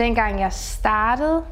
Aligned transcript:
dengang 0.00 0.40
jeg 0.40 0.52
startede, 0.52 1.42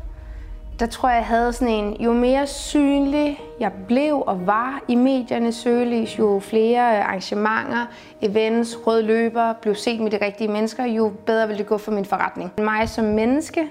der 0.79 0.87
tror 0.87 1.08
jeg, 1.08 1.17
jeg 1.17 1.26
havde 1.26 1.52
sådan 1.52 1.75
en, 1.75 1.96
jo 2.00 2.12
mere 2.12 2.46
synlig 2.46 3.40
jeg 3.60 3.72
blev 3.88 4.22
og 4.26 4.46
var 4.46 4.80
i 4.88 4.94
mediernes 4.94 5.54
søgelys, 5.54 6.18
jo 6.18 6.41
flere 6.44 6.97
øh, 6.97 7.08
arrangementer, 7.08 7.87
events, 8.23 8.79
røde 8.87 9.03
løber, 9.03 9.53
blev 9.62 9.75
set 9.75 10.00
med 10.00 10.11
de 10.11 10.19
rigtige 10.25 10.48
mennesker, 10.48 10.84
jo 10.84 11.12
bedre 11.27 11.46
ville 11.46 11.59
det 11.59 11.66
gå 11.66 11.79
for 11.79 11.91
min 11.91 12.05
forretning. 12.05 12.53
Mig 12.59 12.89
som 12.89 13.05
menneske, 13.05 13.64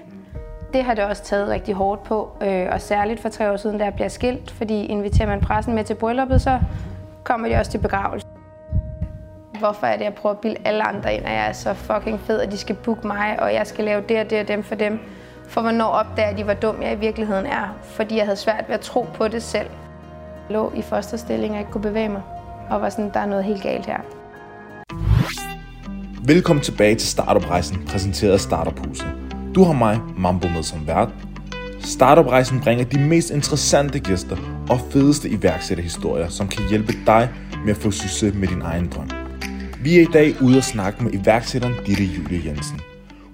det 0.72 0.84
har 0.84 0.94
det 0.94 1.04
også 1.04 1.24
taget 1.24 1.48
rigtig 1.48 1.74
hårdt 1.74 2.02
på, 2.02 2.28
øh, 2.42 2.66
og 2.72 2.80
særligt 2.80 3.20
for 3.20 3.28
tre 3.28 3.52
år 3.52 3.56
siden, 3.56 3.78
da 3.78 3.84
jeg 3.84 3.94
bliver 3.94 4.08
skilt, 4.08 4.50
fordi 4.50 4.86
inviterer 4.86 5.28
man 5.28 5.40
pressen 5.40 5.74
med 5.74 5.84
til 5.84 5.94
brylluppet, 5.94 6.42
så 6.42 6.60
kommer 7.24 7.48
de 7.48 7.54
også 7.54 7.70
til 7.70 7.78
begravelse. 7.78 8.27
Hvorfor 9.58 9.86
er 9.86 9.96
det, 9.96 10.04
jeg 10.04 10.14
prøver 10.14 10.34
at 10.34 10.40
bilde 10.40 10.56
alle 10.64 10.82
andre 10.82 11.14
ind, 11.14 11.24
at 11.24 11.32
jeg 11.32 11.48
er 11.48 11.52
så 11.52 11.74
fucking 11.74 12.20
fed, 12.20 12.40
at 12.40 12.52
de 12.52 12.58
skal 12.58 12.74
booke 12.74 13.06
mig, 13.06 13.36
og 13.42 13.54
jeg 13.54 13.66
skal 13.66 13.84
lave 13.84 14.02
det 14.08 14.20
og 14.20 14.30
det 14.30 14.40
og 14.40 14.48
dem 14.48 14.62
for 14.62 14.74
dem? 14.74 14.98
For 15.48 15.60
hvornår 15.60 15.84
opdager 15.84 16.36
de, 16.36 16.44
hvor 16.44 16.54
dum 16.54 16.82
jeg 16.82 16.92
i 16.92 16.96
virkeligheden 16.96 17.46
er? 17.46 17.76
Fordi 17.82 18.16
jeg 18.16 18.24
havde 18.24 18.36
svært 18.36 18.64
ved 18.68 18.74
at 18.74 18.80
tro 18.80 19.06
på 19.14 19.28
det 19.28 19.42
selv. 19.42 19.66
Jeg 20.48 20.54
lå 20.56 20.72
i 20.76 20.82
fosterstilling 20.82 21.54
og 21.54 21.60
ikke 21.60 21.72
kunne 21.72 21.82
bevæge 21.82 22.08
mig, 22.08 22.22
og 22.70 22.80
var 22.80 22.88
sådan, 22.88 23.10
der 23.14 23.20
er 23.20 23.26
noget 23.26 23.44
helt 23.44 23.62
galt 23.62 23.86
her. 23.86 23.98
Velkommen 26.26 26.62
tilbage 26.62 26.94
til 26.94 27.08
Startup-rejsen, 27.08 27.86
præsenteret 27.88 28.32
af 28.32 28.40
Startup-huset. 28.40 29.06
Du 29.54 29.64
har 29.64 29.72
mig, 29.72 30.00
Mambo, 30.16 30.48
med 30.48 30.62
som 30.62 30.86
vært. 30.86 31.08
Startup-rejsen 31.80 32.60
bringer 32.60 32.84
de 32.84 32.98
mest 33.00 33.30
interessante 33.30 33.98
gæster 33.98 34.36
og 34.70 34.80
fedeste 34.90 35.28
iværksætterhistorier, 35.28 36.28
som 36.28 36.48
kan 36.48 36.62
hjælpe 36.68 36.92
dig 37.06 37.30
med 37.64 37.70
at 37.70 37.76
få 37.76 37.90
succes 37.90 38.34
med 38.34 38.48
din 38.48 38.62
egen 38.62 38.88
drøm. 38.88 39.27
Vi 39.82 39.96
er 39.98 40.02
i 40.02 40.12
dag 40.12 40.42
ude 40.42 40.56
at 40.56 40.64
snakke 40.64 41.04
med 41.04 41.12
iværksætteren 41.12 41.74
Ditte 41.86 42.04
Julie 42.04 42.42
Jensen. 42.46 42.80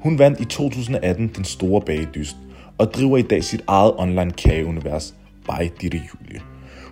Hun 0.00 0.18
vandt 0.18 0.40
i 0.40 0.44
2018 0.44 1.30
den 1.36 1.44
store 1.44 1.80
bagedyst 1.80 2.36
og 2.78 2.94
driver 2.94 3.16
i 3.16 3.22
dag 3.22 3.44
sit 3.44 3.64
eget 3.66 3.92
online 3.96 4.30
kageunivers, 4.30 5.14
by 5.46 5.70
Ditte 5.80 5.96
Julie. 5.98 6.40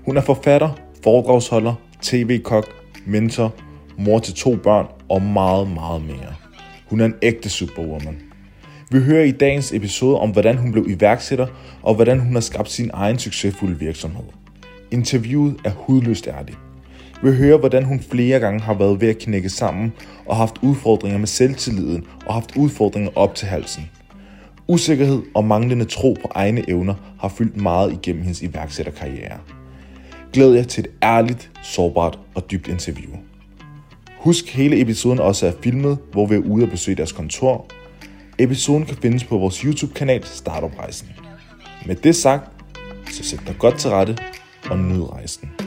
Hun 0.04 0.16
er 0.16 0.20
forfatter, 0.20 0.70
foredragsholder, 1.04 1.74
tv-kok, 2.02 2.68
mentor, 3.06 3.54
mor 3.98 4.18
til 4.18 4.34
to 4.34 4.56
børn 4.56 4.86
og 5.08 5.22
meget, 5.22 5.70
meget 5.70 6.02
mere. 6.02 6.34
Hun 6.90 7.00
er 7.00 7.04
en 7.04 7.14
ægte 7.22 7.50
superwoman. 7.50 8.20
Vi 8.90 9.00
hører 9.00 9.24
i 9.24 9.30
dagens 9.30 9.72
episode 9.72 10.18
om, 10.18 10.30
hvordan 10.30 10.56
hun 10.56 10.72
blev 10.72 10.86
iværksætter, 10.88 11.46
og 11.82 11.94
hvordan 11.94 12.20
hun 12.20 12.32
har 12.32 12.40
skabt 12.40 12.70
sin 12.70 12.90
egen 12.92 13.18
succesfulde 13.18 13.78
virksomhed. 13.78 14.24
Interviewet 14.90 15.56
er 15.64 15.70
hudløst 15.70 16.26
ærligt. 16.26 16.58
Vi 17.22 17.32
hører, 17.32 17.58
hvordan 17.58 17.84
hun 17.84 18.00
flere 18.00 18.40
gange 18.40 18.60
har 18.60 18.74
været 18.74 19.00
ved 19.00 19.08
at 19.08 19.18
knække 19.18 19.48
sammen 19.48 19.92
og 20.26 20.36
haft 20.36 20.58
udfordringer 20.62 21.18
med 21.18 21.26
selvtilliden 21.26 22.04
og 22.26 22.34
haft 22.34 22.56
udfordringer 22.56 23.10
op 23.14 23.34
til 23.34 23.48
halsen. 23.48 23.90
Usikkerhed 24.68 25.22
og 25.34 25.44
manglende 25.44 25.84
tro 25.84 26.16
på 26.22 26.30
egne 26.34 26.70
evner 26.70 26.94
har 27.20 27.28
fyldt 27.28 27.56
meget 27.56 27.92
igennem 27.92 28.22
hendes 28.22 28.42
iværksætterkarriere. 28.42 29.38
Glæd 30.32 30.54
jer 30.54 30.62
til 30.62 30.84
et 30.84 30.90
ærligt, 31.02 31.50
sårbart 31.62 32.18
og 32.34 32.50
dybt 32.50 32.68
interview. 32.68 33.12
Husk, 34.18 34.54
hele 34.54 34.80
episoden 34.80 35.18
også 35.18 35.46
er 35.46 35.52
filmet, 35.62 35.98
hvor 36.12 36.26
vi 36.26 36.34
er 36.34 36.38
ude 36.38 36.64
og 36.64 36.70
besøge 36.70 36.96
deres 36.96 37.12
kontor. 37.12 37.66
Episoden 38.38 38.86
kan 38.86 38.96
findes 38.96 39.24
på 39.24 39.38
vores 39.38 39.58
YouTube-kanal 39.58 40.24
Startup 40.24 40.78
Rejsen. 40.78 41.08
Med 41.86 41.96
det 41.96 42.16
sagt, 42.16 42.50
så 43.10 43.24
sæt 43.24 43.40
dig 43.46 43.54
godt 43.58 43.78
til 43.78 43.90
rette 43.90 44.18
og 44.70 44.78
nyd 44.78 45.02
rejsen. 45.02 45.61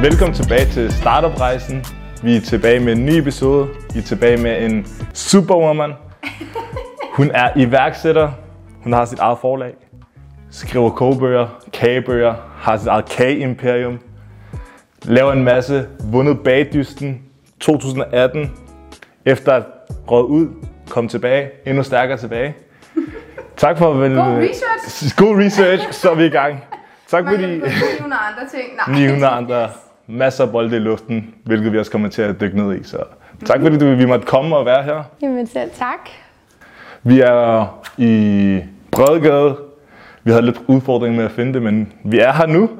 Velkommen 0.00 0.34
tilbage 0.34 0.66
til 0.66 0.92
Startup-rejsen. 0.92 1.84
Vi 2.22 2.36
er 2.36 2.40
tilbage 2.40 2.80
med 2.80 2.92
en 2.92 3.06
ny 3.06 3.10
episode. 3.10 3.68
Vi 3.92 3.98
er 3.98 4.02
tilbage 4.02 4.36
med 4.36 4.62
en 4.64 4.86
superwoman. 5.12 5.92
Hun 7.12 7.30
er 7.30 7.50
iværksætter. 7.56 8.32
Hun 8.82 8.92
har 8.92 9.04
sit 9.04 9.18
eget 9.18 9.38
forlag. 9.40 9.74
Skriver 10.50 10.90
kogebøger, 10.90 11.46
kagebøger, 11.72 12.34
har 12.56 12.76
sit 12.76 12.86
eget 12.86 13.04
kageimperium. 13.04 13.98
Laver 15.02 15.32
en 15.32 15.44
masse, 15.44 15.86
vundet 16.04 16.40
bagdysten 16.44 17.22
2018. 17.60 18.50
Efter 19.24 19.52
at 19.52 19.62
råd 20.10 20.24
ud, 20.24 20.48
kom 20.90 21.08
tilbage, 21.08 21.50
endnu 21.66 21.82
stærkere 21.82 22.18
tilbage. 22.18 22.54
Tak 23.56 23.78
for 23.78 23.92
vel, 23.92 24.14
God 24.14 24.24
research. 24.24 25.16
God 25.16 25.36
research, 25.44 25.92
så 25.92 26.10
er 26.10 26.14
vi 26.14 26.26
i 26.26 26.30
gang. 26.30 26.64
Tak 27.08 27.24
fordi... 27.28 27.46
900 27.46 27.70
andre 28.00 28.50
ting. 28.50 28.76
Nej. 28.88 28.98
900 28.98 29.32
andre 29.32 29.68
masser 30.06 30.44
af 30.44 30.50
bolde 30.52 30.76
i 30.76 30.78
luften, 30.80 31.34
hvilket 31.44 31.72
vi 31.72 31.78
også 31.78 31.90
kommer 31.90 32.08
til 32.08 32.22
at 32.22 32.40
dykke 32.40 32.56
ned 32.56 32.80
i. 32.80 32.84
Så 32.84 32.98
tak 33.44 33.60
fordi 33.60 33.78
du, 33.78 33.94
vi 33.94 34.04
måtte 34.04 34.26
komme 34.26 34.56
og 34.56 34.66
være 34.66 34.82
her. 34.82 35.02
Jamen 35.22 35.46
selv 35.46 35.70
tak. 35.70 36.08
Vi 37.02 37.20
er 37.20 37.66
i 37.98 38.60
Bredegade. 38.90 39.56
Vi 40.24 40.30
havde 40.30 40.42
lidt 40.44 40.60
udfordring 40.66 41.16
med 41.16 41.24
at 41.24 41.30
finde 41.30 41.54
det, 41.54 41.62
men 41.62 41.92
vi 42.04 42.18
er 42.18 42.32
her 42.32 42.46
nu. 42.46 42.70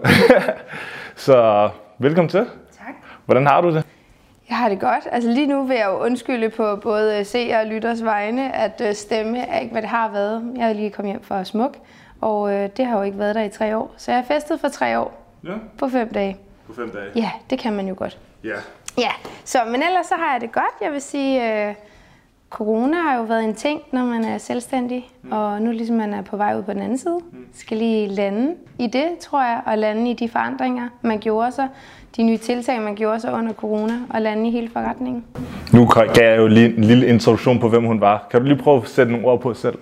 så 1.16 1.68
velkommen 1.98 2.28
til. 2.28 2.40
Tak. 2.78 2.94
Hvordan 3.24 3.46
har 3.46 3.60
du 3.60 3.74
det? 3.74 3.84
Jeg 4.48 4.56
har 4.56 4.68
det 4.68 4.80
godt. 4.80 5.04
Altså 5.12 5.30
lige 5.30 5.46
nu 5.46 5.64
vil 5.66 5.76
jeg 5.76 5.86
jo 5.86 6.04
undskylde 6.04 6.48
på 6.48 6.76
både 6.76 7.24
seere 7.24 7.60
og 7.60 7.66
lytters 7.66 8.04
vegne, 8.04 8.56
at 8.56 8.82
øh, 8.88 8.94
stemme 8.94 9.38
er 9.38 9.58
ikke, 9.58 9.72
hvad 9.72 9.82
det 9.82 9.90
har 9.90 10.10
været. 10.12 10.52
Jeg 10.56 10.68
er 10.68 10.72
lige 10.72 10.90
kommet 10.90 11.12
hjem 11.12 11.22
fra 11.22 11.44
Smuk, 11.44 11.76
og 12.20 12.52
øh, 12.52 12.68
det 12.76 12.86
har 12.86 12.96
jo 12.96 13.02
ikke 13.02 13.18
været 13.18 13.34
der 13.34 13.42
i 13.42 13.48
tre 13.48 13.76
år. 13.76 13.94
Så 13.96 14.10
jeg 14.10 14.18
har 14.18 14.24
festet 14.34 14.60
for 14.60 14.68
tre 14.68 14.98
år 14.98 15.20
Ja, 15.44 15.52
på 15.78 15.88
fem 15.88 16.08
dage. 16.14 16.36
På 16.66 16.72
fem 16.74 16.90
dage. 16.90 17.10
Ja, 17.16 17.30
det 17.50 17.58
kan 17.58 17.72
man 17.72 17.88
jo 17.88 17.94
godt. 17.98 18.18
Ja. 18.44 18.56
Ja, 18.98 19.10
så, 19.44 19.58
men 19.66 19.82
ellers 19.82 20.06
så 20.06 20.14
har 20.14 20.32
jeg 20.32 20.40
det 20.40 20.52
godt. 20.52 20.74
Jeg 20.80 20.92
vil 20.92 21.02
sige, 21.02 21.66
øh, 21.68 21.74
corona 22.50 22.96
har 22.96 23.16
jo 23.16 23.22
været 23.22 23.44
en 23.44 23.54
ting, 23.54 23.80
når 23.92 24.04
man 24.04 24.24
er 24.24 24.38
selvstændig, 24.38 25.10
mm. 25.22 25.32
og 25.32 25.62
nu 25.62 25.70
ligesom 25.70 25.96
man 25.96 26.14
er 26.14 26.22
på 26.22 26.36
vej 26.36 26.56
ud 26.58 26.62
på 26.62 26.72
den 26.72 26.82
anden 26.82 26.98
side, 26.98 27.18
mm. 27.32 27.46
skal 27.54 27.76
lige 27.76 28.06
lande 28.06 28.54
i 28.78 28.86
det, 28.86 29.18
tror 29.20 29.42
jeg, 29.42 29.60
og 29.66 29.78
lande 29.78 30.10
i 30.10 30.14
de 30.14 30.28
forandringer, 30.28 30.88
man 31.02 31.18
gjorde 31.18 31.52
sig, 31.52 31.68
de 32.16 32.22
nye 32.22 32.36
tiltag, 32.36 32.80
man 32.80 32.94
gjorde 32.94 33.20
sig 33.20 33.32
under 33.32 33.52
corona, 33.52 33.92
og 34.10 34.22
lande 34.22 34.48
i 34.48 34.50
hele 34.50 34.70
forretningen. 34.70 35.24
Nu 35.72 35.86
gav 35.86 36.30
jeg 36.30 36.38
jo 36.38 36.46
lige 36.46 36.76
en 36.76 36.84
lille 36.84 37.06
introduktion 37.06 37.60
på, 37.60 37.68
hvem 37.68 37.84
hun 37.84 38.00
var. 38.00 38.26
Kan 38.30 38.40
du 38.40 38.46
lige 38.46 38.58
prøve 38.58 38.82
at 38.82 38.88
sætte 38.88 39.12
nogle 39.12 39.26
ord 39.26 39.40
på 39.40 39.54
selv? 39.54 39.78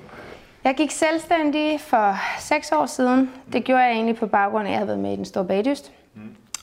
Jeg 0.64 0.74
gik 0.74 0.90
selvstændig 0.90 1.80
for 1.80 2.16
seks 2.40 2.72
år 2.72 2.86
siden. 2.86 3.30
Det 3.52 3.64
gjorde 3.64 3.82
jeg 3.82 3.92
egentlig 3.92 4.16
på 4.16 4.26
baggrund 4.26 4.64
af, 4.64 4.68
at 4.68 4.70
jeg 4.70 4.78
havde 4.78 4.88
været 4.88 5.00
med 5.00 5.12
i 5.12 5.16
den 5.16 5.24
store 5.24 5.44
bagdyst. 5.44 5.92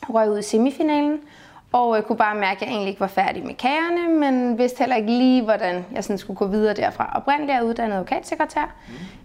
Røg 0.09 0.29
ud 0.29 0.39
i 0.39 0.41
semifinalen, 0.41 1.19
og 1.71 1.95
jeg 1.95 2.05
kunne 2.05 2.17
bare 2.17 2.35
mærke, 2.35 2.55
at 2.55 2.61
jeg 2.61 2.69
egentlig 2.69 2.89
ikke 2.89 3.01
var 3.01 3.07
færdig 3.07 3.45
med 3.45 3.53
kagerne, 3.53 4.19
men 4.19 4.57
vidste 4.57 4.79
heller 4.79 4.95
ikke 4.95 5.11
lige, 5.11 5.43
hvordan 5.43 5.85
jeg 5.91 6.03
sådan 6.03 6.17
skulle 6.17 6.37
gå 6.37 6.47
videre 6.47 6.73
derfra. 6.73 7.11
Oprindeligt 7.15 7.51
er 7.51 7.55
jeg 7.55 7.65
uddannet 7.65 7.95
advokatsekretær. 7.95 8.75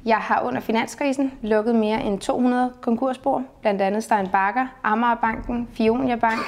Jeg 0.05 0.17
har 0.17 0.43
under 0.47 0.61
finanskrisen 0.61 1.33
lukket 1.43 1.75
mere 1.75 2.03
end 2.03 2.21
200 2.21 2.73
konkursbord, 2.81 3.43
blandt 3.61 3.83
andet 3.83 4.05
Stein 4.05 4.29
Bakker, 4.29 4.67
Amagerbanken, 4.83 5.69
Fionia 5.73 6.17
Bank, 6.17 6.41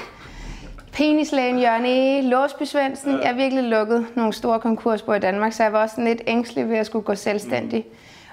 Penislægen, 0.93 1.59
Jørgen 1.59 1.85
E., 1.85 2.21
Låsby 2.21 2.63
Svendsen. 2.65 3.13
Jeg 3.21 3.29
har 3.29 3.35
virkelig 3.35 3.65
lukket 3.65 4.07
nogle 4.15 4.33
store 4.33 4.61
konkursbord 4.61 5.17
i 5.17 5.21
Danmark, 5.21 5.53
så 5.53 5.63
jeg 5.63 5.73
var 5.73 5.83
også 5.83 6.01
lidt 6.01 6.23
ængstelig 6.27 6.69
ved 6.69 6.77
at 6.77 6.87
skulle 6.87 7.05
gå 7.05 7.15
selvstændig. 7.15 7.87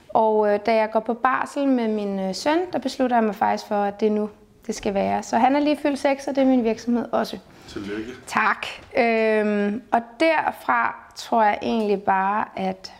Og 0.09 0.53
øh, 0.53 0.59
da 0.65 0.75
jeg 0.75 0.91
går 0.91 0.99
på 0.99 1.13
barsel 1.13 1.67
med 1.67 1.87
min 1.87 2.19
øh, 2.19 2.35
søn, 2.35 2.57
der 2.73 2.79
beslutter 2.79 3.15
jeg 3.17 3.23
mig 3.23 3.35
faktisk 3.35 3.67
for, 3.67 3.75
at 3.75 3.99
det 3.99 4.07
er 4.07 4.11
nu, 4.11 4.29
det 4.67 4.75
skal 4.75 4.93
være. 4.93 5.23
Så 5.23 5.37
han 5.37 5.55
er 5.55 5.59
lige 5.59 5.77
fyldt 5.77 5.99
6, 5.99 6.27
og 6.27 6.35
det 6.35 6.41
er 6.41 6.45
min 6.45 6.63
virksomhed 6.63 7.05
også. 7.11 7.37
Tillykke. 7.67 8.11
Tak. 8.27 8.65
Øhm, 8.97 9.81
og 9.91 10.01
derfra 10.19 11.11
tror 11.15 11.43
jeg 11.43 11.59
egentlig 11.61 12.03
bare, 12.03 12.45
at 12.55 12.93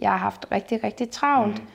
jeg 0.00 0.10
har 0.10 0.16
haft 0.16 0.46
rigtig, 0.52 0.84
rigtig 0.84 1.10
travlt. 1.10 1.58
Mm. 1.58 1.66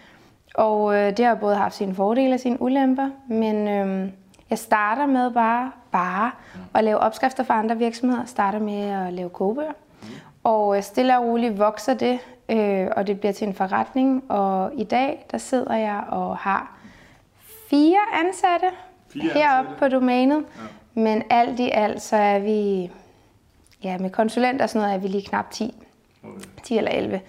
Og 0.56 0.96
øh, 0.96 1.18
det 1.18 1.26
har 1.26 1.36
både 1.36 1.56
haft 1.56 1.76
sine 1.76 1.96
fordele 1.96 2.34
og 2.34 2.40
sine 2.40 2.62
ulemper. 2.62 3.10
Men 3.30 3.68
øhm, 3.68 4.12
jeg 4.50 4.58
starter 4.58 5.06
med 5.06 5.32
bare, 5.32 5.72
bare 5.92 6.32
at 6.74 6.84
lave 6.84 6.98
opskrifter 6.98 7.44
for 7.44 7.54
andre 7.54 7.78
virksomheder. 7.78 8.22
Jeg 8.22 8.30
starter 8.30 8.60
med 8.60 9.08
at 9.08 9.14
lave 9.14 9.30
kogebøger. 9.30 9.72
Mm. 10.02 10.08
Og 10.44 10.78
øh, 10.78 10.84
stille 10.84 11.18
og 11.18 11.24
roligt 11.26 11.60
vokser 11.60 11.94
det, 11.94 12.20
øh, 12.50 12.88
og 12.96 13.08
det 13.08 13.20
bliver 13.20 13.34
til 13.34 13.48
en 13.48 13.54
forretning. 13.54 14.32
Og 14.32 14.72
i 14.74 14.84
dag, 14.84 15.26
der 15.32 15.38
sidder 15.38 15.76
jeg 15.76 16.04
og 16.10 16.38
har 16.38 16.78
fire 17.70 18.00
ansatte 18.26 18.68
heroppe 19.14 19.72
på 19.80 19.88
domænet. 19.88 20.38
Ja. 20.38 21.02
Men 21.02 21.24
alt 21.30 21.60
i 21.60 21.70
alt, 21.70 22.02
så 22.02 22.16
er 22.16 22.40
vi, 22.40 22.92
ja, 23.84 23.98
med 23.98 24.10
konsulent 24.10 24.62
og 24.62 24.70
sådan 24.70 24.82
noget, 24.82 24.96
er 24.96 25.00
vi 25.00 25.08
lige 25.08 25.26
knap 25.26 25.52
10. 25.52 25.76
Okay. 26.24 26.40
10 26.64 26.78
eller 26.78 26.92
11 26.92 27.22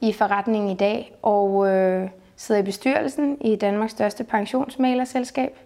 ja. 0.00 0.08
i 0.08 0.12
forretningen 0.12 0.70
i 0.70 0.76
dag. 0.76 1.14
Og 1.22 1.68
øh, 1.68 2.08
sidder 2.36 2.60
i 2.60 2.64
bestyrelsen 2.64 3.36
i 3.40 3.56
Danmarks 3.56 3.92
største 3.92 4.24
pensionsmalerselskab. 4.24 5.58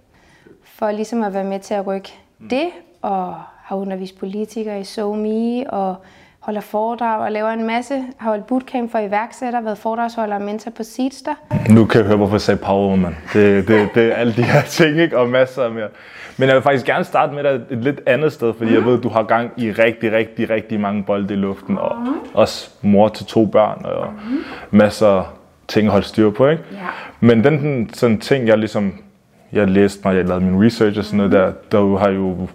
For 0.64 0.90
ligesom 0.90 1.22
at 1.22 1.34
være 1.34 1.44
med 1.44 1.60
til 1.60 1.74
at 1.74 1.86
rykke 1.86 2.12
mm. 2.38 2.48
det, 2.48 2.70
og 3.02 3.34
har 3.56 3.76
undervist 3.76 4.18
politikere 4.18 4.80
i 4.80 4.84
SoMe, 4.84 5.70
og 5.70 5.96
holder 6.40 6.60
foredrag 6.60 7.20
og 7.20 7.32
laver 7.32 7.48
en 7.48 7.66
masse, 7.66 8.04
har 8.16 8.30
holdt 8.30 8.46
bootcamp 8.46 8.92
for 8.92 8.98
iværksætter, 8.98 9.60
været 9.60 9.78
foredragsholder 9.78 10.34
og 10.34 10.42
mentor 10.42 10.70
på 10.70 10.82
Seedster. 10.82 11.34
Nu 11.70 11.84
kan 11.84 11.98
jeg 11.98 12.06
høre, 12.06 12.16
hvorfor 12.16 12.34
jeg 12.34 12.40
sagde 12.40 12.60
power 12.60 12.88
woman. 12.88 13.16
Det, 13.32 13.68
det, 13.68 13.88
det 13.94 14.12
er 14.12 14.14
alle 14.14 14.32
de 14.36 14.42
her 14.42 14.62
ting, 14.62 14.98
ikke? 14.98 15.18
og 15.18 15.28
masser 15.28 15.68
mere. 15.68 15.88
Men 16.36 16.48
jeg 16.48 16.54
vil 16.54 16.62
faktisk 16.62 16.86
gerne 16.86 17.04
starte 17.04 17.32
med 17.32 17.44
dig 17.44 17.60
et 17.70 17.78
lidt 17.78 18.00
andet 18.06 18.32
sted, 18.32 18.54
fordi 18.54 18.70
mm. 18.70 18.76
jeg 18.76 18.84
ved, 18.84 18.96
at 18.96 19.02
du 19.02 19.08
har 19.08 19.22
gang 19.22 19.50
i 19.56 19.72
rigtig, 19.72 20.12
rigtig, 20.12 20.50
rigtig 20.50 20.80
mange 20.80 21.02
bolde 21.02 21.34
i 21.34 21.36
luften, 21.36 21.78
og 21.78 21.96
mm. 21.96 22.12
også 22.34 22.70
mor 22.82 23.08
til 23.08 23.26
to 23.26 23.46
børn, 23.46 23.84
og 23.84 24.06
mm. 24.30 24.44
masser 24.70 25.34
ting 25.68 25.86
at 25.86 25.92
holde 25.92 26.06
styr 26.06 26.30
på. 26.30 26.46
Ikke? 26.46 26.62
Ja. 26.72 26.78
Men 27.20 27.44
den 27.44 27.90
sådan 27.94 28.18
ting, 28.18 28.46
jeg 28.46 28.58
ligesom, 28.58 28.92
jeg 29.52 29.68
læste 29.68 30.00
mig, 30.04 30.16
jeg 30.16 30.24
lavede 30.24 30.44
min 30.44 30.66
research 30.66 30.98
og 30.98 31.04
sådan 31.04 31.16
noget 31.16 31.32
der, 31.32 31.52
der 31.72 31.98
har 31.98 32.10
jo 32.10 32.48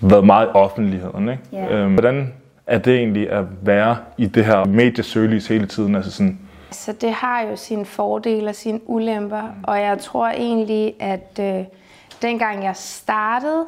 været 0.00 0.26
meget 0.26 0.46
i 0.46 0.50
offentligheden. 0.54 1.28
Ikke? 1.28 1.42
Yeah. 1.54 1.84
Øhm, 1.84 1.92
hvordan 1.92 2.32
er 2.68 2.78
det 2.78 2.96
egentlig 2.96 3.30
at 3.30 3.44
være 3.62 3.96
i 4.18 4.26
det 4.26 4.44
her 4.44 4.64
mediesøgelys 4.64 5.46
hele 5.46 5.66
tiden? 5.66 5.94
Altså 5.94 6.10
sådan, 6.10 6.38
så 6.70 6.92
det 6.92 7.12
har 7.12 7.42
jo 7.42 7.56
sine 7.56 7.84
fordele 7.84 8.48
og 8.48 8.54
sine 8.54 8.80
ulemper, 8.90 9.42
og 9.62 9.80
jeg 9.80 9.98
tror 9.98 10.28
egentlig, 10.28 10.94
at 11.00 11.40
øh, 11.40 11.64
dengang 12.22 12.64
jeg 12.64 12.76
startede, 12.76 13.64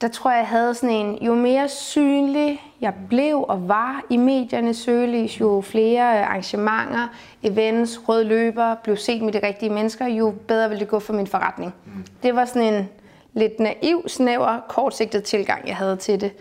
der 0.00 0.08
tror 0.08 0.30
jeg, 0.30 0.38
jeg 0.38 0.46
havde 0.46 0.74
sådan 0.74 0.96
en, 0.96 1.18
jo 1.22 1.34
mere 1.34 1.68
synlig 1.68 2.62
jeg 2.80 2.94
blev 3.08 3.44
og 3.48 3.68
var 3.68 4.02
i 4.10 4.16
mediernes 4.16 4.76
søgelys, 4.76 5.40
jo 5.40 5.60
flere 5.60 6.24
arrangementer, 6.24 7.08
events, 7.42 8.00
rød 8.08 8.24
løber, 8.24 8.74
blev 8.74 8.96
set 8.96 9.22
med 9.22 9.32
de 9.32 9.46
rigtige 9.46 9.70
mennesker, 9.70 10.06
jo 10.06 10.34
bedre 10.48 10.68
ville 10.68 10.80
det 10.80 10.88
gå 10.88 10.98
for 10.98 11.12
min 11.12 11.26
forretning. 11.26 11.74
Mm. 11.86 12.04
Det 12.22 12.36
var 12.36 12.44
sådan 12.44 12.74
en 12.74 12.88
lidt 13.32 13.60
naiv, 13.60 14.08
snæver, 14.08 14.60
kortsigtet 14.68 15.24
tilgang, 15.24 15.68
jeg 15.68 15.76
havde 15.76 15.96
til 15.96 16.20
det. 16.20 16.32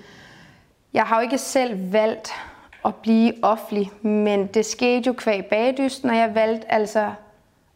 Jeg 0.94 1.04
har 1.04 1.16
jo 1.16 1.22
ikke 1.22 1.38
selv 1.38 1.94
valgt 1.94 2.32
at 2.86 2.96
blive 2.96 3.34
offentlig, 3.42 3.92
men 4.02 4.48
det 4.48 4.66
skete 4.66 5.08
jo 5.08 5.14
kvæg 5.14 5.46
bagdysten, 5.46 6.10
og 6.10 6.16
jeg 6.16 6.36
valgte 6.36 6.72
altså 6.72 7.12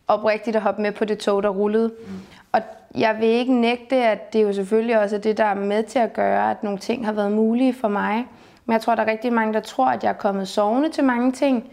oprigtigt 0.08 0.56
at 0.56 0.62
hoppe 0.62 0.82
med 0.82 0.92
på 0.92 1.06
det 1.06 1.18
tog, 1.18 1.44
der 1.44 1.50
rullede. 1.50 1.88
Mm. 2.08 2.14
Og 2.52 2.62
jeg 2.96 3.18
vil 3.20 3.28
ikke 3.28 3.54
nægte, 3.54 3.96
at 3.96 4.34
det 4.34 4.44
jo 4.44 4.54
selvfølgelig 4.54 5.00
også 5.00 5.16
er 5.16 5.20
det, 5.20 5.38
der 5.38 5.44
er 5.44 5.56
med 5.56 5.84
til 5.84 6.00
at 6.00 6.14
gøre, 6.14 6.52
at 6.52 6.64
nogle 6.64 6.80
ting 6.80 7.06
har 7.06 7.14
været 7.14 7.32
mulige 7.32 7.74
for 7.74 7.88
mig. 7.88 8.26
Men 8.66 8.74
jeg 8.74 8.82
tror, 8.82 8.96
der 8.96 9.04
er 9.04 9.12
rigtig 9.12 9.34
mange, 9.34 9.54
der 9.54 9.60
tror, 9.60 9.88
at 9.88 10.04
jeg 10.04 10.10
er 10.10 10.14
kommet 10.14 10.48
sovende 10.48 10.90
til 10.90 11.04
mange 11.04 11.32
ting, 11.32 11.70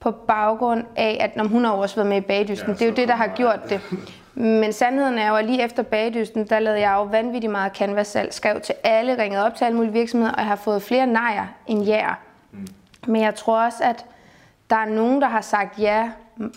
på 0.00 0.10
baggrund 0.10 0.84
af, 0.96 1.18
at 1.20 1.36
når 1.36 1.44
hun 1.44 1.64
har 1.64 1.72
også 1.72 1.96
været 1.96 2.08
med 2.08 2.16
i 2.16 2.20
bagdysten. 2.20 2.68
Ja, 2.68 2.72
det 2.72 2.82
er 2.82 2.86
jo 2.86 2.94
det, 2.94 3.08
der 3.08 3.14
har 3.14 3.26
gjort 3.26 3.60
det. 3.68 3.80
Men 4.34 4.72
sandheden 4.72 5.18
er 5.18 5.28
jo, 5.28 5.36
at 5.36 5.44
lige 5.44 5.64
efter 5.64 5.82
bagdysten, 5.82 6.46
der 6.46 6.58
lavede 6.58 6.80
jeg 6.80 6.94
jo 6.94 7.02
vanvittigt 7.02 7.50
meget 7.50 7.76
canvas-salg, 7.76 8.34
skrev 8.34 8.60
til 8.60 8.74
alle, 8.84 9.18
ringede 9.18 9.46
op 9.46 9.54
til 9.54 9.64
alle 9.64 9.76
mulige 9.76 9.92
virksomheder, 9.92 10.32
og 10.32 10.38
jeg 10.38 10.46
har 10.46 10.56
fået 10.56 10.82
flere 10.82 11.06
nejer 11.06 11.46
end 11.66 11.82
ja. 11.82 12.08
Mm. 12.52 12.66
Men 13.06 13.22
jeg 13.22 13.34
tror 13.34 13.64
også, 13.64 13.84
at 13.84 14.04
der 14.70 14.76
er 14.76 14.84
nogen, 14.84 15.20
der 15.20 15.28
har 15.28 15.40
sagt 15.40 15.78
ja, 15.78 16.10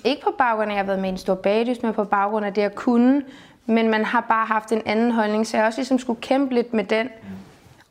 ikke 0.04 0.22
på 0.22 0.34
baggrund 0.38 0.72
af, 0.72 0.74
at 0.74 0.78
jeg 0.78 0.84
har 0.84 0.88
været 0.88 1.00
med 1.00 1.10
i 1.10 1.12
en 1.12 1.18
stor 1.18 1.36
bagdyst, 1.36 1.84
men 1.84 1.94
på 1.94 2.04
baggrund 2.04 2.46
af 2.46 2.54
det, 2.54 2.62
jeg 2.62 2.76
kunne. 2.76 3.22
Men 3.66 3.90
man 3.90 4.06
har 4.06 4.22
bare 4.22 4.46
haft 4.46 4.72
en 4.72 4.82
anden 4.86 5.12
holdning, 5.12 5.48
så 5.48 5.58
jeg 5.58 5.66
også 5.66 5.80
ligesom 5.80 6.00
skulle 6.00 6.22
kæmpe 6.22 6.54
lidt 6.54 6.74
med 6.74 6.84
den. 6.84 7.06
Mm. 7.06 7.30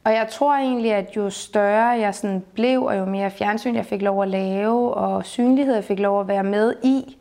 Og 0.05 0.13
jeg 0.13 0.29
tror 0.31 0.55
egentlig, 0.55 0.93
at 0.93 1.17
jo 1.17 1.31
større 1.31 1.89
jeg 1.89 2.15
sådan 2.15 2.45
blev, 2.55 2.83
og 2.83 2.99
jo 2.99 3.05
mere 3.05 3.31
fjernsyn 3.31 3.75
jeg 3.75 3.87
fik 3.87 4.03
lov 4.03 4.23
at 4.23 4.29
lave, 4.29 4.95
og 4.95 5.25
synlighed 5.25 5.75
jeg 5.75 5.85
fik 5.85 5.99
lov 5.99 6.21
at 6.21 6.29
være 6.29 6.45
med 6.45 6.75
i, 6.83 7.17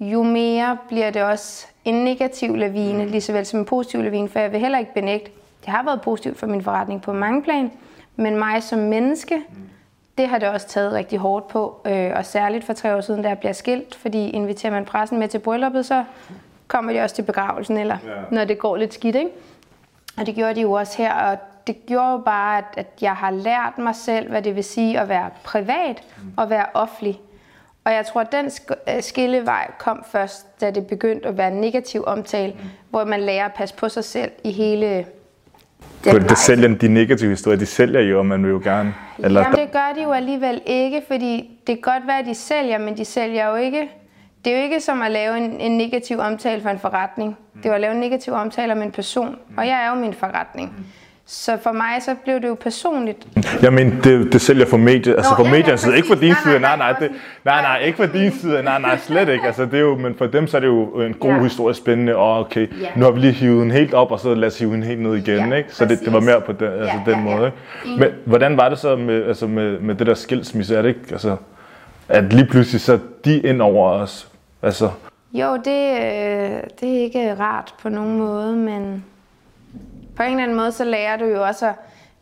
jo 0.00 0.22
mere 0.22 0.78
bliver 0.88 1.10
det 1.10 1.22
også 1.22 1.66
en 1.84 1.94
negativ 1.94 2.56
lavine, 2.56 3.06
lige 3.06 3.20
så 3.20 3.32
vel 3.32 3.46
som 3.46 3.58
en 3.58 3.64
positiv 3.64 4.02
lavine, 4.02 4.28
for 4.28 4.38
jeg 4.38 4.52
vil 4.52 4.60
heller 4.60 4.78
ikke 4.78 4.94
benægte, 4.94 5.30
det 5.60 5.68
har 5.68 5.82
været 5.82 6.00
positivt 6.00 6.38
for 6.38 6.46
min 6.46 6.62
forretning 6.62 7.02
på 7.02 7.12
mange 7.12 7.42
plan, 7.42 7.70
men 8.16 8.38
mig 8.38 8.62
som 8.62 8.78
menneske, 8.78 9.42
det 10.18 10.28
har 10.28 10.38
det 10.38 10.48
også 10.48 10.68
taget 10.68 10.92
rigtig 10.92 11.18
hårdt 11.18 11.48
på, 11.48 11.80
øh, 11.84 12.10
og 12.16 12.26
særligt 12.26 12.64
for 12.64 12.72
tre 12.72 12.96
år 12.96 13.00
siden, 13.00 13.22
da 13.22 13.28
jeg 13.28 13.38
bliver 13.38 13.52
skilt, 13.52 13.94
fordi 13.94 14.30
inviterer 14.30 14.72
man 14.72 14.84
pressen 14.84 15.18
med 15.18 15.28
til 15.28 15.38
brylluppet, 15.38 15.86
så 15.86 16.04
kommer 16.68 16.92
de 16.92 17.00
også 17.00 17.14
til 17.14 17.22
begravelsen, 17.22 17.76
eller 17.76 17.98
ja. 18.04 18.10
når 18.30 18.44
det 18.44 18.58
går 18.58 18.76
lidt 18.76 18.94
skidt, 18.94 19.16
ikke? 19.16 19.30
Og 20.18 20.26
det 20.26 20.34
gjorde 20.34 20.54
de 20.54 20.60
jo 20.60 20.72
også 20.72 20.98
her, 20.98 21.14
og 21.14 21.38
det 21.66 21.86
gjorde 21.86 22.10
jo 22.10 22.18
bare, 22.18 22.58
at, 22.58 22.64
at 22.76 22.86
jeg 23.00 23.12
har 23.12 23.30
lært 23.30 23.78
mig 23.78 23.94
selv, 23.94 24.30
hvad 24.30 24.42
det 24.42 24.56
vil 24.56 24.64
sige 24.64 25.00
at 25.00 25.08
være 25.08 25.30
privat 25.44 26.02
og 26.36 26.50
være 26.50 26.66
offentlig. 26.74 27.20
Og 27.84 27.92
jeg 27.92 28.06
tror, 28.06 28.20
at 28.20 28.32
den 28.32 28.50
øh, 28.88 29.02
skillevej 29.02 29.70
kom 29.78 30.04
først, 30.12 30.60
da 30.60 30.70
det 30.70 30.86
begyndte 30.86 31.28
at 31.28 31.38
være 31.38 31.48
en 31.48 31.60
negativ 31.60 32.04
omtale, 32.06 32.52
mm. 32.52 32.68
hvor 32.90 33.04
man 33.04 33.20
lærer 33.20 33.44
at 33.44 33.54
passe 33.54 33.74
på 33.74 33.88
sig 33.88 34.04
selv 34.04 34.30
i 34.44 34.52
hele 34.52 35.06
den 36.04 36.22
det 36.22 36.38
sælger 36.38 36.68
de 36.68 36.88
negative 36.88 37.30
historier, 37.30 37.58
de 37.58 37.66
sælger 37.66 38.00
jo, 38.00 38.18
og 38.18 38.26
man 38.26 38.42
vil 38.42 38.50
jo 38.50 38.60
gerne... 38.64 38.94
Eller 39.18 39.40
Jamen 39.40 39.58
det 39.58 39.72
gør 39.72 39.92
de 39.96 40.02
jo 40.02 40.12
alligevel 40.12 40.60
ikke, 40.66 41.02
fordi 41.08 41.50
det 41.66 41.82
kan 41.82 41.92
godt 41.92 42.06
være, 42.06 42.18
at 42.18 42.26
de 42.26 42.34
sælger, 42.34 42.78
men 42.78 42.96
de 42.96 43.04
sælger 43.04 43.48
jo 43.48 43.54
ikke... 43.54 43.88
Det 44.44 44.52
er 44.52 44.56
jo 44.56 44.62
ikke 44.62 44.80
som 44.80 45.02
at 45.02 45.10
lave 45.10 45.36
en, 45.36 45.60
en 45.60 45.76
negativ 45.76 46.18
omtale 46.18 46.62
for 46.62 46.68
en 46.68 46.78
forretning. 46.78 47.36
Det 47.56 47.64
er 47.64 47.68
jo 47.68 47.74
at 47.74 47.80
lave 47.80 47.94
en 47.94 48.00
negativ 48.00 48.32
omtale 48.32 48.72
om 48.72 48.82
en 48.82 48.92
person, 48.92 49.36
og 49.56 49.66
jeg 49.66 49.84
er 49.84 49.88
jo 49.88 49.94
min 49.94 50.14
forretning. 50.14 50.86
Så 51.32 51.58
for 51.62 51.72
mig 51.72 52.02
så 52.02 52.14
blev 52.24 52.40
det 52.40 52.48
jo 52.48 52.54
personligt. 52.54 53.26
Jamen, 53.62 54.00
det, 54.04 54.32
det 54.32 54.40
sælger 54.40 54.66
for 54.66 54.76
medier, 54.76 55.16
altså 55.16 55.36
for 55.36 55.44
ja, 55.44 55.50
medier, 55.50 55.86
ja, 55.86 55.96
ikke 55.96 56.08
for 56.08 56.14
din 56.14 56.34
side, 56.42 56.60
nej, 56.60 56.76
nej, 56.76 56.92
det, 56.92 57.10
nej, 57.44 57.62
nej, 57.62 57.78
ikke 57.78 57.96
for 57.96 58.06
din 58.06 58.32
side, 58.32 58.62
nej, 58.62 58.80
nej, 58.80 58.98
slet 58.98 59.28
ikke. 59.28 59.46
Altså, 59.46 59.64
det 59.64 59.74
er 59.74 59.80
jo, 59.80 59.96
men 59.96 60.14
for 60.14 60.26
dem 60.26 60.46
så 60.46 60.56
er 60.56 60.60
det 60.60 60.68
jo 60.68 61.00
en 61.00 61.14
god 61.14 61.30
ja. 61.30 61.42
historie, 61.42 61.74
spændende, 61.74 62.16
og 62.16 62.38
okay, 62.38 62.68
ja. 62.80 62.86
nu 62.96 63.04
har 63.04 63.12
vi 63.12 63.20
lige 63.20 63.32
hivet 63.32 63.62
den 63.62 63.70
helt 63.70 63.94
op, 63.94 64.12
og 64.12 64.20
så 64.20 64.34
lad 64.34 64.48
os 64.48 64.58
hive 64.58 64.72
den 64.72 64.82
helt 64.82 65.00
ned 65.00 65.16
igen, 65.16 65.48
ja, 65.48 65.54
ikke? 65.54 65.74
Så 65.74 65.84
det, 65.84 66.00
det 66.00 66.12
var 66.12 66.20
mere 66.20 66.40
på 66.40 66.52
den, 66.52 66.68
altså, 66.68 66.96
ja, 67.06 67.12
den 67.12 67.26
ja, 67.26 67.36
måde, 67.36 67.52
ikke? 67.86 68.00
Men 68.00 68.08
hvordan 68.24 68.56
var 68.56 68.68
det 68.68 68.78
så 68.78 68.96
med, 68.96 69.24
altså, 69.24 69.46
med, 69.46 69.78
med 69.80 69.94
det 69.94 70.06
der 70.06 70.14
skilsmisse, 70.14 70.76
er 70.76 70.82
det 70.82 70.88
ikke, 70.88 71.00
altså, 71.10 71.36
at 72.08 72.32
lige 72.32 72.46
pludselig 72.46 72.80
så 72.80 72.98
de 73.24 73.40
ind 73.40 73.62
over 73.62 73.90
os, 73.90 74.28
altså... 74.62 74.90
Jo, 75.32 75.56
det, 75.64 75.90
øh, 75.90 76.60
det 76.80 76.96
er 76.96 77.02
ikke 77.02 77.34
rart 77.40 77.74
på 77.82 77.88
nogen 77.88 78.18
måde, 78.18 78.56
men 78.56 79.04
på 80.20 80.24
en 80.24 80.30
eller 80.30 80.42
anden 80.42 80.56
måde, 80.56 80.72
så 80.72 80.84
lærer 80.84 81.16
du 81.16 81.24
jo 81.24 81.42
også 81.42 81.66
at 81.66 81.74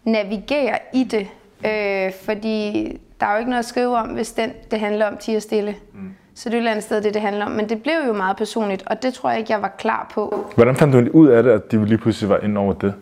navigere 0.04 0.78
i 0.94 1.04
det. 1.04 1.28
Øh, 1.64 2.12
fordi 2.24 2.84
der 3.20 3.26
er 3.26 3.32
jo 3.32 3.38
ikke 3.38 3.50
noget 3.50 3.58
at 3.58 3.64
skrive 3.64 3.96
om, 3.96 4.08
hvis 4.08 4.32
den, 4.32 4.52
det 4.70 4.80
handler 4.80 5.06
om 5.06 5.16
tige 5.16 5.40
stille. 5.40 5.76
Mm. 5.94 6.14
Så 6.34 6.48
det 6.48 6.54
er 6.56 6.60
jo 6.60 6.66
et 6.66 6.70
andet 6.70 6.84
sted, 6.84 7.02
det 7.02 7.14
det 7.14 7.22
handler 7.22 7.44
om. 7.44 7.50
Men 7.50 7.68
det 7.68 7.82
blev 7.82 7.94
jo 8.06 8.12
meget 8.12 8.36
personligt, 8.36 8.82
og 8.86 9.02
det 9.02 9.14
tror 9.14 9.30
jeg 9.30 9.38
ikke, 9.38 9.52
jeg 9.52 9.62
var 9.62 9.74
klar 9.78 10.10
på. 10.14 10.46
Hvordan 10.54 10.76
fandt 10.76 10.94
du 10.94 11.18
ud 11.18 11.28
af 11.28 11.42
det, 11.42 11.50
at 11.50 11.72
de 11.72 11.84
lige 11.84 11.98
pludselig 11.98 12.28
var 12.28 12.38
ind 12.38 12.58
over 12.58 12.72
det? 12.72 12.94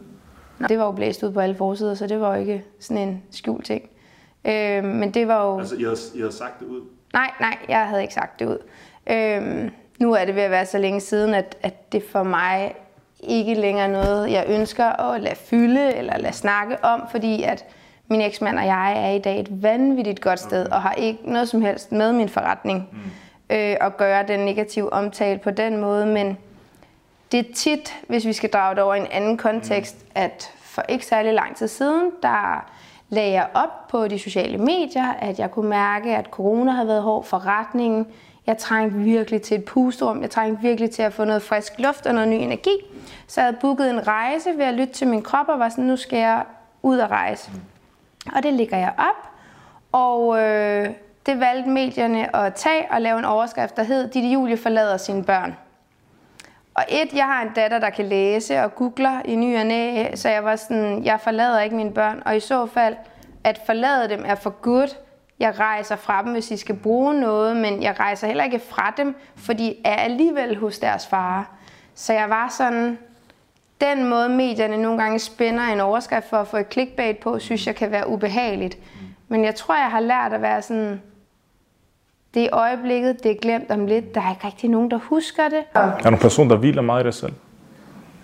Det 0.68 0.78
var 0.78 0.84
jo 0.84 0.92
blæst 0.92 1.22
ud 1.22 1.32
på 1.32 1.40
alle 1.40 1.54
forsider, 1.54 1.94
så 1.94 2.06
det 2.06 2.20
var 2.20 2.34
jo 2.34 2.40
ikke 2.40 2.64
sådan 2.80 3.08
en 3.08 3.22
skjult 3.30 3.64
ting. 3.64 3.82
Øh, 4.44 4.84
men 4.84 5.10
det 5.10 5.28
var 5.28 5.46
jo... 5.46 5.58
Altså, 5.58 5.74
I 5.76 5.82
havde, 5.82 5.96
I 6.14 6.18
havde 6.18 6.32
sagt 6.32 6.60
det 6.60 6.66
ud? 6.66 6.80
Nej, 7.12 7.30
nej, 7.40 7.56
jeg 7.68 7.86
havde 7.86 8.02
ikke 8.02 8.14
sagt 8.14 8.40
det 8.40 8.46
ud. 8.46 8.58
Øh, 9.10 9.70
nu 10.00 10.12
er 10.12 10.24
det 10.24 10.34
ved 10.34 10.42
at 10.42 10.50
være 10.50 10.66
så 10.66 10.78
længe 10.78 11.00
siden, 11.00 11.34
at, 11.34 11.56
at 11.62 11.92
det 11.92 12.02
for 12.02 12.22
mig 12.22 12.74
ikke 13.20 13.54
længere 13.54 13.88
noget, 13.88 14.30
jeg 14.30 14.44
ønsker 14.48 14.84
at 14.84 15.20
lade 15.20 15.36
fylde 15.36 15.94
eller 15.94 16.18
lade 16.18 16.32
snakke 16.32 16.84
om, 16.84 17.02
fordi 17.10 17.42
at 17.42 17.64
min 18.08 18.20
eksmand 18.20 18.58
og 18.58 18.66
jeg 18.66 19.06
er 19.06 19.10
i 19.10 19.18
dag 19.18 19.40
et 19.40 19.62
vanvittigt 19.62 20.20
godt 20.20 20.40
sted 20.40 20.66
og 20.66 20.82
har 20.82 20.92
ikke 20.92 21.32
noget 21.32 21.48
som 21.48 21.62
helst 21.62 21.92
med 21.92 22.12
min 22.12 22.28
forretning 22.28 22.88
mm. 22.92 22.98
øh, 23.56 23.76
at 23.80 23.96
gøre 23.96 24.26
den 24.28 24.40
negative 24.40 24.92
omtale 24.92 25.38
på 25.38 25.50
den 25.50 25.76
måde, 25.76 26.06
men 26.06 26.38
det 27.32 27.40
er 27.40 27.52
tit, 27.54 27.94
hvis 28.08 28.26
vi 28.26 28.32
skal 28.32 28.50
drage 28.50 28.74
det 28.74 28.82
over 28.82 28.94
i 28.94 29.00
en 29.00 29.06
anden 29.10 29.36
kontekst, 29.36 29.96
mm. 30.02 30.10
at 30.14 30.50
for 30.60 30.82
ikke 30.88 31.06
særlig 31.06 31.34
lang 31.34 31.56
tid 31.56 31.68
siden, 31.68 32.10
der 32.22 32.70
lagde 33.08 33.32
jeg 33.32 33.48
op 33.54 33.88
på 33.88 34.08
de 34.08 34.18
sociale 34.18 34.58
medier, 34.58 35.12
at 35.18 35.38
jeg 35.38 35.50
kunne 35.50 35.68
mærke, 35.68 36.16
at 36.16 36.26
corona 36.26 36.70
havde 36.70 36.88
været 36.88 37.02
hård, 37.02 37.24
forretningen 37.24 38.06
jeg 38.46 38.58
trængte 38.58 38.98
virkelig 38.98 39.42
til 39.42 39.56
et 39.56 39.64
pusterum. 39.64 40.22
Jeg 40.22 40.30
trængte 40.30 40.62
virkelig 40.62 40.90
til 40.90 41.02
at 41.02 41.12
få 41.12 41.24
noget 41.24 41.42
frisk 41.42 41.72
luft 41.78 42.06
og 42.06 42.14
noget 42.14 42.28
ny 42.28 42.34
energi. 42.34 42.70
Så 43.26 43.40
jeg 43.40 43.46
havde 43.46 43.56
booket 43.60 43.90
en 43.90 44.06
rejse 44.06 44.50
ved 44.56 44.64
at 44.64 44.74
lytte 44.74 44.92
til 44.92 45.08
min 45.08 45.22
krop 45.22 45.48
og 45.48 45.58
var 45.58 45.68
sådan, 45.68 45.84
nu 45.84 45.96
skal 45.96 46.18
jeg 46.18 46.44
ud 46.82 46.98
og 46.98 47.10
rejse. 47.10 47.50
Og 48.36 48.42
det 48.42 48.52
ligger 48.52 48.76
jeg 48.76 48.92
op. 48.98 49.28
Og 49.92 50.42
øh, 50.42 50.88
det 51.26 51.40
valgte 51.40 51.70
medierne 51.70 52.36
at 52.36 52.54
tage 52.54 52.86
og 52.90 53.00
lave 53.00 53.18
en 53.18 53.24
overskrift, 53.24 53.76
der 53.76 53.82
hed, 53.82 54.08
Ditte 54.08 54.28
Julie 54.28 54.56
forlader 54.56 54.96
sine 54.96 55.24
børn. 55.24 55.56
Og 56.74 56.84
et, 56.88 57.12
jeg 57.12 57.24
har 57.24 57.42
en 57.42 57.52
datter, 57.56 57.78
der 57.78 57.90
kan 57.90 58.04
læse 58.04 58.62
og 58.62 58.74
googler 58.74 59.22
i 59.24 59.36
ny 59.36 59.58
og 59.58 59.66
næ, 59.66 60.14
så 60.14 60.28
jeg 60.28 60.44
var 60.44 60.56
sådan, 60.56 61.04
jeg 61.04 61.20
forlader 61.20 61.60
ikke 61.60 61.76
mine 61.76 61.92
børn. 61.92 62.22
Og 62.24 62.36
i 62.36 62.40
så 62.40 62.66
fald, 62.66 62.96
at 63.44 63.60
forlade 63.66 64.08
dem 64.08 64.24
er 64.26 64.34
for 64.34 64.50
good, 64.50 64.88
jeg 65.38 65.58
rejser 65.58 65.96
fra 65.96 66.22
dem, 66.22 66.32
hvis 66.32 66.46
de 66.46 66.58
skal 66.58 66.76
bruge 66.76 67.14
noget, 67.14 67.56
men 67.56 67.82
jeg 67.82 68.00
rejser 68.00 68.26
heller 68.26 68.44
ikke 68.44 68.58
fra 68.58 68.94
dem, 68.96 69.16
for 69.36 69.52
de 69.52 69.74
er 69.84 69.96
alligevel 69.96 70.56
hos 70.56 70.78
deres 70.78 71.06
far. 71.06 71.55
Så 71.96 72.12
jeg 72.12 72.30
var 72.30 72.48
sådan, 72.48 72.98
den 73.80 74.08
måde 74.08 74.28
medierne 74.28 74.76
nogle 74.76 75.02
gange 75.02 75.18
spænder 75.18 75.64
en 75.64 75.80
overskrift 75.80 76.28
for 76.30 76.36
at 76.36 76.48
få 76.48 76.56
et 76.56 76.66
clickbait 76.72 77.18
på, 77.18 77.38
synes 77.38 77.66
jeg 77.66 77.74
kan 77.74 77.90
være 77.90 78.08
ubehageligt. 78.08 78.78
Men 79.28 79.44
jeg 79.44 79.54
tror, 79.54 79.74
jeg 79.74 79.90
har 79.90 80.00
lært 80.00 80.32
at 80.32 80.42
være 80.42 80.62
sådan, 80.62 81.02
det 82.34 82.44
er 82.44 82.48
øjeblikket, 82.52 83.22
det 83.22 83.30
er 83.30 83.36
glemt 83.42 83.70
om 83.70 83.86
lidt, 83.86 84.14
der 84.14 84.20
er 84.20 84.30
ikke 84.30 84.46
rigtig 84.46 84.70
nogen, 84.70 84.90
der 84.90 84.98
husker 84.98 85.48
det. 85.48 85.64
Er 85.74 85.98
du 86.02 86.08
en 86.08 86.18
person, 86.18 86.50
der 86.50 86.56
hviler 86.56 86.82
meget 86.82 87.02
i 87.02 87.04
dig 87.04 87.14
selv? 87.14 87.32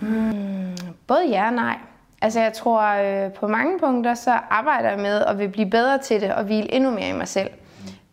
Mm, 0.00 0.76
både 1.06 1.28
ja 1.28 1.46
og 1.46 1.52
nej. 1.52 1.76
Altså 2.22 2.40
jeg 2.40 2.52
tror, 2.52 2.82
øh, 2.82 3.32
på 3.32 3.48
mange 3.48 3.78
punkter, 3.78 4.14
så 4.14 4.38
arbejder 4.50 4.88
jeg 4.88 4.98
med 4.98 5.24
at 5.24 5.38
vil 5.38 5.48
blive 5.48 5.70
bedre 5.70 5.98
til 5.98 6.20
det 6.20 6.34
og 6.34 6.44
hvile 6.44 6.74
endnu 6.74 6.90
mere 6.90 7.08
i 7.08 7.12
mig 7.12 7.28
selv. 7.28 7.50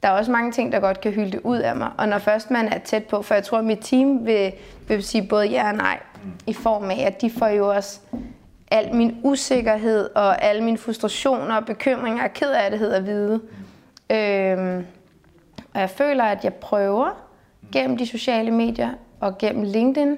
Der 0.04 0.10
er 0.10 0.12
også 0.12 0.32
mange 0.32 0.52
ting, 0.52 0.72
der 0.72 0.80
godt 0.80 1.02
kan 1.02 1.12
hylde 1.12 1.32
det 1.32 1.40
ud 1.44 1.58
af 1.58 1.76
mig. 1.76 1.90
Og 1.98 2.08
når 2.08 2.18
først 2.18 2.52
man 2.52 2.68
er 2.68 2.78
tæt 2.78 3.04
på, 3.04 3.22
for 3.22 3.34
jeg 3.34 3.44
tror, 3.44 3.58
at 3.58 3.64
mit 3.64 3.80
team 3.82 4.26
vil, 4.26 4.52
vil 4.96 5.04
sige 5.04 5.28
både 5.28 5.48
ja 5.48 5.70
og 5.70 5.76
nej, 5.76 6.00
i 6.48 6.54
form 6.54 6.90
af, 6.90 7.04
at 7.06 7.22
de 7.22 7.32
får 7.32 7.48
jo 7.48 7.70
også 7.70 8.00
al 8.72 8.96
min 8.96 9.18
usikkerhed 9.24 10.10
og 10.16 10.44
alle 10.44 10.64
mine 10.64 10.78
frustrationer 10.78 11.56
og 11.56 11.66
bekymringer 11.66 12.24
og 12.24 12.34
kedattighed 12.34 12.92
at 12.92 13.06
vide. 13.06 13.42
Øhm, 14.10 14.86
og 15.74 15.80
jeg 15.80 15.90
føler, 15.90 16.24
at 16.24 16.44
jeg 16.44 16.54
prøver 16.54 17.10
gennem 17.72 17.98
de 17.98 18.08
sociale 18.08 18.52
medier 18.52 18.90
og 19.20 19.38
gennem 19.38 19.64
LinkedIn 19.64 20.18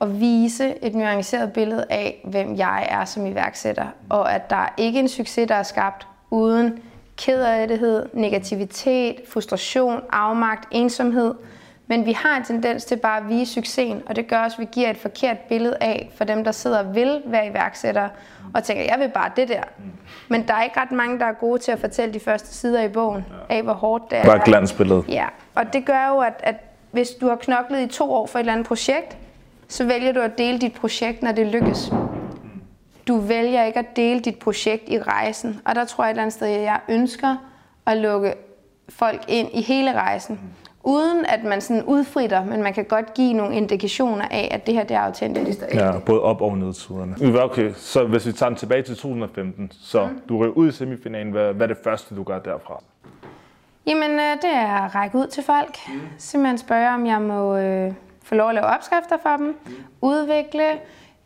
at 0.00 0.20
vise 0.20 0.84
et 0.84 0.94
nuanceret 0.94 1.52
billede 1.52 1.84
af, 1.90 2.20
hvem 2.24 2.56
jeg 2.56 2.86
er 2.90 3.04
som 3.04 3.26
iværksætter. 3.26 3.86
Og 4.08 4.34
at 4.34 4.50
der 4.50 4.56
er 4.56 4.68
ikke 4.76 4.98
en 4.98 5.08
succes, 5.08 5.48
der 5.48 5.54
er 5.54 5.62
skabt 5.62 6.06
uden 6.30 6.78
kedattighed, 7.16 8.06
negativitet, 8.12 9.16
frustration, 9.28 10.00
afmagt, 10.10 10.68
ensomhed. 10.70 11.34
Men 11.92 12.06
vi 12.06 12.12
har 12.12 12.36
en 12.36 12.44
tendens 12.44 12.84
til 12.84 12.96
bare 12.96 13.20
at 13.20 13.28
vise 13.28 13.52
succesen, 13.52 14.02
og 14.06 14.16
det 14.16 14.28
gør 14.28 14.38
også, 14.38 14.54
at 14.54 14.60
vi 14.60 14.68
giver 14.72 14.90
et 14.90 14.96
forkert 14.96 15.38
billede 15.38 15.76
af 15.80 16.10
for 16.16 16.24
dem, 16.24 16.44
der 16.44 16.52
sidder 16.52 16.78
og 16.78 16.94
vil 16.94 17.22
være 17.24 17.46
iværksættere, 17.46 18.08
og 18.54 18.64
tænker, 18.64 18.84
jeg 18.84 18.96
vil 18.98 19.08
bare 19.08 19.30
det 19.36 19.48
der. 19.48 19.62
Men 20.28 20.48
der 20.48 20.54
er 20.54 20.62
ikke 20.62 20.80
ret 20.80 20.92
mange, 20.92 21.18
der 21.18 21.26
er 21.26 21.32
gode 21.32 21.58
til 21.58 21.72
at 21.72 21.78
fortælle 21.78 22.14
de 22.14 22.20
første 22.20 22.54
sider 22.54 22.82
i 22.82 22.88
bogen 22.88 23.24
af, 23.48 23.62
hvor 23.62 23.72
hårdt 23.72 24.10
det 24.10 24.18
er. 24.18 24.24
Bare 24.24 24.40
glansbilledet. 24.44 25.04
Ja, 25.08 25.26
og 25.54 25.72
det 25.72 25.84
gør 25.84 26.08
jo, 26.08 26.18
at, 26.18 26.40
at 26.42 26.54
hvis 26.90 27.10
du 27.10 27.28
har 27.28 27.36
knoklet 27.36 27.80
i 27.80 27.86
to 27.86 28.12
år 28.12 28.26
for 28.26 28.38
et 28.38 28.40
eller 28.40 28.52
andet 28.52 28.66
projekt, 28.66 29.16
så 29.68 29.84
vælger 29.84 30.12
du 30.12 30.20
at 30.20 30.38
dele 30.38 30.58
dit 30.58 30.72
projekt, 30.72 31.22
når 31.22 31.32
det 31.32 31.46
lykkes. 31.46 31.92
Du 33.08 33.18
vælger 33.18 33.64
ikke 33.64 33.78
at 33.78 33.96
dele 33.96 34.20
dit 34.20 34.38
projekt 34.38 34.82
i 34.88 34.98
rejsen. 34.98 35.60
Og 35.64 35.74
der 35.74 35.84
tror 35.84 36.04
jeg 36.04 36.08
et 36.08 36.12
eller 36.12 36.22
andet 36.22 36.34
sted, 36.34 36.46
at 36.46 36.62
jeg 36.62 36.80
ønsker 36.88 37.36
at 37.86 37.96
lukke 37.96 38.34
folk 38.88 39.24
ind 39.28 39.48
i 39.52 39.62
hele 39.62 39.92
rejsen. 39.92 40.40
Uden 40.84 41.24
at 41.26 41.44
man 41.44 41.60
sådan 41.60 41.84
udfritter, 41.84 42.44
men 42.44 42.62
man 42.62 42.74
kan 42.74 42.84
godt 42.84 43.14
give 43.14 43.32
nogle 43.32 43.56
indikationer 43.56 44.24
af, 44.30 44.48
at 44.50 44.66
det 44.66 44.74
her 44.74 44.84
det 44.84 44.96
er 44.96 45.00
autentisk. 45.00 45.58
Ja, 45.74 45.98
både 45.98 46.20
op- 46.22 46.40
og 46.40 46.58
nedturene. 46.58 47.42
Okay, 47.42 47.72
så 47.76 48.04
hvis 48.04 48.26
vi 48.26 48.32
tager 48.32 48.50
den 48.50 48.58
tilbage 48.58 48.82
til 48.82 48.94
2015, 48.94 49.72
så 49.80 50.06
mm. 50.06 50.20
du 50.28 50.38
ryger 50.38 50.52
ud 50.52 50.68
i 50.68 50.72
semifinalen. 50.72 51.32
Hvad, 51.32 51.52
hvad 51.52 51.68
er 51.68 51.74
det 51.74 51.82
første, 51.84 52.14
du 52.14 52.22
gør 52.22 52.38
derfra? 52.38 52.82
Jamen, 53.86 54.10
øh, 54.10 54.36
det 54.42 54.54
er 54.54 54.84
at 54.84 54.94
række 54.94 55.18
ud 55.18 55.26
til 55.26 55.42
folk. 55.42 55.78
Mm. 55.88 56.00
Simpelthen 56.18 56.58
spørge, 56.58 56.90
om 56.94 57.06
jeg 57.06 57.22
må 57.22 57.56
øh, 57.56 57.92
få 58.22 58.34
lov 58.34 58.48
at 58.48 58.54
lave 58.54 58.66
opskrifter 58.66 59.16
for 59.22 59.36
dem. 59.36 59.46
Mm. 59.46 59.72
Udvikle. 60.00 60.64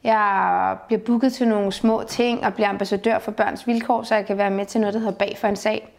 Jeg 0.05 0.77
bliver 0.87 1.01
booket 1.01 1.33
til 1.33 1.49
nogle 1.49 1.73
små 1.73 2.03
ting 2.09 2.47
og 2.47 2.55
bliver 2.55 2.69
ambassadør 2.69 3.19
for 3.19 3.31
børns 3.31 3.67
vilkår, 3.67 4.03
så 4.03 4.15
jeg 4.15 4.27
kan 4.27 4.39
være 4.39 4.51
med 4.51 4.67
til 4.67 4.81
noget, 4.81 4.95
der 4.95 5.01
hedder 5.01 5.15
Bag 5.19 5.37
for 5.41 5.49
en 5.49 5.57
sag. 5.57 5.96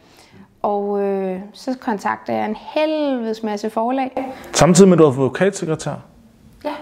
Og 0.68 1.02
øh, 1.02 1.40
så 1.54 1.78
kontakter 1.80 2.34
jeg 2.34 2.46
en 2.46 2.56
helvedes 2.56 3.44
masse 3.44 3.70
forlag. 3.70 4.34
Samtidig 4.54 4.90
med, 4.90 4.98
at 4.98 5.00
du 5.00 5.04
er 5.04 5.10
advokatsekretær? 5.10 5.94
Ja. 6.66 6.74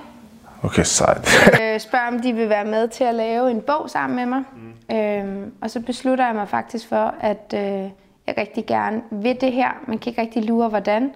Okay, 0.63 0.83
sejt. 0.83 1.29
øh, 1.61 1.79
spørger, 1.79 2.07
om 2.07 2.19
de 2.19 2.33
vil 2.33 2.49
være 2.49 2.65
med 2.65 2.87
til 2.87 3.03
at 3.03 3.15
lave 3.15 3.51
en 3.51 3.61
bog 3.61 3.89
sammen 3.89 4.15
med 4.15 4.25
mig. 4.25 4.43
Mm. 4.89 4.95
Øhm, 4.95 5.53
og 5.61 5.71
så 5.71 5.79
beslutter 5.79 6.25
jeg 6.25 6.35
mig 6.35 6.49
faktisk 6.49 6.87
for, 6.87 7.13
at 7.19 7.53
øh, 7.53 7.61
jeg 8.27 8.35
rigtig 8.37 8.65
gerne 8.65 9.01
vil 9.11 9.41
det 9.41 9.51
her. 9.51 9.69
Man 9.87 9.97
kan 9.97 10.09
ikke 10.09 10.21
rigtig 10.21 10.43
lure, 10.43 10.69
hvordan. 10.69 11.03
Mm. 11.03 11.11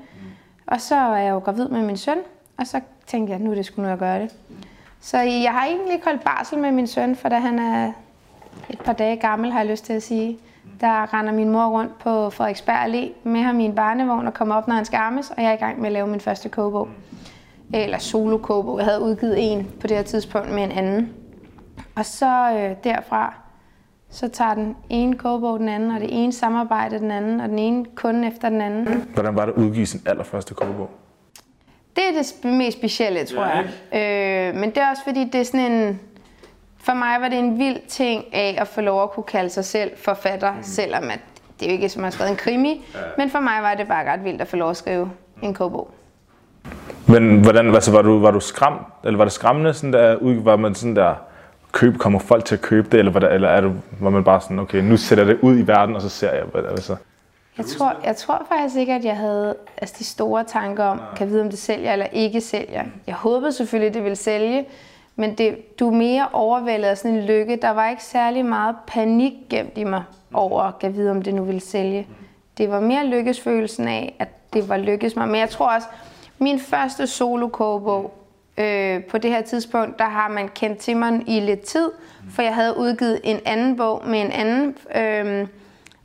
Og 0.68 0.82
så 0.82 0.96
er 0.96 1.18
jeg 1.18 1.32
jo 1.32 1.38
gravid 1.38 1.68
med 1.68 1.82
min 1.82 1.98
søn, 1.98 2.18
og 2.58 2.68
så 2.68 2.82
tænkte 3.08 3.32
jeg, 3.34 3.40
nu 3.40 3.52
er 3.52 3.56
det 3.56 3.66
sgu 3.66 3.82
nu 3.82 3.88
at 3.88 4.00
gøre 4.00 4.20
det. 4.20 4.36
Så 5.02 5.18
jeg 5.18 5.52
har 5.52 5.66
egentlig 5.66 5.94
ikke 5.94 6.06
holdt 6.06 6.24
barsel 6.24 6.58
med 6.58 6.72
min 6.72 6.88
søn, 6.88 7.16
for 7.16 7.30
da 7.30 7.40
han 7.40 7.60
er 7.60 7.92
et 8.70 8.80
par 8.80 8.94
dage 8.94 9.16
gammel, 9.16 9.52
har 9.52 9.60
jeg 9.60 9.70
lyst 9.70 9.86
til 9.86 9.94
at 9.94 10.04
sige. 10.04 10.40
Der 10.82 11.14
render 11.14 11.34
min 11.34 11.50
mor 11.50 11.68
rundt 11.68 12.00
på 12.00 12.30
Frederiksberg 12.30 12.86
Allé 12.86 13.30
med 13.30 13.42
ham 13.42 13.60
i 13.60 13.66
en 13.66 13.76
barnevogn 13.76 14.28
og 14.28 14.34
kommer 14.34 14.56
op, 14.56 14.68
når 14.68 14.76
han 14.76 14.86
skal 14.86 14.98
armes, 14.98 15.30
og 15.30 15.44
jeg 15.44 15.50
er 15.50 15.54
i 15.54 15.60
gang 15.60 15.80
med 15.80 15.86
at 15.88 15.94
lave 15.94 16.08
min 16.08 16.20
første 16.20 16.50
kogebog. 16.50 16.88
Eller 17.74 17.98
solo 17.98 18.38
kogebog. 18.38 18.78
Jeg 18.78 18.86
havde 18.86 19.02
udgivet 19.02 19.36
en 19.52 19.68
på 19.82 19.88
det 19.88 19.98
her 19.98 20.04
tidspunkt 20.04 20.52
med 20.52 20.64
en 20.64 20.72
anden. 20.72 21.14
Og 21.96 22.06
så 22.06 22.52
øh, 22.52 22.76
derfra, 22.84 23.34
så 24.10 24.28
tager 24.28 24.54
den 24.54 24.76
ene 24.90 25.16
kogebog 25.16 25.60
den 25.60 25.70
anden, 25.70 25.92
og 25.92 26.00
det 26.00 26.24
ene 26.24 26.34
samarbejde 26.34 27.00
den 27.00 27.12
anden, 27.12 27.40
og 27.40 27.50
den 27.50 27.60
ene 27.60 27.86
kunde 27.96 28.28
efter 28.28 28.50
den 28.50 28.62
anden. 28.62 29.10
Hvordan 29.14 29.36
var 29.36 29.46
det 29.46 29.54
at 29.54 29.58
udgive 29.58 29.86
sin 29.86 30.02
allerførste 30.06 30.54
kogebog? 30.54 30.90
Det 31.96 32.04
er 32.08 32.22
det 32.44 32.54
mest 32.54 32.78
specielle, 32.78 33.26
tror 33.26 33.44
ja, 33.44 33.64
jeg. 33.92 34.54
Øh, 34.54 34.60
men 34.60 34.70
det 34.70 34.78
er 34.78 34.90
også 34.90 35.04
fordi, 35.04 35.24
det 35.24 35.42
er 35.42 35.44
sådan 35.44 35.72
en... 35.72 36.00
For 36.84 36.94
mig 36.94 37.22
var 37.22 37.30
det 37.30 37.40
en 37.40 37.60
vild 37.60 37.80
ting 37.88 38.26
af 38.34 38.58
at 38.62 38.68
få 38.68 38.82
lov 38.82 39.04
at 39.04 39.12
kunne 39.12 39.24
kalde 39.24 39.50
sig 39.50 39.66
selv 39.66 39.92
forfatter, 39.98 40.54
mm. 40.54 40.64
selvom 40.64 41.04
at 41.04 41.20
det 41.60 41.66
er 41.66 41.70
jo 41.70 41.74
ikke 41.74 41.90
som 41.90 42.04
at 42.04 42.14
skrevet 42.14 42.32
en 42.32 42.38
krimi. 42.38 42.86
Ja. 42.94 43.00
Men 43.18 43.30
for 43.30 43.40
mig 43.40 43.62
var 43.62 43.74
det 43.74 43.88
bare 43.88 44.14
ret 44.14 44.24
vildt 44.24 44.42
at 44.42 44.48
få 44.48 44.56
lov 44.56 44.70
at 44.70 44.78
skrive 44.78 45.12
en 45.42 45.54
kogebog. 45.54 45.92
Men 47.08 47.42
hvordan, 47.42 47.76
altså, 47.76 47.92
var, 47.92 48.02
du, 48.02 48.20
var 48.20 48.32
du 48.32 48.40
skræmt, 48.40 48.82
eller 49.04 49.18
var 49.18 49.26
det 49.26 49.34
skræmmende, 49.34 49.74
sådan 49.74 49.94
der, 49.94 50.18
var 50.44 50.56
man 50.56 50.76
sådan 50.76 50.96
der, 50.96 51.16
køb, 51.72 51.98
kommer 51.98 52.20
folk 52.20 52.46
til 52.46 52.56
at 52.56 52.62
købe 52.62 52.90
det, 52.92 53.00
eller, 53.00 53.12
var, 53.12 53.20
det, 53.20 53.34
eller 53.34 53.48
er 53.48 53.62
du, 53.62 53.72
var 54.00 54.10
man 54.10 54.24
bare 54.24 54.42
sådan, 54.42 54.60
okay, 54.60 54.82
nu 54.82 54.98
sætter 54.98 55.26
jeg 55.26 55.36
det 55.36 55.42
ud 55.42 55.58
i 55.58 55.68
verden, 55.68 55.96
og 55.96 56.02
så 56.02 56.10
ser 56.10 56.34
jeg, 56.34 56.44
hvad 56.44 56.64
det 56.64 56.84
så? 56.84 56.96
Jeg 57.58 57.66
tror, 57.66 57.96
jeg 58.06 58.16
tror 58.16 58.46
faktisk 58.50 58.76
ikke, 58.76 58.94
at 58.94 59.06
jeg 59.06 59.18
havde 59.18 59.56
altså, 59.78 59.96
de 60.00 60.04
store 60.04 60.44
tanker 60.44 60.84
om, 60.84 61.02
kan 61.16 61.30
vide, 61.30 61.42
om 61.42 61.50
det 61.50 61.60
sælger 61.60 61.94
eller 61.94 62.06
ikke 62.06 62.42
sælger. 62.42 62.84
Jeg 63.08 63.16
håbede 63.16 63.54
selvfølgelig, 63.54 63.88
at 63.88 63.94
det 63.94 64.04
ville 64.04 64.16
sælge, 64.16 64.66
men 65.20 65.36
det, 65.36 65.80
du 65.80 65.88
er 65.88 65.96
mere 65.96 66.28
overvældet 66.34 66.88
af 66.88 66.98
sådan 66.98 67.18
en 67.18 67.24
lykke. 67.24 67.56
Der 67.56 67.70
var 67.70 67.90
ikke 67.90 68.04
særlig 68.04 68.46
meget 68.46 68.76
panik 68.88 69.34
gemt 69.50 69.78
i 69.78 69.84
mig 69.84 70.04
over, 70.34 70.72
kan 70.72 70.96
vide, 70.96 71.12
om 71.12 71.22
det 71.22 71.34
nu 71.34 71.44
ville 71.44 71.62
sælge. 71.62 72.08
Det 72.58 72.72
var 72.72 72.80
mere 72.80 73.06
lykkesfølelsen 73.06 73.88
af, 73.88 74.16
at 74.20 74.28
det 74.54 74.70
var 74.70 74.78
lykkes 74.78 75.16
mig. 75.16 75.28
Men 75.28 75.40
jeg 75.40 75.50
tror 75.50 75.76
også, 75.76 75.88
min 76.40 76.60
første 76.60 77.08
solo 77.08 77.48
kogebog 77.48 78.14
øh, 78.58 79.04
på 79.04 79.18
det 79.18 79.32
her 79.32 79.42
tidspunkt, 79.42 80.00
der 80.00 80.10
har 80.10 80.28
man 80.28 80.50
kendt 80.56 80.80
til 80.80 80.98
mig 80.98 81.24
i 81.28 81.40
lidt 81.40 81.62
tid, 81.62 81.92
for 82.32 82.42
jeg 82.42 82.56
havde 82.56 82.78
udgivet 82.78 83.20
en 83.24 83.40
anden 83.46 83.78
bog 83.78 84.04
med 84.08 84.22
en 84.22 84.32
anden... 84.32 84.76
Øh, 84.96 85.48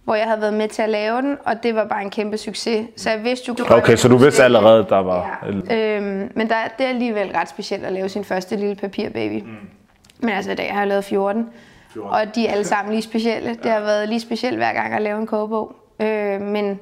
hvor 0.04 0.14
jeg 0.14 0.26
havde 0.26 0.40
været 0.40 0.54
med 0.54 0.68
til 0.68 0.82
at 0.82 0.88
lave 0.88 1.23
den, 1.23 1.37
og 1.44 1.62
det 1.62 1.75
var 1.75 1.84
bare 1.84 2.02
en 2.02 2.11
kæmpe 2.11 2.38
succes. 2.38 2.87
Så 2.96 3.11
jeg 3.11 3.25
vidste 3.25 3.49
jo 3.49 3.54
godt... 3.58 3.70
Okay, 3.70 3.96
så 3.96 4.08
du 4.08 4.16
vidste 4.16 4.44
allerede, 4.44 4.87
der 4.88 4.99
var... 4.99 5.46
Ja. 5.70 5.76
Øhm, 5.76 6.32
men 6.34 6.49
der, 6.49 6.56
det 6.78 6.84
er 6.84 6.88
alligevel 6.88 7.30
ret 7.34 7.49
specielt 7.49 7.84
at 7.84 7.92
lave 7.92 8.08
sin 8.08 8.25
første 8.25 8.56
lille 8.56 8.75
papirbaby. 8.75 9.42
Mm. 9.42 9.56
Men 10.18 10.30
altså 10.30 10.52
i 10.52 10.54
dag 10.54 10.73
har 10.73 10.78
jeg 10.78 10.88
lavet 10.88 11.04
14, 11.04 11.49
14. 11.92 12.11
og 12.11 12.34
de 12.34 12.46
er 12.46 12.52
alle 12.52 12.64
sammen 12.64 12.92
lige 12.92 13.02
specielle. 13.02 13.49
Ja. 13.49 13.54
Det 13.62 13.70
har 13.70 13.80
været 13.80 14.08
lige 14.08 14.20
specielt 14.20 14.56
hver 14.56 14.73
gang 14.73 14.94
at 14.94 15.02
lave 15.02 15.20
en 15.20 15.26
kogebog. 15.26 15.76
Øh, 16.00 16.40
men 16.40 16.80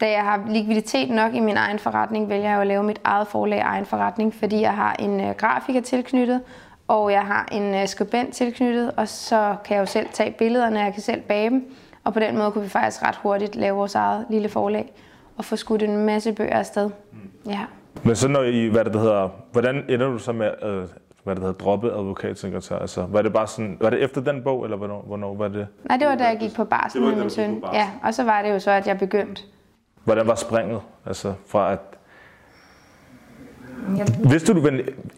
da 0.00 0.10
jeg 0.10 0.22
har 0.22 0.40
likviditet 0.48 1.10
nok 1.10 1.34
i 1.34 1.40
min 1.40 1.56
egen 1.56 1.78
forretning, 1.78 2.28
vælger 2.28 2.50
jeg 2.50 2.60
at 2.60 2.66
lave 2.66 2.82
mit 2.82 3.00
eget 3.04 3.26
forlag 3.26 3.60
egen 3.60 3.86
forretning, 3.86 4.34
fordi 4.34 4.60
jeg 4.60 4.74
har 4.74 4.96
en 4.98 5.20
øh, 5.20 5.34
grafiker 5.36 5.80
tilknyttet, 5.80 6.40
og 6.88 7.12
jeg 7.12 7.22
har 7.22 7.48
en 7.52 7.74
øh, 7.74 7.88
skribent 7.88 8.34
tilknyttet, 8.34 8.92
og 8.96 9.08
så 9.08 9.56
kan 9.64 9.74
jeg 9.74 9.80
jo 9.80 9.86
selv 9.86 10.06
tage 10.12 10.30
billederne, 10.30 10.80
jeg 10.80 10.92
kan 10.92 11.02
selv 11.02 11.20
bage 11.20 11.50
dem. 11.50 11.74
Og 12.04 12.12
på 12.12 12.20
den 12.20 12.38
måde 12.38 12.52
kunne 12.52 12.64
vi 12.64 12.68
faktisk 12.68 13.02
ret 13.02 13.16
hurtigt 13.16 13.56
lave 13.56 13.76
vores 13.76 13.94
eget 13.94 14.26
lille 14.30 14.48
forlag 14.48 14.92
og 15.36 15.44
få 15.44 15.56
skudt 15.56 15.82
en 15.82 15.96
masse 15.96 16.32
bøger 16.32 16.56
afsted. 16.56 16.90
Mm. 17.12 17.30
Ja. 17.46 17.66
Men 18.02 18.16
så 18.16 18.28
når 18.28 18.42
I, 18.42 18.66
hvad 18.66 18.84
det 18.84 19.00
hedder, 19.00 19.28
hvordan 19.52 19.84
ender 19.88 20.08
du 20.08 20.18
så 20.18 20.32
med 20.32 20.50
øh, 20.62 20.88
hvad 21.24 21.34
det 21.34 21.42
hedder, 21.42 21.58
droppe 21.58 21.92
advokatsekretær? 21.92 22.76
Altså, 22.76 23.06
var 23.06 23.22
det 23.22 23.32
bare 23.32 23.46
sådan, 23.46 23.76
var 23.80 23.90
det 23.90 24.02
efter 24.02 24.20
den 24.20 24.42
bog, 24.42 24.64
eller 24.64 24.76
hvornår, 24.76 25.02
hvornår 25.02 25.34
var 25.34 25.48
det? 25.48 25.66
Nej, 25.84 25.96
det 25.96 26.06
var 26.06 26.14
da 26.14 26.24
jeg 26.24 26.38
gik 26.40 26.54
på 26.54 26.64
barsel 26.64 27.02
med 27.02 27.16
min 27.16 27.30
søn. 27.30 27.64
Ja, 27.72 27.90
og 28.02 28.14
så 28.14 28.24
var 28.24 28.42
det 28.42 28.50
jo 28.50 28.58
så, 28.58 28.70
at 28.70 28.86
jeg 28.86 28.98
begyndte. 28.98 29.42
Hvordan 30.04 30.26
var 30.26 30.34
springet? 30.34 30.80
Altså, 31.06 31.34
fra 31.46 31.72
at. 31.72 31.78
Vidste 34.30 34.54
du, 34.54 34.68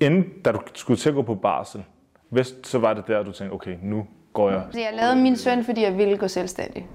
inden 0.01 0.25
da 0.45 0.53
du 0.53 0.59
skulle 0.75 0.99
til 0.99 1.09
at 1.09 1.15
gå 1.15 1.23
på 1.23 1.35
barsel, 1.35 1.85
vidste, 2.31 2.69
så 2.69 2.79
var 2.79 2.95
det 2.95 3.07
der, 3.07 3.23
du 3.23 3.33
tænkte, 3.33 3.55
okay, 3.55 3.77
nu 3.83 4.07
går 4.33 4.51
jeg. 4.51 4.63
Så 4.73 4.81
jeg 4.81 4.91
lavede 4.93 5.17
min 5.17 5.37
søn, 5.37 5.65
fordi 5.65 5.83
jeg 5.83 5.99
ville 5.99 6.17
gå 6.17 6.29
selvstændig. 6.29 6.87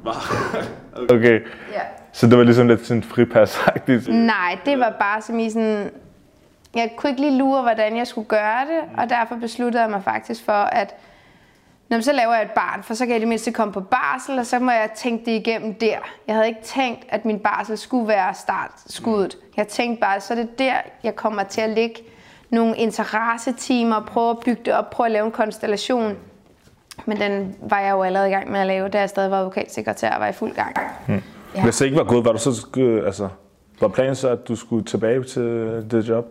okay. 1.15 1.41
Ja. 1.73 1.81
Så 2.11 2.27
det 2.27 2.37
var 2.37 2.43
ligesom 2.43 2.67
lidt 2.67 2.85
sådan 2.85 3.03
fripas 3.03 3.55
-agtigt. 3.55 4.11
Nej, 4.11 4.57
det 4.65 4.79
var 4.79 4.95
bare 4.99 5.21
som 5.21 5.39
i 5.39 5.49
sådan... 5.49 5.89
Jeg 6.75 6.91
kunne 6.97 7.09
ikke 7.09 7.21
lige 7.21 7.37
lure, 7.37 7.61
hvordan 7.61 7.97
jeg 7.97 8.07
skulle 8.07 8.27
gøre 8.27 8.61
det, 8.61 8.97
og 8.97 9.09
derfor 9.09 9.35
besluttede 9.35 9.83
jeg 9.83 9.91
mig 9.91 10.03
faktisk 10.03 10.45
for, 10.45 10.51
at 10.51 10.95
når 11.89 11.99
så 11.99 12.11
laver 12.11 12.33
jeg 12.33 12.43
et 12.43 12.51
barn, 12.51 12.83
for 12.83 12.93
så 12.93 13.05
kan 13.05 13.13
jeg 13.13 13.19
det 13.19 13.27
mindste 13.27 13.51
komme 13.51 13.73
på 13.73 13.81
barsel, 13.81 14.39
og 14.39 14.45
så 14.45 14.59
må 14.59 14.71
jeg 14.71 14.89
tænke 14.95 15.25
det 15.25 15.31
igennem 15.31 15.73
der. 15.73 15.97
Jeg 16.27 16.35
havde 16.35 16.47
ikke 16.47 16.61
tænkt, 16.63 17.05
at 17.09 17.25
min 17.25 17.39
barsel 17.39 17.77
skulle 17.77 18.07
være 18.07 18.33
startskuddet. 18.33 19.37
Jeg 19.57 19.67
tænkte 19.67 20.01
bare, 20.01 20.21
så 20.21 20.33
er 20.33 20.37
det 20.37 20.59
der, 20.59 20.75
jeg 21.03 21.15
kommer 21.15 21.43
til 21.43 21.61
at 21.61 21.69
lægge 21.69 21.95
nogle 22.49 22.77
interessetimer, 22.77 23.99
prøve 23.99 24.29
at 24.29 24.39
bygge 24.39 24.61
det 24.65 24.73
op, 24.73 24.89
prøve 24.89 25.05
at 25.05 25.11
lave 25.11 25.25
en 25.25 25.31
konstellation. 25.31 26.15
Men 27.05 27.19
den 27.19 27.55
var 27.61 27.79
jeg 27.79 27.91
jo 27.91 28.03
allerede 28.03 28.29
i 28.29 28.31
gang 28.31 28.51
med 28.51 28.59
at 28.59 28.67
lave, 28.67 28.89
da 28.89 28.99
jeg 28.99 29.09
stadig 29.09 29.31
var 29.31 29.39
advokatsekretær 29.39 30.13
og 30.13 30.19
var 30.19 30.27
i 30.27 30.33
fuld 30.33 30.53
gang. 30.55 30.77
Hmm. 31.07 31.21
Ja. 31.55 31.63
Hvis 31.63 31.77
det 31.77 31.85
ikke 31.85 31.97
var 31.97 32.03
gået, 32.03 32.25
var 32.25 32.31
du 32.31 32.37
så, 32.37 32.67
altså, 33.05 33.29
var 33.79 33.87
planen 33.87 34.15
så, 34.15 34.29
at 34.29 34.47
du 34.47 34.55
skulle 34.55 34.85
tilbage 34.85 35.23
til 35.23 35.43
det 35.91 36.09
job? 36.09 36.25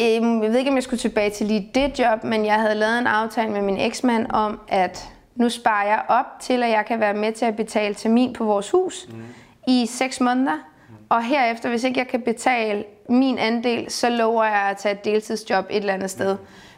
Øhm, 0.00 0.42
jeg 0.42 0.50
ved 0.50 0.58
ikke, 0.58 0.70
om 0.70 0.76
jeg 0.76 0.82
skulle 0.82 1.00
tilbage 1.00 1.30
til 1.30 1.46
lige 1.46 1.70
det 1.74 1.98
job, 1.98 2.24
men 2.24 2.46
jeg 2.46 2.54
havde 2.54 2.74
lavet 2.74 2.98
en 2.98 3.06
aftale 3.06 3.52
med 3.52 3.62
min 3.62 3.76
eksmand 3.76 4.26
om, 4.30 4.60
at 4.68 5.08
nu 5.34 5.48
sparer 5.48 5.86
jeg 5.86 6.02
op 6.08 6.26
til, 6.40 6.62
at 6.62 6.70
jeg 6.70 6.84
kan 6.86 7.00
være 7.00 7.14
med 7.14 7.32
til 7.32 7.44
at 7.44 7.56
betale 7.56 7.94
termin 7.94 8.32
på 8.32 8.44
vores 8.44 8.70
hus 8.70 9.08
mm. 9.08 9.22
i 9.68 9.86
6 9.86 10.20
måneder. 10.20 10.54
Mm. 10.54 10.94
Og 11.08 11.24
herefter, 11.24 11.68
hvis 11.68 11.84
ikke 11.84 11.98
jeg 11.98 12.08
kan 12.08 12.22
betale 12.22 12.84
min 13.08 13.38
andel, 13.38 13.90
så 13.90 14.10
lover 14.10 14.44
jeg 14.44 14.68
at 14.70 14.76
tage 14.76 14.94
et 14.94 15.04
deltidsjob 15.04 15.64
et 15.70 15.76
eller 15.76 15.94
andet 15.94 16.10
sted. 16.10 16.36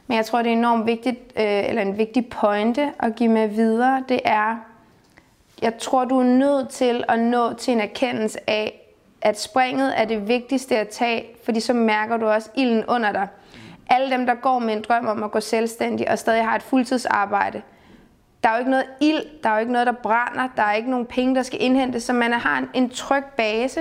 Men 0.08 0.16
jeg 0.16 0.26
tror, 0.26 0.42
det 0.42 0.52
er 0.52 0.56
enormt 0.56 0.86
vigtigt, 0.86 1.18
øh, 1.36 1.68
eller 1.68 1.82
en 1.82 1.98
vigtig 1.98 2.26
pointe 2.28 2.92
at 2.98 3.14
give 3.14 3.28
med 3.28 3.48
videre, 3.48 4.04
det 4.08 4.20
er, 4.24 4.56
jeg 5.62 5.78
tror, 5.78 6.04
du 6.04 6.18
er 6.18 6.24
nødt 6.24 6.68
til 6.68 7.04
at 7.08 7.18
nå 7.18 7.54
til 7.54 7.72
en 7.72 7.80
erkendelse 7.80 8.50
af, 8.50 8.94
at 9.22 9.40
springet 9.40 10.00
er 10.00 10.04
det 10.04 10.28
vigtigste 10.28 10.78
at 10.78 10.88
tage, 10.88 11.24
fordi 11.44 11.60
så 11.60 11.72
mærker 11.72 12.16
du 12.16 12.26
også 12.26 12.50
ilden 12.54 12.84
under 12.84 13.12
dig. 13.12 13.28
Alle 13.90 14.10
dem, 14.10 14.26
der 14.26 14.34
går 14.34 14.58
med 14.58 14.74
en 14.74 14.84
drøm 14.88 15.06
om 15.06 15.22
at 15.22 15.30
gå 15.30 15.40
selvstændig 15.40 16.10
og 16.10 16.18
stadig 16.18 16.44
har 16.44 16.56
et 16.56 16.62
fuldtidsarbejde, 16.62 17.62
der 18.42 18.48
er 18.48 18.52
jo 18.52 18.58
ikke 18.58 18.70
noget 18.70 18.86
ild, 19.00 19.22
der 19.42 19.48
er 19.48 19.54
jo 19.54 19.60
ikke 19.60 19.72
noget, 19.72 19.86
der 19.86 19.92
brænder, 19.92 20.48
der 20.56 20.62
er 20.62 20.72
ikke 20.72 20.90
nogen 20.90 21.06
penge, 21.06 21.34
der 21.34 21.42
skal 21.42 21.62
indhentes, 21.62 22.02
så 22.02 22.12
man 22.12 22.32
har 22.32 22.58
en, 22.58 22.68
en 22.74 22.90
tryg 22.90 23.24
base 23.36 23.80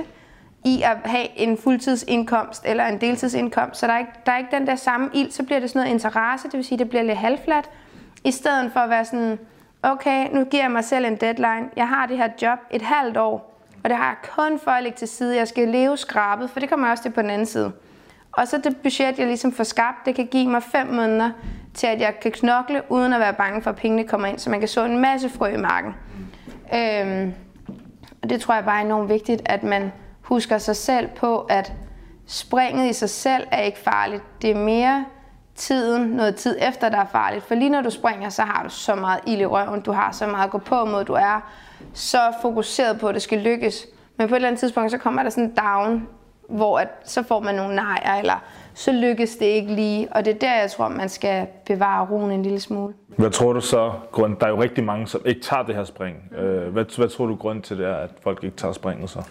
i 0.67 0.81
at 0.81 0.97
have 1.05 1.39
en 1.39 1.57
fuldtidsindkomst 1.57 2.61
eller 2.65 2.85
en 2.85 3.01
deltidsindkomst, 3.01 3.79
så 3.79 3.87
der 3.87 3.93
er, 3.93 3.99
ikke, 3.99 4.11
der 4.25 4.31
er 4.31 4.37
ikke 4.37 4.55
den 4.55 4.67
der 4.67 4.75
samme 4.75 5.09
ild, 5.13 5.31
så 5.31 5.43
bliver 5.43 5.59
det 5.59 5.69
sådan 5.69 5.79
noget 5.79 5.93
interesse, 5.93 6.47
det 6.47 6.57
vil 6.57 6.65
sige, 6.65 6.77
det 6.77 6.89
bliver 6.89 7.03
lidt 7.03 7.17
halvfladt, 7.17 7.69
i 8.23 8.31
stedet 8.31 8.71
for 8.73 8.79
at 8.79 8.89
være 8.89 9.05
sådan, 9.05 9.39
okay, 9.83 10.27
nu 10.33 10.43
giver 10.43 10.63
jeg 10.63 10.71
mig 10.71 10.83
selv 10.83 11.05
en 11.05 11.15
deadline, 11.15 11.69
jeg 11.75 11.87
har 11.87 12.05
det 12.05 12.17
her 12.17 12.29
job 12.41 12.59
et 12.71 12.81
halvt 12.81 13.17
år, 13.17 13.61
og 13.83 13.89
det 13.89 13.97
har 13.97 14.07
jeg 14.07 14.15
kun 14.35 14.59
for 14.59 14.71
at 14.71 14.83
lægge 14.83 14.97
til 14.97 15.07
side, 15.07 15.37
jeg 15.37 15.47
skal 15.47 15.67
leve 15.67 15.97
skrabet, 15.97 16.49
for 16.49 16.59
det 16.59 16.69
kommer 16.69 16.91
også 16.91 17.03
til 17.03 17.09
på 17.09 17.21
den 17.21 17.29
anden 17.29 17.45
side. 17.45 17.71
Og 18.31 18.47
så 18.47 18.57
det 18.57 18.77
budget, 18.77 19.19
jeg 19.19 19.27
ligesom 19.27 19.51
får 19.51 19.63
skabt, 19.63 20.05
det 20.05 20.15
kan 20.15 20.27
give 20.27 20.49
mig 20.49 20.63
fem 20.63 20.87
måneder 20.87 21.31
til, 21.73 21.87
at 21.87 21.99
jeg 21.99 22.19
kan 22.21 22.31
knokle, 22.31 22.81
uden 22.89 23.13
at 23.13 23.19
være 23.19 23.33
bange 23.33 23.61
for, 23.61 23.69
at 23.69 23.75
pengene 23.75 24.03
kommer 24.03 24.27
ind, 24.27 24.39
så 24.39 24.49
man 24.49 24.59
kan 24.59 24.67
så 24.67 24.85
en 24.85 24.97
masse 24.97 25.29
frø 25.29 25.47
i 25.47 25.57
marken. 25.57 25.95
Øhm, 26.73 27.33
og 28.23 28.29
det 28.29 28.41
tror 28.41 28.53
jeg 28.53 28.65
bare 28.65 28.81
er 28.81 28.85
enormt 28.85 29.09
vigtigt, 29.09 29.41
at 29.45 29.63
man 29.63 29.91
husker 30.27 30.57
sig 30.57 30.75
selv 30.75 31.07
på, 31.07 31.39
at 31.39 31.73
springet 32.25 32.89
i 32.89 32.93
sig 32.93 33.09
selv 33.09 33.47
er 33.51 33.61
ikke 33.61 33.79
farligt. 33.79 34.23
Det 34.41 34.51
er 34.51 34.55
mere 34.55 35.05
tiden, 35.55 36.09
noget 36.09 36.35
tid 36.35 36.57
efter, 36.61 36.89
der 36.89 36.97
er 36.97 37.05
farligt. 37.11 37.43
For 37.43 37.55
lige 37.55 37.69
når 37.69 37.81
du 37.81 37.89
springer, 37.89 38.29
så 38.29 38.41
har 38.41 38.63
du 38.63 38.69
så 38.69 38.95
meget 38.95 39.19
ild 39.27 39.41
i 39.41 39.45
røven, 39.45 39.81
du 39.81 39.91
har 39.91 40.11
så 40.11 40.27
meget 40.27 40.45
at 40.45 40.51
gå 40.51 40.57
på 40.57 40.85
mod, 40.85 41.05
du 41.05 41.13
er 41.13 41.51
så 41.93 42.17
fokuseret 42.41 42.99
på, 42.99 43.07
at 43.07 43.15
det 43.15 43.21
skal 43.21 43.39
lykkes. 43.39 43.85
Men 44.17 44.27
på 44.27 44.33
et 44.33 44.37
eller 44.37 44.47
andet 44.47 44.59
tidspunkt, 44.59 44.91
så 44.91 44.97
kommer 44.97 45.23
der 45.23 45.29
sådan 45.29 45.43
en 45.43 45.55
down, 45.55 46.07
hvor 46.49 46.79
at, 46.79 46.87
så 47.03 47.23
får 47.23 47.39
man 47.39 47.55
nogle 47.55 47.75
nejer, 47.75 48.19
eller 48.19 48.43
så 48.73 48.91
lykkes 48.91 49.35
det 49.35 49.45
ikke 49.45 49.73
lige. 49.73 50.07
Og 50.11 50.25
det 50.25 50.35
er 50.35 50.39
der, 50.39 50.59
jeg 50.59 50.71
tror, 50.71 50.87
man 50.87 51.09
skal 51.09 51.47
bevare 51.65 52.07
roen 52.11 52.31
en 52.31 52.43
lille 52.43 52.59
smule. 52.59 52.93
Hvad 53.07 53.29
tror 53.29 53.53
du 53.53 53.61
så, 53.61 53.91
grund, 54.11 54.37
der 54.37 54.45
er 54.45 54.49
jo 54.49 54.61
rigtig 54.61 54.83
mange, 54.83 55.07
som 55.07 55.21
ikke 55.25 55.41
tager 55.41 55.63
det 55.63 55.75
her 55.75 55.83
spring. 55.83 56.17
Øh, 56.37 56.73
hvad, 56.73 56.97
hvad 56.97 57.09
tror 57.09 57.25
du 57.25 57.35
grund 57.35 57.61
til 57.61 57.77
det 57.77 57.87
er, 57.87 57.95
at 57.95 58.09
folk 58.23 58.43
ikke 58.43 58.57
tager 58.57 58.73
springet 58.73 59.09
så? 59.09 59.23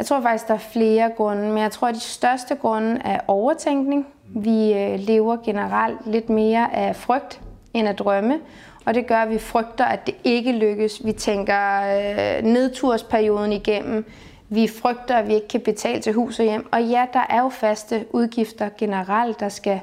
Jeg 0.00 0.06
tror 0.06 0.20
faktisk, 0.20 0.48
der 0.48 0.54
er 0.54 0.58
flere 0.58 1.10
grunde, 1.16 1.42
men 1.42 1.58
jeg 1.58 1.70
tror, 1.70 1.88
at 1.88 1.94
de 1.94 2.00
største 2.00 2.54
grunde 2.54 3.00
er 3.04 3.20
overtænkning. 3.28 4.06
Vi 4.28 4.72
øh, 4.74 4.98
lever 4.98 5.36
generelt 5.44 6.06
lidt 6.06 6.30
mere 6.30 6.74
af 6.74 6.96
frygt 6.96 7.40
end 7.74 7.88
af 7.88 7.96
drømme, 7.96 8.38
og 8.84 8.94
det 8.94 9.06
gør, 9.06 9.16
at 9.16 9.30
vi 9.30 9.38
frygter, 9.38 9.84
at 9.84 10.06
det 10.06 10.14
ikke 10.24 10.52
lykkes. 10.52 11.04
Vi 11.04 11.12
tænker 11.12 11.80
øh, 11.82 12.44
nedtursperioden 12.44 13.52
igennem. 13.52 14.04
Vi 14.48 14.68
frygter, 14.68 15.16
at 15.16 15.28
vi 15.28 15.34
ikke 15.34 15.48
kan 15.48 15.60
betale 15.60 16.00
til 16.00 16.12
hus 16.12 16.38
og 16.38 16.44
hjem. 16.44 16.68
Og 16.72 16.82
ja, 16.82 17.06
der 17.12 17.26
er 17.28 17.42
jo 17.42 17.48
faste 17.48 18.06
udgifter 18.10 18.68
generelt, 18.78 19.40
der 19.40 19.48
skal, 19.48 19.80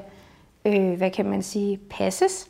øh, 0.64 0.92
hvad 0.92 1.10
kan 1.10 1.26
man 1.26 1.42
sige, 1.42 1.76
passes. 1.90 2.46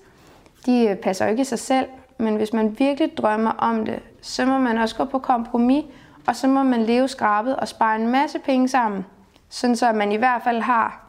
De 0.66 0.87
øh, 0.87 0.96
passer 0.96 1.25
jo 1.25 1.30
ikke 1.30 1.44
sig 1.44 1.58
selv, 1.58 1.87
men 2.18 2.37
hvis 2.37 2.52
man 2.52 2.78
virkelig 2.78 3.16
drømmer 3.16 3.50
om 3.50 3.84
det, 3.84 3.98
så 4.20 4.46
må 4.46 4.58
man 4.58 4.78
også 4.78 4.96
gå 4.96 5.04
på 5.04 5.18
kompromis, 5.18 5.84
og 6.28 6.37
så 6.37 6.49
må 6.49 6.62
man 6.62 6.82
leve 6.82 7.08
skrabet 7.08 7.56
og 7.56 7.68
spare 7.68 7.97
en 7.97 8.08
masse 8.08 8.38
penge 8.38 8.68
sammen, 8.68 9.06
sådan 9.49 9.76
så 9.76 9.92
man 9.92 10.12
i 10.12 10.16
hvert 10.16 10.42
fald 10.42 10.61
har, 10.61 11.06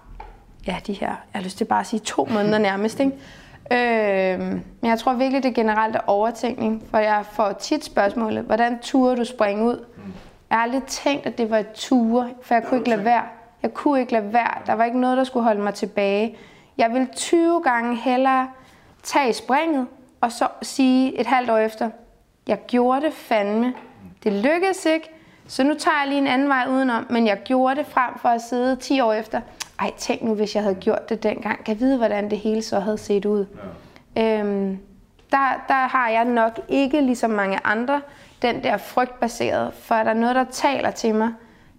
ja, 0.67 0.77
de 0.87 0.93
her, 0.93 1.07
jeg 1.07 1.17
har 1.33 1.41
lyst 1.41 1.57
til 1.57 1.65
bare 1.65 1.79
at 1.79 1.87
sige 1.87 1.99
to 1.99 2.27
måneder 2.31 2.57
nærmest, 2.57 2.99
ikke? 2.99 3.11
Øh, 3.71 4.39
men 4.81 4.89
jeg 4.89 4.99
tror 4.99 5.13
virkelig, 5.13 5.43
det 5.43 5.55
generelt 5.55 5.95
er 5.95 5.99
overtænkning, 6.07 6.83
for 6.91 6.97
jeg 6.97 7.25
får 7.31 7.51
tit 7.51 7.85
spørgsmålet, 7.85 8.43
hvordan 8.43 8.79
turer 8.81 9.15
du 9.15 9.25
springe 9.25 9.65
ud? 9.65 9.85
Jeg 10.49 10.57
har 10.57 10.63
aldrig 10.63 10.83
tænkt, 10.83 11.25
at 11.25 11.37
det 11.37 11.49
var 11.49 11.57
et 11.57 11.71
ture, 11.71 12.29
for 12.41 12.53
jeg 12.53 12.63
kunne 12.63 12.77
ikke 12.77 12.89
lade 12.89 13.05
være. 13.05 13.23
Jeg 13.61 13.73
kunne 13.73 13.99
ikke 13.99 14.11
lade 14.11 14.33
være. 14.33 14.53
Der 14.65 14.73
var 14.73 14.83
ikke 14.83 14.99
noget, 14.99 15.17
der 15.17 15.23
skulle 15.23 15.43
holde 15.43 15.61
mig 15.61 15.73
tilbage. 15.73 16.37
Jeg 16.77 16.93
vil 16.93 17.07
20 17.15 17.61
gange 17.63 17.95
hellere 17.95 18.47
tage 19.03 19.33
springet, 19.33 19.87
og 20.21 20.31
så 20.31 20.47
sige 20.61 21.19
et 21.19 21.27
halvt 21.27 21.49
år 21.49 21.57
efter, 21.57 21.89
jeg 22.47 22.59
gjorde 22.67 23.01
det 23.01 23.13
fandme. 23.13 23.73
Det 24.23 24.33
lykkedes 24.33 24.85
ikke, 24.85 25.09
så 25.47 25.63
nu 25.63 25.73
tager 25.73 25.97
jeg 26.01 26.07
lige 26.07 26.17
en 26.17 26.27
anden 26.27 26.49
vej 26.49 26.65
udenom, 26.69 27.05
men 27.09 27.27
jeg 27.27 27.37
gjorde 27.45 27.75
det 27.75 27.85
frem 27.85 28.19
for 28.21 28.29
at 28.29 28.41
sidde 28.41 28.75
10 28.75 29.01
år 29.01 29.13
efter. 29.13 29.41
Ej, 29.79 29.91
tænk 29.97 30.21
nu, 30.21 30.33
hvis 30.33 30.55
jeg 30.55 30.63
havde 30.63 30.75
gjort 30.75 31.09
det 31.09 31.23
dengang. 31.23 31.63
Kan 31.63 31.73
jeg 31.73 31.79
vide, 31.79 31.97
hvordan 31.97 32.29
det 32.29 32.37
hele 32.37 32.61
så 32.61 32.79
havde 32.79 32.97
set 32.97 33.25
ud? 33.25 33.45
Ja. 34.15 34.39
Øhm, 34.39 34.77
der, 35.31 35.63
der 35.67 35.87
har 35.87 36.09
jeg 36.09 36.25
nok 36.25 36.59
ikke, 36.67 37.01
ligesom 37.01 37.29
mange 37.29 37.59
andre, 37.63 38.01
den 38.41 38.63
der 38.63 38.77
frygtbaseret. 38.77 39.73
For 39.73 39.95
er 39.95 40.03
der 40.03 40.13
noget, 40.13 40.35
der 40.35 40.45
taler 40.51 40.91
til 40.91 41.15
mig, 41.15 41.29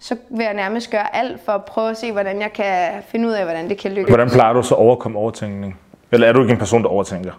så 0.01 0.17
vil 0.31 0.45
jeg 0.45 0.55
nærmest 0.55 0.91
gøre 0.91 1.17
alt 1.17 1.45
for 1.45 1.53
at 1.53 1.65
prøve 1.65 1.91
at 1.91 1.97
se, 1.97 2.13
hvordan 2.13 2.41
jeg 2.41 2.53
kan 2.53 3.03
finde 3.09 3.29
ud 3.29 3.33
af, 3.33 3.45
hvordan 3.45 3.69
det 3.69 3.79
kan 3.79 3.93
lykkes. 3.93 4.09
Hvordan 4.15 4.31
plejer 4.31 4.53
du 4.53 4.63
så 4.63 4.75
at 4.75 4.81
overkomme 4.81 5.19
overtænkning? 5.19 5.79
Eller 6.11 6.29
er 6.29 6.33
du 6.33 6.41
ikke 6.41 6.53
en 6.53 6.59
person, 6.59 6.83
der 6.83 6.89
overtænker? 6.89 7.33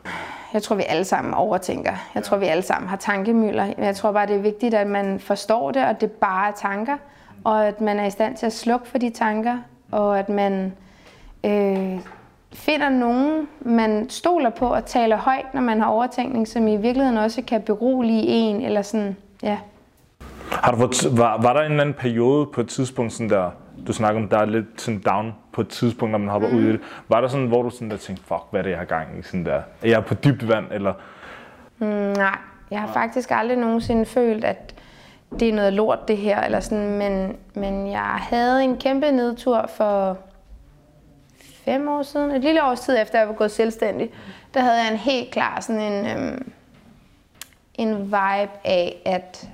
Jeg 0.53 0.63
tror, 0.63 0.75
vi 0.75 0.83
alle 0.87 1.03
sammen 1.03 1.33
overtænker. 1.33 1.91
Jeg 2.15 2.23
tror, 2.23 2.37
vi 2.37 2.45
alle 2.45 2.63
sammen 2.63 2.89
har 2.89 2.97
tankemøller. 2.97 3.73
Jeg 3.77 3.95
tror 3.95 4.11
bare, 4.11 4.27
det 4.27 4.35
er 4.35 4.41
vigtigt, 4.41 4.73
at 4.73 4.87
man 4.87 5.19
forstår 5.19 5.71
det, 5.71 5.85
og 5.85 6.01
det 6.01 6.11
bare 6.11 6.47
er 6.47 6.51
tanker. 6.51 6.97
Og 7.43 7.67
at 7.67 7.81
man 7.81 7.99
er 7.99 8.05
i 8.05 8.09
stand 8.09 8.37
til 8.37 8.45
at 8.45 8.53
slukke 8.53 8.87
for 8.87 8.97
de 8.97 9.09
tanker, 9.09 9.57
og 9.91 10.19
at 10.19 10.29
man 10.29 10.73
øh, 11.43 11.99
finder 12.53 12.89
nogen, 12.89 13.47
man 13.61 14.09
stoler 14.09 14.49
på 14.49 14.67
og 14.67 14.85
taler 14.85 15.17
højt, 15.17 15.53
når 15.53 15.61
man 15.61 15.81
har 15.81 15.87
overtænkning, 15.87 16.47
som 16.47 16.67
i 16.67 16.75
virkeligheden 16.75 17.17
også 17.17 17.41
kan 17.41 17.61
berolige 17.61 18.23
en, 18.27 18.61
eller 18.61 18.81
sådan, 18.81 19.15
ja. 19.43 19.57
Har 20.51 20.71
du 20.71 20.77
var, 21.11 21.41
var 21.41 21.53
der 21.53 21.59
en 21.59 21.71
eller 21.71 21.81
anden 21.81 21.95
periode 21.95 22.45
på 22.45 22.61
et 22.61 22.67
tidspunkt, 22.67 23.13
sådan 23.13 23.29
der, 23.29 23.49
du 23.87 23.93
snakker 23.93 24.21
om, 24.21 24.29
der 24.29 24.37
er 24.37 24.45
lidt 24.45 24.81
sådan 24.81 24.99
down 24.99 25.35
på 25.51 25.61
et 25.61 25.67
tidspunkt, 25.67 26.11
når 26.11 26.17
man 26.17 26.29
hopper 26.29 26.49
mm. 26.49 26.55
ud 26.55 26.61
i 26.61 26.71
det. 26.71 26.79
Var 27.09 27.21
der 27.21 27.27
sådan, 27.27 27.47
hvor 27.47 27.63
du 27.63 27.69
sådan 27.69 27.91
der 27.91 27.97
tænkte, 27.97 28.25
fuck, 28.25 28.43
hvad 28.49 28.59
er 28.59 28.63
det, 28.63 28.69
jeg 28.69 28.79
har 28.79 28.85
gang 28.85 29.19
i? 29.19 29.21
Sådan 29.21 29.45
der, 29.45 29.61
er 29.81 29.87
jeg 29.89 30.05
på 30.05 30.13
dybt 30.13 30.47
vand, 30.47 30.65
eller? 30.71 30.93
Mm, 31.77 31.87
nej, 31.87 32.37
jeg 32.71 32.79
har 32.79 32.93
faktisk 32.93 33.31
aldrig 33.31 33.57
nogensinde 33.57 34.05
følt, 34.05 34.43
at 34.43 34.75
det 35.39 35.49
er 35.49 35.53
noget 35.53 35.73
lort 35.73 36.07
det 36.07 36.17
her, 36.17 36.41
eller 36.41 36.59
sådan, 36.59 36.97
men, 36.97 37.35
men 37.53 37.91
jeg 37.91 38.01
havde 38.01 38.63
en 38.63 38.77
kæmpe 38.77 39.11
nedtur 39.11 39.69
for 39.77 40.17
fem 41.65 41.87
år 41.87 42.03
siden, 42.03 42.31
et 42.31 42.41
lille 42.41 42.63
års 42.63 42.79
tid 42.79 43.01
efter 43.01 43.19
jeg 43.19 43.27
var 43.27 43.33
gået 43.33 43.51
selvstændig, 43.51 44.09
der 44.53 44.59
havde 44.59 44.77
jeg 44.77 44.91
en 44.91 44.97
helt 44.97 45.31
klar 45.31 45.59
sådan 45.59 45.81
en, 45.81 46.05
øhm, 46.05 46.51
en 47.73 48.05
vibe 48.05 48.51
af, 48.63 49.01
at 49.05 49.49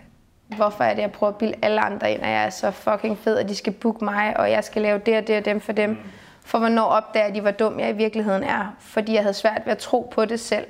hvorfor 0.56 0.84
er 0.84 0.94
det, 0.94 1.02
jeg 1.02 1.12
prøver 1.12 1.32
at 1.34 1.38
bilde 1.38 1.54
alle 1.62 1.82
andre 1.82 2.12
ind, 2.12 2.22
at 2.22 2.30
jeg 2.30 2.46
er 2.46 2.50
så 2.50 2.72
fucking 2.72 3.18
fed, 3.18 3.38
at 3.38 3.50
de 3.50 3.56
skal 3.56 3.74
booke 3.74 4.06
mig, 4.06 4.38
og 4.40 4.52
jeg 4.52 4.64
skal 4.64 4.82
lave 4.82 5.00
det 5.00 5.18
og 5.18 5.28
det 5.28 5.38
og 5.38 5.46
dem 5.46 5.62
for 5.62 5.72
dem. 5.72 5.98
For 6.46 6.60
hvornår 6.60 6.84
opdager 6.84 7.34
de, 7.34 7.42
hvor 7.42 7.52
dum 7.52 7.80
jeg 7.80 7.90
i 7.90 7.94
virkeligheden 7.94 8.44
er, 8.44 8.76
fordi 8.80 9.14
jeg 9.14 9.22
havde 9.22 9.34
svært 9.34 9.62
ved 9.66 9.72
at 9.72 9.78
tro 9.78 10.12
på 10.16 10.26
det 10.26 10.40
selv. 10.40 10.66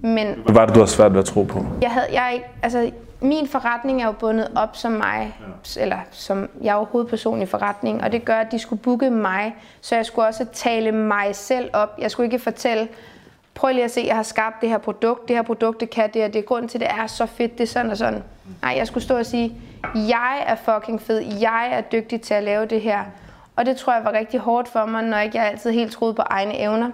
Men, 0.00 0.26
Hvad 0.44 0.54
var 0.54 0.66
det, 0.66 0.74
du 0.74 0.80
havde 0.80 0.90
svært 0.90 1.12
ved 1.12 1.18
at 1.18 1.24
tro 1.24 1.42
på? 1.42 1.66
Jeg 1.82 1.90
havde, 1.90 2.06
jeg, 2.12 2.42
altså, 2.62 2.90
min 3.20 3.48
forretning 3.48 4.02
er 4.02 4.06
jo 4.06 4.12
bundet 4.12 4.48
op 4.56 4.76
som 4.76 4.92
mig, 4.92 5.36
ja. 5.76 5.80
eller 5.82 5.98
som 6.10 6.48
jeg 6.60 6.74
er 6.74 6.78
jo 6.78 6.84
hovedperson 6.84 7.42
i 7.42 7.46
forretningen, 7.46 8.04
og 8.04 8.12
det 8.12 8.24
gør, 8.24 8.36
at 8.36 8.52
de 8.52 8.58
skulle 8.58 8.82
booke 8.82 9.10
mig, 9.10 9.54
så 9.80 9.94
jeg 9.96 10.06
skulle 10.06 10.28
også 10.28 10.46
tale 10.52 10.92
mig 10.92 11.36
selv 11.36 11.70
op. 11.72 11.94
Jeg 11.98 12.10
skulle 12.10 12.24
ikke 12.26 12.38
fortælle, 12.38 12.88
prøv 13.58 13.72
lige 13.72 13.84
at 13.84 13.90
se, 13.90 14.04
jeg 14.06 14.16
har 14.16 14.22
skabt 14.22 14.60
det 14.60 14.68
her 14.68 14.78
produkt, 14.78 15.28
det 15.28 15.36
her 15.36 15.42
produkt, 15.42 15.80
det 15.80 15.90
kan 15.90 16.10
det, 16.14 16.24
og 16.24 16.32
det 16.32 16.38
er 16.38 16.42
grund 16.42 16.68
til, 16.68 16.80
det 16.80 16.88
er 16.88 17.06
så 17.06 17.26
fedt, 17.26 17.58
det 17.58 17.60
er 17.60 17.68
sådan 17.68 17.90
og 17.90 17.96
sådan. 17.96 18.22
Nej, 18.62 18.74
jeg 18.76 18.86
skulle 18.86 19.04
stå 19.04 19.18
og 19.18 19.26
sige, 19.26 19.54
jeg 19.94 20.44
er 20.46 20.54
fucking 20.54 21.02
fed, 21.02 21.18
jeg 21.40 21.68
er 21.72 21.80
dygtig 21.80 22.20
til 22.20 22.34
at 22.34 22.42
lave 22.42 22.66
det 22.66 22.80
her. 22.80 23.04
Og 23.56 23.66
det 23.66 23.76
tror 23.76 23.94
jeg 23.94 24.04
var 24.04 24.12
rigtig 24.12 24.40
hårdt 24.40 24.68
for 24.68 24.86
mig, 24.86 25.02
når 25.02 25.18
ikke 25.18 25.38
jeg 25.38 25.46
altid 25.46 25.70
helt 25.70 25.92
troede 25.92 26.14
på 26.14 26.22
egne 26.22 26.58
evner. 26.58 26.90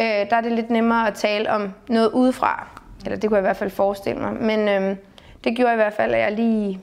Øh, 0.00 0.06
der 0.06 0.36
er 0.36 0.40
det 0.40 0.52
lidt 0.52 0.70
nemmere 0.70 1.06
at 1.08 1.14
tale 1.14 1.50
om 1.50 1.72
noget 1.88 2.10
udefra. 2.10 2.66
Eller 3.04 3.18
det 3.18 3.30
kunne 3.30 3.36
jeg 3.36 3.42
i 3.42 3.48
hvert 3.48 3.56
fald 3.56 3.70
forestille 3.70 4.20
mig. 4.20 4.32
Men 4.32 4.68
øh, 4.68 4.96
det 5.44 5.56
gjorde 5.56 5.72
i 5.72 5.76
hvert 5.76 5.92
fald, 5.92 6.14
at 6.14 6.20
jeg 6.20 6.32
lige 6.32 6.80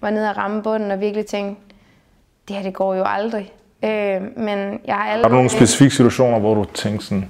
var 0.00 0.10
nede 0.10 0.30
og 0.30 0.36
ramme 0.36 0.62
bunden 0.62 0.90
og 0.90 1.00
virkelig 1.00 1.26
tænkte, 1.26 1.62
det 2.48 2.56
her 2.56 2.62
det 2.62 2.74
går 2.74 2.94
jo 2.94 3.04
aldrig. 3.06 3.52
Øh, 3.82 4.22
men 4.36 4.80
jeg 4.86 4.94
har 4.94 5.04
aldrig... 5.04 5.24
Har 5.24 5.28
du 5.28 5.34
nogle 5.34 5.50
specifikke 5.50 5.94
situationer, 5.94 6.38
hvor 6.38 6.54
du 6.54 6.64
tænkte 6.64 7.06
sådan, 7.06 7.28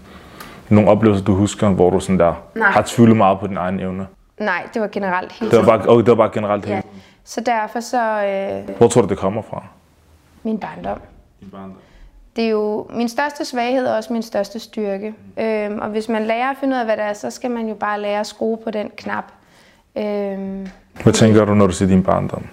nogle 0.70 0.90
oplevelser, 0.90 1.24
du 1.24 1.34
husker, 1.34 1.68
hvor 1.68 1.90
du 1.90 2.00
sådan 2.00 2.18
der 2.18 2.34
Nej. 2.54 2.70
har 2.70 2.82
tvivlet 2.86 3.16
meget 3.16 3.40
på 3.40 3.46
din 3.46 3.56
egen 3.56 3.80
evne? 3.80 4.06
Nej, 4.38 4.68
det 4.74 4.82
var 4.82 4.88
generelt 4.88 5.32
helt 5.32 5.52
det 5.52 5.58
var 5.58 5.66
bare, 5.66 5.88
okay, 5.88 6.04
det 6.04 6.08
var 6.08 6.14
bare 6.14 6.30
generelt 6.34 6.64
helt 6.64 6.76
ja. 6.76 6.82
Så 7.24 7.40
derfor 7.40 7.80
så... 7.80 8.24
Øh, 8.24 8.76
hvor 8.76 8.88
tror 8.88 9.02
du, 9.02 9.08
det 9.08 9.18
kommer 9.18 9.42
fra? 9.42 9.64
Min 10.42 10.58
barndom. 10.58 11.00
Din 11.40 11.50
barndom? 11.50 11.76
det 12.36 12.44
er 12.44 12.48
jo 12.48 12.86
min 12.90 13.08
største 13.08 13.44
svaghed 13.44 13.86
og 13.86 13.96
også 13.96 14.12
min 14.12 14.22
største 14.22 14.58
styrke. 14.58 15.14
Øhm, 15.38 15.78
og 15.78 15.88
hvis 15.88 16.08
man 16.08 16.24
lærer 16.24 16.50
at 16.50 16.56
finde 16.60 16.74
ud 16.74 16.78
af, 16.78 16.84
hvad 16.84 16.96
det 16.96 17.04
er, 17.04 17.12
så 17.12 17.30
skal 17.30 17.50
man 17.50 17.68
jo 17.68 17.74
bare 17.74 18.00
lære 18.00 18.20
at 18.20 18.26
skrue 18.26 18.56
på 18.56 18.70
den 18.70 18.90
knap. 18.96 19.24
Øhm, 19.96 20.68
hvad 21.02 21.12
tænker 21.12 21.44
du, 21.44 21.54
når 21.54 21.66
du 21.66 21.72
siger 21.72 21.88
din 21.88 22.02
barndom? 22.02 22.46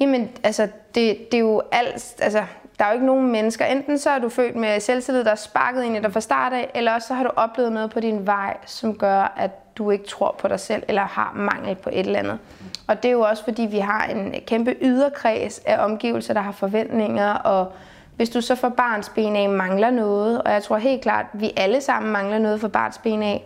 Jamen, 0.00 0.28
altså, 0.42 0.68
det, 0.94 1.18
det 1.32 1.34
er 1.34 1.38
jo 1.40 1.62
alt, 1.72 2.14
altså, 2.18 2.42
der 2.78 2.84
er 2.84 2.88
jo 2.88 2.94
ikke 2.94 3.06
nogen 3.06 3.32
mennesker. 3.32 3.64
Enten 3.64 3.98
så 3.98 4.10
er 4.10 4.18
du 4.18 4.28
født 4.28 4.56
med 4.56 4.80
selvtillid, 4.80 5.24
der 5.24 5.30
er 5.30 5.34
sparket 5.34 5.84
ind 5.84 5.96
i 5.96 6.00
dig 6.00 6.12
fra 6.12 6.20
start 6.20 6.52
af, 6.52 6.70
eller 6.74 6.94
også 6.94 7.08
så 7.08 7.14
har 7.14 7.24
du 7.24 7.30
oplevet 7.36 7.72
noget 7.72 7.90
på 7.90 8.00
din 8.00 8.26
vej, 8.26 8.56
som 8.66 8.98
gør, 8.98 9.34
at 9.36 9.76
du 9.76 9.90
ikke 9.90 10.06
tror 10.06 10.36
på 10.38 10.48
dig 10.48 10.60
selv, 10.60 10.82
eller 10.88 11.02
har 11.02 11.32
mangel 11.34 11.74
på 11.74 11.90
et 11.92 12.06
eller 12.06 12.18
andet. 12.18 12.38
Og 12.86 13.02
det 13.02 13.08
er 13.08 13.12
jo 13.12 13.20
også, 13.20 13.44
fordi 13.44 13.62
vi 13.62 13.78
har 13.78 14.04
en 14.04 14.34
kæmpe 14.46 14.76
yderkreds 14.82 15.58
af 15.58 15.84
omgivelser, 15.84 16.34
der 16.34 16.40
har 16.40 16.52
forventninger, 16.52 17.32
og 17.32 17.72
hvis 18.16 18.30
du 18.30 18.40
så 18.40 18.54
for 18.54 18.68
barns 18.68 19.08
ben 19.08 19.36
af 19.36 19.48
mangler 19.48 19.90
noget, 19.90 20.42
og 20.42 20.52
jeg 20.52 20.62
tror 20.62 20.76
helt 20.76 21.02
klart, 21.02 21.26
at 21.32 21.40
vi 21.40 21.52
alle 21.56 21.80
sammen 21.80 22.12
mangler 22.12 22.38
noget 22.38 22.60
for 22.60 22.68
barns 22.68 22.98
ben 22.98 23.22
af, 23.22 23.44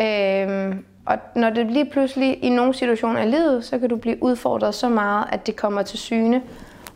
øhm, 0.00 0.84
og 1.06 1.18
når 1.34 1.50
det 1.50 1.66
lige 1.66 1.84
pludselig 1.84 2.44
i 2.44 2.48
nogle 2.48 2.74
situationer 2.74 3.22
i 3.22 3.30
livet, 3.30 3.64
så 3.64 3.78
kan 3.78 3.88
du 3.88 3.96
blive 3.96 4.22
udfordret 4.22 4.74
så 4.74 4.88
meget, 4.88 5.24
at 5.32 5.46
det 5.46 5.56
kommer 5.56 5.82
til 5.82 5.98
syne. 5.98 6.42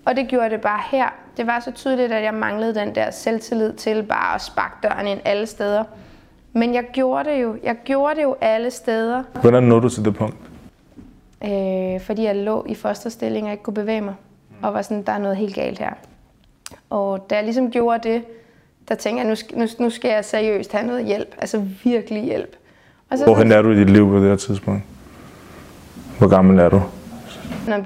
Og 0.04 0.16
det 0.16 0.28
gjorde 0.28 0.50
det 0.50 0.60
bare 0.60 0.80
her. 0.90 1.08
Det 1.38 1.46
var 1.46 1.60
så 1.60 1.70
tydeligt, 1.70 2.12
at 2.12 2.22
jeg 2.22 2.34
manglede 2.34 2.74
den 2.74 2.94
der 2.94 3.10
selvtillid 3.10 3.72
til 3.72 4.02
bare 4.02 4.34
at 4.34 4.42
sparke 4.42 4.74
døren 4.82 5.06
ind 5.06 5.20
alle 5.24 5.46
steder. 5.46 5.84
Men 6.52 6.74
jeg 6.74 6.84
gjorde 6.92 7.30
det 7.30 7.42
jo. 7.42 7.56
Jeg 7.62 7.76
gjorde 7.84 8.16
det 8.16 8.22
jo 8.22 8.36
alle 8.40 8.70
steder. 8.70 9.22
Hvordan 9.40 9.62
nåede 9.62 9.82
du 9.82 9.88
til 9.88 10.04
det 10.04 10.14
punkt? 10.16 10.36
Øh, 11.44 12.00
fordi 12.00 12.24
jeg 12.24 12.36
lå 12.36 12.64
i 12.68 12.74
fosterstilling 12.74 13.46
og 13.46 13.52
ikke 13.52 13.62
kunne 13.62 13.74
bevæge 13.74 14.00
mig. 14.00 14.14
Og 14.62 14.74
var 14.74 14.82
sådan, 14.82 15.02
der 15.02 15.12
er 15.12 15.18
noget 15.18 15.36
helt 15.36 15.54
galt 15.54 15.78
her. 15.78 15.90
Og 16.90 17.30
da 17.30 17.34
jeg 17.34 17.44
ligesom 17.44 17.70
gjorde 17.70 18.08
det, 18.08 18.22
der 18.88 18.94
tænkte 18.94 19.26
jeg, 19.26 19.36
nu, 19.54 19.60
nu, 19.60 19.68
nu 19.78 19.90
skal 19.90 20.10
jeg 20.10 20.24
seriøst 20.24 20.72
have 20.72 20.86
noget 20.86 21.04
hjælp. 21.04 21.34
Altså 21.38 21.64
virkelig 21.84 22.22
hjælp. 22.22 22.56
Og 23.10 23.18
så, 23.18 23.24
Hvorhen 23.24 23.52
er 23.52 23.62
du 23.62 23.70
i 23.70 23.76
dit 23.76 23.90
liv 23.90 24.08
på 24.08 24.18
det 24.18 24.28
her 24.28 24.36
tidspunkt? 24.36 24.82
Hvor 26.18 26.28
gammel 26.28 26.58
er 26.58 26.68
du? 26.68 26.82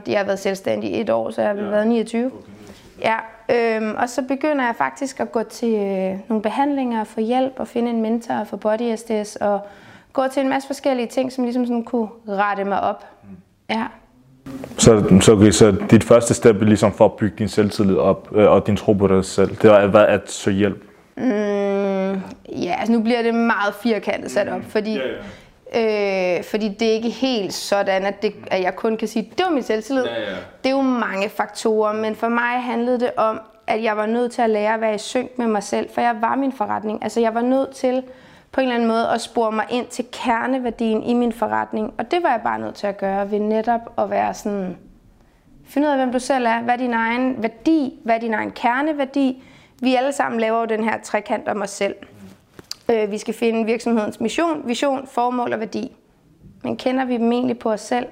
Jeg 0.06 0.18
har 0.18 0.24
været 0.24 0.38
selvstændig 0.38 0.90
i 0.90 1.00
et 1.00 1.10
år, 1.10 1.30
så 1.30 1.40
jeg 1.40 1.50
har 1.50 1.56
ja. 1.56 1.70
været 1.70 1.86
29. 1.86 2.26
Okay. 2.26 2.36
Ja, 3.02 3.16
øhm, 3.54 3.94
og 3.98 4.08
så 4.08 4.22
begynder 4.22 4.64
jeg 4.64 4.74
faktisk 4.78 5.20
at 5.20 5.32
gå 5.32 5.42
til 5.42 5.74
øh, 5.74 6.18
nogle 6.28 6.42
behandlinger 6.42 7.00
og 7.00 7.06
få 7.06 7.20
hjælp 7.20 7.52
og 7.56 7.68
finde 7.68 7.90
en 7.90 8.02
mentor 8.02 8.44
for 8.44 8.56
body 8.56 8.96
SDS 8.96 9.36
og 9.36 9.60
gå 10.12 10.22
til 10.32 10.42
en 10.42 10.48
masse 10.48 10.66
forskellige 10.66 11.06
ting, 11.06 11.32
som 11.32 11.44
ligesom 11.44 11.66
sådan 11.66 11.84
kunne 11.84 12.08
rette 12.28 12.64
mig 12.64 12.80
op. 12.80 13.04
Mm. 13.22 13.36
Ja. 13.70 13.86
Så, 14.78 15.18
så, 15.20 15.32
okay, 15.32 15.50
så 15.50 15.74
dit 15.90 16.04
første 16.04 16.34
step 16.34 16.62
er 16.62 16.66
ligesom 16.66 16.92
for 16.92 17.04
at 17.04 17.12
bygge 17.12 17.36
din 17.38 17.48
selvtillid 17.48 17.96
op 17.96 18.28
øh, 18.34 18.50
og 18.50 18.66
din 18.66 18.76
tro 18.76 18.92
på 18.92 19.06
dig 19.06 19.24
selv, 19.24 19.56
det 19.62 19.70
var 19.70 19.76
at, 19.76 19.96
at 19.96 20.30
søge 20.30 20.56
hjælp? 20.56 20.84
Mm, 21.16 22.20
ja, 22.62 22.74
altså 22.78 22.92
nu 22.92 23.02
bliver 23.02 23.22
det 23.22 23.34
meget 23.34 23.74
firkantet 23.82 24.30
sat 24.30 24.48
op, 24.48 24.60
fordi, 24.68 24.92
ja, 24.92 25.06
ja. 25.06 25.14
Øh, 25.74 26.44
fordi 26.44 26.68
det 26.68 26.88
er 26.88 26.92
ikke 26.92 27.11
helt 27.11 27.54
sådan, 27.54 28.06
at, 28.06 28.22
det, 28.22 28.35
at 28.50 28.62
jeg 28.62 28.76
kun 28.76 28.96
kan 28.96 29.08
sige, 29.08 29.32
det 29.38 29.44
var 29.44 29.50
min 29.50 29.62
selvtillid. 29.62 30.04
Ja, 30.04 30.20
ja. 30.20 30.37
Det 30.64 30.70
er 30.70 30.76
jo 30.76 30.82
mange 30.82 31.28
faktorer, 31.28 31.92
men 31.92 32.16
for 32.16 32.28
mig 32.28 32.62
handlede 32.62 33.00
det 33.00 33.11
om, 33.16 33.40
at 33.66 33.82
jeg 33.82 33.96
var 33.96 34.06
nødt 34.06 34.32
til 34.32 34.42
at 34.42 34.50
lære 34.50 34.74
at 34.74 34.80
være 34.80 34.94
i 34.94 34.98
synk 34.98 35.38
med 35.38 35.46
mig 35.46 35.62
selv, 35.62 35.90
for 35.94 36.00
jeg 36.00 36.16
var 36.20 36.37
min 36.37 36.52
forretning. 36.52 37.02
Altså 37.02 37.20
jeg 37.20 37.35
var 37.35 37.40
nødt 37.40 37.70
til 37.70 38.02
på 38.52 38.61
en 38.61 38.66
eller 38.66 38.74
anden 38.74 38.88
måde 38.88 39.08
at 39.08 39.20
spore 39.20 39.52
mig 39.52 39.66
ind 39.70 39.87
til 39.87 40.04
kerneværdien 40.12 41.02
i 41.02 41.14
min 41.14 41.32
forretning. 41.32 41.94
Og 41.98 42.11
det 42.11 42.22
var 42.22 42.30
jeg 42.30 42.40
bare 42.44 42.58
nødt 42.58 42.74
til 42.74 42.87
at 42.87 42.98
gøre 42.98 43.30
ved 43.30 43.38
netop 43.38 43.80
at 43.98 44.11
være 44.11 44.35
sådan, 44.35 44.76
finde 45.64 45.88
ud 45.88 45.92
af, 45.92 45.98
hvem 45.98 46.12
du 46.12 46.18
selv 46.18 46.46
er, 46.46 46.61
hvad 46.61 46.74
er 46.74 46.78
din 46.78 46.94
egen 46.94 47.42
værdi, 47.42 48.00
hvad 48.04 48.14
er 48.14 48.20
din 48.20 48.35
egen 48.35 48.50
kerneværdi. 48.50 49.42
Vi 49.80 49.94
alle 49.94 50.12
sammen 50.12 50.40
laver 50.40 50.58
jo 50.61 50.64
den 50.64 50.85
her 50.85 51.00
trekant 51.02 51.48
om 51.48 51.62
os 51.62 51.70
selv. 51.70 51.94
Øh, 52.90 53.11
vi 53.11 53.18
skal 53.18 53.35
finde 53.35 53.64
virksomhedens 53.66 54.21
mission, 54.21 54.62
vision, 54.68 55.07
formål 55.07 55.53
og 55.53 55.59
værdi. 55.59 55.92
Men 56.64 56.77
kender 56.77 57.05
vi 57.05 57.14
dem 57.14 57.33
egentlig 57.33 57.59
på 57.59 57.73
os 57.73 57.81
selv? 57.81 58.07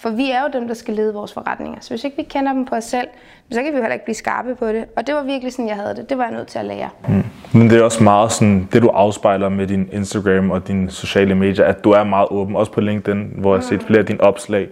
For 0.00 0.10
vi 0.10 0.30
er 0.30 0.42
jo 0.42 0.48
dem, 0.52 0.68
der 0.68 0.74
skal 0.74 0.94
lede 0.94 1.14
vores 1.14 1.32
forretninger. 1.32 1.78
Så 1.80 1.90
hvis 1.90 2.04
ikke 2.04 2.16
vi 2.16 2.22
kender 2.22 2.52
dem 2.52 2.64
på 2.64 2.74
os 2.74 2.84
selv, 2.84 3.08
så 3.50 3.62
kan 3.62 3.72
vi 3.72 3.78
heller 3.78 3.92
ikke 3.92 4.04
blive 4.04 4.14
skarpe 4.14 4.54
på 4.54 4.66
det. 4.68 4.84
Og 4.96 5.06
det 5.06 5.14
var 5.14 5.22
virkelig 5.22 5.52
sådan, 5.52 5.68
jeg 5.68 5.76
havde 5.76 5.96
det. 5.96 6.10
Det 6.10 6.18
var 6.18 6.24
jeg 6.24 6.32
nødt 6.32 6.48
til 6.48 6.58
at 6.58 6.64
lære. 6.64 6.88
Mm. 7.08 7.24
Men 7.52 7.70
det 7.70 7.78
er 7.78 7.82
også 7.82 8.02
meget 8.04 8.32
sådan, 8.32 8.68
det 8.72 8.82
du 8.82 8.88
afspejler 8.88 9.48
med 9.48 9.66
din 9.66 9.88
Instagram 9.92 10.50
og 10.50 10.68
dine 10.68 10.90
sociale 10.90 11.34
medier, 11.34 11.64
at 11.64 11.84
du 11.84 11.90
er 11.90 12.04
meget 12.04 12.28
åben. 12.30 12.56
Også 12.56 12.72
på 12.72 12.80
LinkedIn, 12.80 13.32
hvor 13.36 13.54
jeg 13.54 13.62
har 13.62 13.68
set 13.68 13.80
mm. 13.80 13.86
flere 13.86 14.00
af 14.00 14.06
dine 14.06 14.20
opslag. 14.20 14.68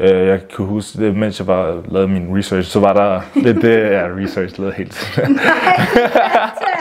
Yeah. 0.00 0.20
Øh, 0.22 0.28
jeg 0.28 0.48
kan 0.56 0.64
huske, 0.64 0.98
det, 0.98 1.16
mens 1.16 1.38
jeg 1.38 1.46
var 1.46 1.82
lavet 1.88 2.10
min 2.10 2.38
research, 2.38 2.70
så 2.70 2.80
var 2.80 2.92
der 2.92 3.20
lidt 3.34 3.62
det, 3.62 3.90
ja, 3.90 4.06
research 4.06 4.60
lavede 4.60 4.74
helt. 4.74 5.18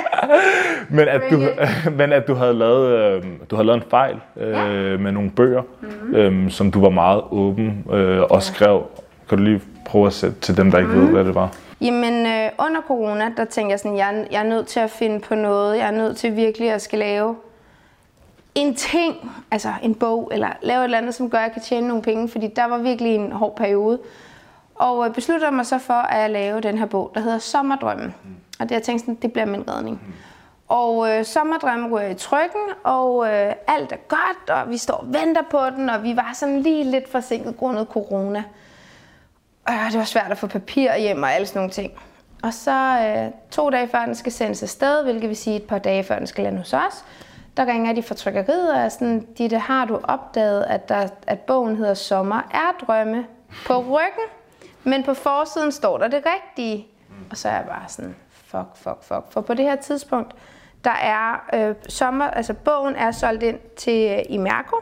men, 0.95 1.07
at 1.07 1.21
du, 1.31 1.47
men 1.97 2.13
at 2.13 2.27
du 2.27 2.33
havde 2.33 2.53
lavet, 2.53 2.87
øh, 2.87 3.23
du 3.51 3.55
havde 3.55 3.65
lavet 3.65 3.83
en 3.83 3.89
fejl 3.89 4.19
øh, 4.37 4.51
ja. 4.51 4.97
med 4.97 5.11
nogle 5.11 5.31
bøger, 5.31 5.61
mm-hmm. 5.81 6.15
øh, 6.15 6.51
som 6.51 6.71
du 6.71 6.81
var 6.81 6.89
meget 6.89 7.21
åben 7.31 7.85
øh, 7.91 8.21
og 8.21 8.43
skrev. 8.43 8.83
Kan 9.29 9.37
du 9.37 9.43
lige 9.43 9.61
prøve 9.85 10.07
at 10.07 10.13
sætte 10.13 10.39
til 10.39 10.57
dem, 10.57 10.71
der 10.71 10.77
ikke 10.77 10.91
mm. 10.91 11.01
ved, 11.01 11.07
hvad 11.07 11.25
det 11.25 11.35
var? 11.35 11.49
Jamen, 11.81 12.25
øh, 12.25 12.49
under 12.59 12.81
corona, 12.87 13.31
der 13.37 13.45
tænkte 13.45 13.71
jeg 13.71 13.79
sådan, 13.79 13.97
jeg, 13.97 14.27
jeg 14.31 14.39
er 14.39 14.49
nødt 14.49 14.67
til 14.67 14.79
at 14.79 14.89
finde 14.89 15.19
på 15.19 15.35
noget. 15.35 15.77
Jeg 15.77 15.87
er 15.87 15.91
nødt 15.91 16.17
til 16.17 16.35
virkelig 16.35 16.71
at 16.71 16.81
skal 16.81 16.99
lave 16.99 17.35
en 18.55 18.75
ting, 18.75 19.31
altså 19.51 19.69
en 19.83 19.95
bog, 19.95 20.29
eller 20.33 20.49
lave 20.61 20.79
et 20.79 20.83
eller 20.83 20.97
andet, 20.97 21.15
som 21.15 21.29
gør, 21.29 21.37
at 21.37 21.43
jeg 21.43 21.51
kan 21.51 21.61
tjene 21.61 21.87
nogle 21.87 22.03
penge, 22.03 22.29
fordi 22.29 22.47
der 22.55 22.65
var 22.65 22.77
virkelig 22.77 23.15
en 23.15 23.31
hård 23.31 23.55
periode. 23.55 23.99
Og 24.75 25.07
øh, 25.07 25.13
besluttede 25.13 25.51
mig 25.51 25.65
så 25.65 25.79
for 25.79 25.93
at 25.93 26.31
lave 26.31 26.61
den 26.61 26.77
her 26.77 26.85
bog, 26.85 27.11
der 27.15 27.21
hedder 27.21 27.39
Sommerdrømmen. 27.39 28.13
Mm. 28.23 28.29
Og 28.59 28.69
det 28.69 28.75
jeg 28.75 28.83
tænkte 28.83 29.05
sådan, 29.05 29.17
det 29.21 29.33
bliver 29.33 29.45
min 29.45 29.69
redning. 29.69 30.01
Mm. 30.05 30.13
Og 30.67 31.09
øh, 31.09 31.25
sommerdrømmen 31.25 31.93
ryger 31.93 32.09
i 32.09 32.15
trykken, 32.15 32.61
og 32.83 33.27
øh, 33.27 33.53
alt 33.67 33.91
er 33.91 33.97
godt, 34.07 34.49
og 34.49 34.69
vi 34.69 34.77
står 34.77 34.93
og 34.93 35.13
venter 35.13 35.41
på 35.51 35.69
den, 35.69 35.89
og 35.89 36.03
vi 36.03 36.15
var 36.15 36.31
sådan 36.33 36.61
lige 36.61 36.83
lidt 36.83 37.11
forsinket 37.11 37.57
grundet 37.57 37.87
corona. 37.91 38.43
Øh, 39.69 39.91
det 39.91 39.99
var 39.99 40.05
svært 40.05 40.31
at 40.31 40.37
få 40.37 40.47
papir 40.47 40.97
hjem 40.97 41.23
og 41.23 41.33
alle 41.33 41.47
sådan 41.47 41.59
nogle 41.59 41.71
ting. 41.71 41.91
Og 42.43 42.53
så 42.53 42.99
øh, 42.99 43.31
to 43.51 43.69
dage 43.69 43.87
før 43.87 44.05
den 44.05 44.15
skal 44.15 44.31
sendes 44.31 44.63
afsted, 44.63 45.03
hvilket 45.03 45.29
vil 45.29 45.37
sige 45.37 45.55
et 45.55 45.63
par 45.63 45.79
dage 45.79 46.03
før 46.03 46.17
den 46.17 46.27
skal 46.27 46.43
lande 46.43 46.57
hos 46.57 46.73
os, 46.73 47.05
der 47.57 47.65
ringer 47.65 47.93
de 47.93 48.03
fra 48.03 48.15
trykkeriet 48.15 48.73
og 48.73 48.79
er 48.79 48.89
sådan, 48.89 49.27
Ditte, 49.37 49.59
har 49.59 49.85
du 49.85 49.99
opdaget, 50.03 50.63
at, 50.63 50.89
der, 50.89 51.07
at 51.27 51.39
bogen 51.39 51.75
hedder 51.75 51.93
Sommer 51.93 52.41
er 52.51 52.85
drømme 52.85 53.25
på 53.65 53.79
ryggen, 53.79 54.23
men 54.83 55.03
på 55.03 55.13
forsiden 55.13 55.71
står 55.71 55.97
der 55.97 56.07
det 56.07 56.23
rigtige. 56.25 56.87
Og 57.31 57.37
så 57.37 57.49
er 57.49 57.53
jeg 57.53 57.65
bare 57.65 57.83
sådan, 57.87 58.15
fuck, 58.31 58.67
fuck, 58.75 59.03
fuck. 59.03 59.23
For 59.29 59.41
på 59.41 59.53
det 59.53 59.65
her 59.65 59.75
tidspunkt, 59.75 60.35
der 60.85 60.91
er 60.91 61.45
øh, 61.53 61.75
sommer, 61.89 62.25
altså 62.25 62.53
bogen 62.53 62.95
er 62.95 63.11
solgt 63.11 63.43
ind 63.43 63.59
til 63.77 64.11
øh, 64.11 64.19
Imerco. 64.29 64.75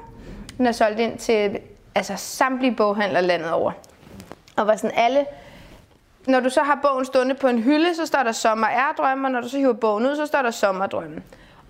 Den 0.58 0.68
er 0.68 0.72
solgt 0.72 1.00
ind 1.00 1.18
til 1.18 1.60
altså 1.96 2.14
samtlige 2.18 2.76
boghandler 2.76 3.22
landet 3.22 3.52
over. 3.52 3.72
Og 4.58 4.68
var 4.68 4.76
sådan 4.76 4.98
alle, 4.98 5.26
når 6.28 6.40
du 6.40 6.50
så 6.50 6.62
har 6.62 6.80
bogen 6.82 7.06
stående 7.06 7.36
på 7.36 7.48
en 7.48 7.60
hylde, 7.60 7.96
så 7.96 8.06
står 8.06 8.24
der 8.24 8.32
sommer 8.32 8.68
er 8.68 8.94
drømme, 8.98 9.28
og 9.28 9.32
når 9.32 9.42
du 9.42 9.50
så 9.50 9.58
hiver 9.58 9.74
bogen 9.74 10.06
ud, 10.06 10.16
så 10.16 10.26
står 10.26 10.42
der 10.42 10.52
sommerdrømme. 10.52 11.22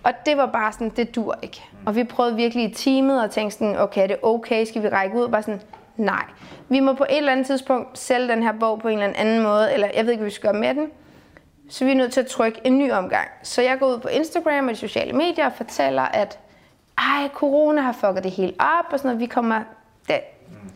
Og 0.04 0.12
det 0.26 0.38
var 0.38 0.46
bare 0.46 0.74
sådan, 0.74 0.90
det 0.90 1.16
dur 1.16 1.36
ikke. 1.42 1.62
Og 1.86 1.96
vi 1.96 2.04
prøvede 2.04 2.36
virkelig 2.36 2.64
i 2.64 2.74
teamet 2.74 3.24
og 3.24 3.32
tænkte 3.32 3.58
sådan, 3.58 3.80
okay, 3.80 4.04
er 4.04 4.08
det 4.08 4.18
okay, 4.22 4.66
skal 4.66 4.84
vi 4.84 4.88
række 4.90 5.16
ud? 5.16 5.28
Bare 5.28 5.42
sådan, 5.44 5.62
nej. 5.98 6.24
Vi 6.70 6.80
må 6.80 6.94
på 6.94 7.04
et 7.04 7.18
eller 7.18 7.32
andet 7.32 7.46
tidspunkt 7.46 8.00
sælge 8.00 8.28
den 8.28 8.44
her 8.44 8.54
bog 8.60 8.80
på 8.80 8.88
en 8.88 9.00
eller 9.00 9.18
anden 9.18 9.44
måde, 9.44 9.74
eller 9.74 9.88
jeg 9.96 10.06
ved 10.06 10.12
ikke, 10.12 10.22
hvad 10.22 10.30
vi 10.30 10.36
skal 10.36 10.52
gøre 10.52 10.60
med 10.60 10.76
den. 10.76 10.92
Så 11.70 11.86
vi 11.86 11.92
er 11.92 11.96
nødt 11.96 12.14
til 12.14 12.20
at 12.20 12.28
trykke 12.28 12.62
en 12.64 12.78
ny 12.78 12.92
omgang. 12.92 13.28
Så 13.44 13.62
jeg 13.62 13.80
går 13.80 13.88
ud 13.88 14.00
på 14.00 14.08
Instagram 14.08 14.68
og 14.68 14.72
de 14.72 14.76
sociale 14.76 15.14
medier 15.14 15.46
og 15.46 15.54
fortæller, 15.54 16.02
at 16.02 16.40
ej, 16.98 17.30
corona 17.34 17.82
har 17.82 17.92
fucket 17.92 18.24
det 18.24 18.32
hele 18.32 18.54
op, 18.60 18.94
og 18.94 19.00
sådan 19.00 19.08
noget. 19.08 19.20
Vi 19.20 19.26
kommer 19.26 19.62
det, 20.08 20.20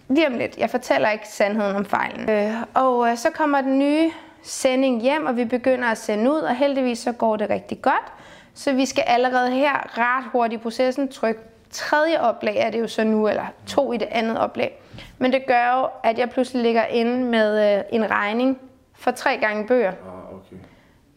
lige 0.09 0.27
om 0.27 0.33
lidt. 0.33 0.57
Jeg 0.57 0.69
fortæller 0.69 1.09
ikke 1.09 1.27
sandheden 1.27 1.75
om 1.75 1.85
fejlen. 1.85 2.29
Øh, 2.29 2.53
og 2.73 3.09
øh, 3.09 3.17
så 3.17 3.29
kommer 3.29 3.61
den 3.61 3.79
nye 3.79 4.11
sending 4.43 5.01
hjem, 5.01 5.25
og 5.25 5.37
vi 5.37 5.45
begynder 5.45 5.87
at 5.87 5.97
sende 5.97 6.31
ud, 6.31 6.39
og 6.39 6.55
heldigvis 6.55 6.99
så 6.99 7.11
går 7.11 7.37
det 7.37 7.49
rigtig 7.49 7.81
godt. 7.81 8.13
Så 8.53 8.73
vi 8.73 8.85
skal 8.85 9.03
allerede 9.07 9.51
her 9.51 9.97
ret 9.97 10.25
hurtigt 10.31 10.61
i 10.61 10.63
processen 10.63 11.07
trykke 11.07 11.41
tredje 11.71 12.21
oplag 12.21 12.57
er 12.57 12.69
det 12.69 12.79
jo 12.79 12.87
så 12.87 13.03
nu, 13.03 13.27
eller 13.27 13.45
to 13.67 13.93
i 13.93 13.97
det 13.97 14.07
andet 14.11 14.39
oplag. 14.39 14.81
Men 15.17 15.33
det 15.33 15.45
gør 15.47 15.79
jo, 15.79 15.87
at 16.03 16.19
jeg 16.19 16.29
pludselig 16.29 16.63
ligger 16.63 16.85
inde 16.85 17.23
med 17.23 17.77
øh, 17.77 17.83
en 17.91 18.11
regning 18.11 18.59
for 18.93 19.11
tre 19.11 19.37
gange 19.37 19.67
bøger. 19.67 19.91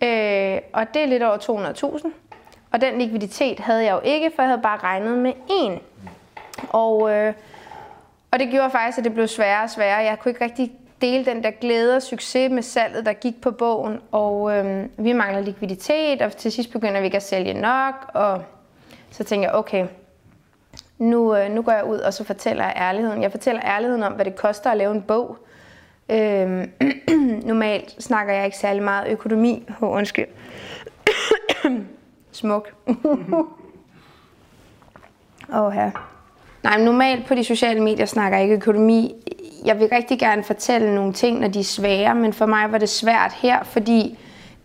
Øh, 0.03 0.61
og 0.73 0.95
det 0.95 1.03
er 1.03 1.07
lidt 1.07 1.23
over 1.23 1.37
200.000. 1.37 2.11
Og 2.73 2.81
den 2.81 2.99
likviditet 2.99 3.59
havde 3.59 3.85
jeg 3.85 3.93
jo 3.93 4.01
ikke, 4.05 4.31
for 4.35 4.43
jeg 4.43 4.49
havde 4.49 4.63
bare 4.63 4.79
regnet 4.79 5.19
med 5.19 5.33
én. 5.51 5.79
Og, 6.69 7.11
øh, 7.11 7.35
og 8.31 8.39
det 8.39 8.51
gjorde 8.51 8.71
faktisk, 8.71 8.99
at 8.99 9.05
det 9.05 9.15
blev 9.15 9.29
sværere 9.29 9.63
og 9.63 9.71
sværere. 9.71 9.99
Jeg 9.99 10.19
kunne 10.19 10.31
ikke 10.31 10.45
rigtig 10.45 10.73
dele 11.01 11.25
den 11.25 11.43
der 11.43 11.51
glæde 11.51 11.97
og 11.97 12.03
succes 12.03 12.51
med 12.51 12.63
salget, 12.63 13.07
der 13.07 13.13
gik 13.13 13.41
på 13.41 13.51
bogen. 13.51 14.01
Og 14.13 14.57
øh, 14.57 14.87
vi 14.97 15.13
mangler 15.13 15.41
likviditet, 15.41 16.23
og 16.23 16.37
til 16.37 16.53
sidst 16.53 16.73
begynder 16.73 17.01
vi 17.01 17.05
ikke 17.07 17.17
at 17.17 17.23
sælge 17.23 17.55
nok. 17.55 17.95
Og 18.15 18.43
så 19.11 19.25
tænker 19.25 19.49
jeg, 19.49 19.55
okay, 19.55 19.87
nu, 20.99 21.37
øh, 21.37 21.51
nu 21.51 21.63
går 21.63 21.73
jeg 21.73 21.85
ud, 21.85 21.99
og 21.99 22.15
så 22.15 22.25
fortæller 22.25 22.65
jeg 22.65 22.75
ærligheden. 22.77 23.23
Jeg 23.23 23.31
fortæller 23.31 23.63
ærligheden 23.65 24.03
om, 24.03 24.13
hvad 24.13 24.25
det 24.25 24.37
koster 24.37 24.71
at 24.71 24.77
lave 24.77 24.95
en 24.95 25.03
bog. 25.03 25.39
Øhm, 26.11 26.71
normalt 27.51 28.03
snakker 28.03 28.35
jeg 28.35 28.45
ikke 28.45 28.57
særlig 28.57 28.83
meget 28.83 29.09
økonomi. 29.13 29.67
Oh, 29.81 29.97
undskyld. 29.97 30.27
smuk. 32.33 32.69
Åh 35.55 35.73
her. 35.73 35.91
Nej, 36.63 36.77
men 36.77 36.85
normalt 36.85 37.27
på 37.27 37.35
de 37.35 37.45
sociale 37.45 37.81
medier 37.81 38.07
snakker 38.07 38.39
jeg 38.39 38.45
ikke 38.45 38.57
økonomi. 38.57 39.15
Jeg 39.65 39.79
vil 39.79 39.89
rigtig 39.93 40.19
gerne 40.19 40.45
fortælle 40.45 40.95
nogle 40.95 41.13
ting, 41.13 41.41
når 41.41 41.49
de 41.49 41.61
er 41.61 41.65
svære, 41.65 42.15
men 42.15 42.33
for 42.33 42.47
mig 42.47 42.73
var 42.73 42.79
det 42.79 42.89
svært 42.89 43.33
her, 43.33 43.65
fordi 43.65 44.19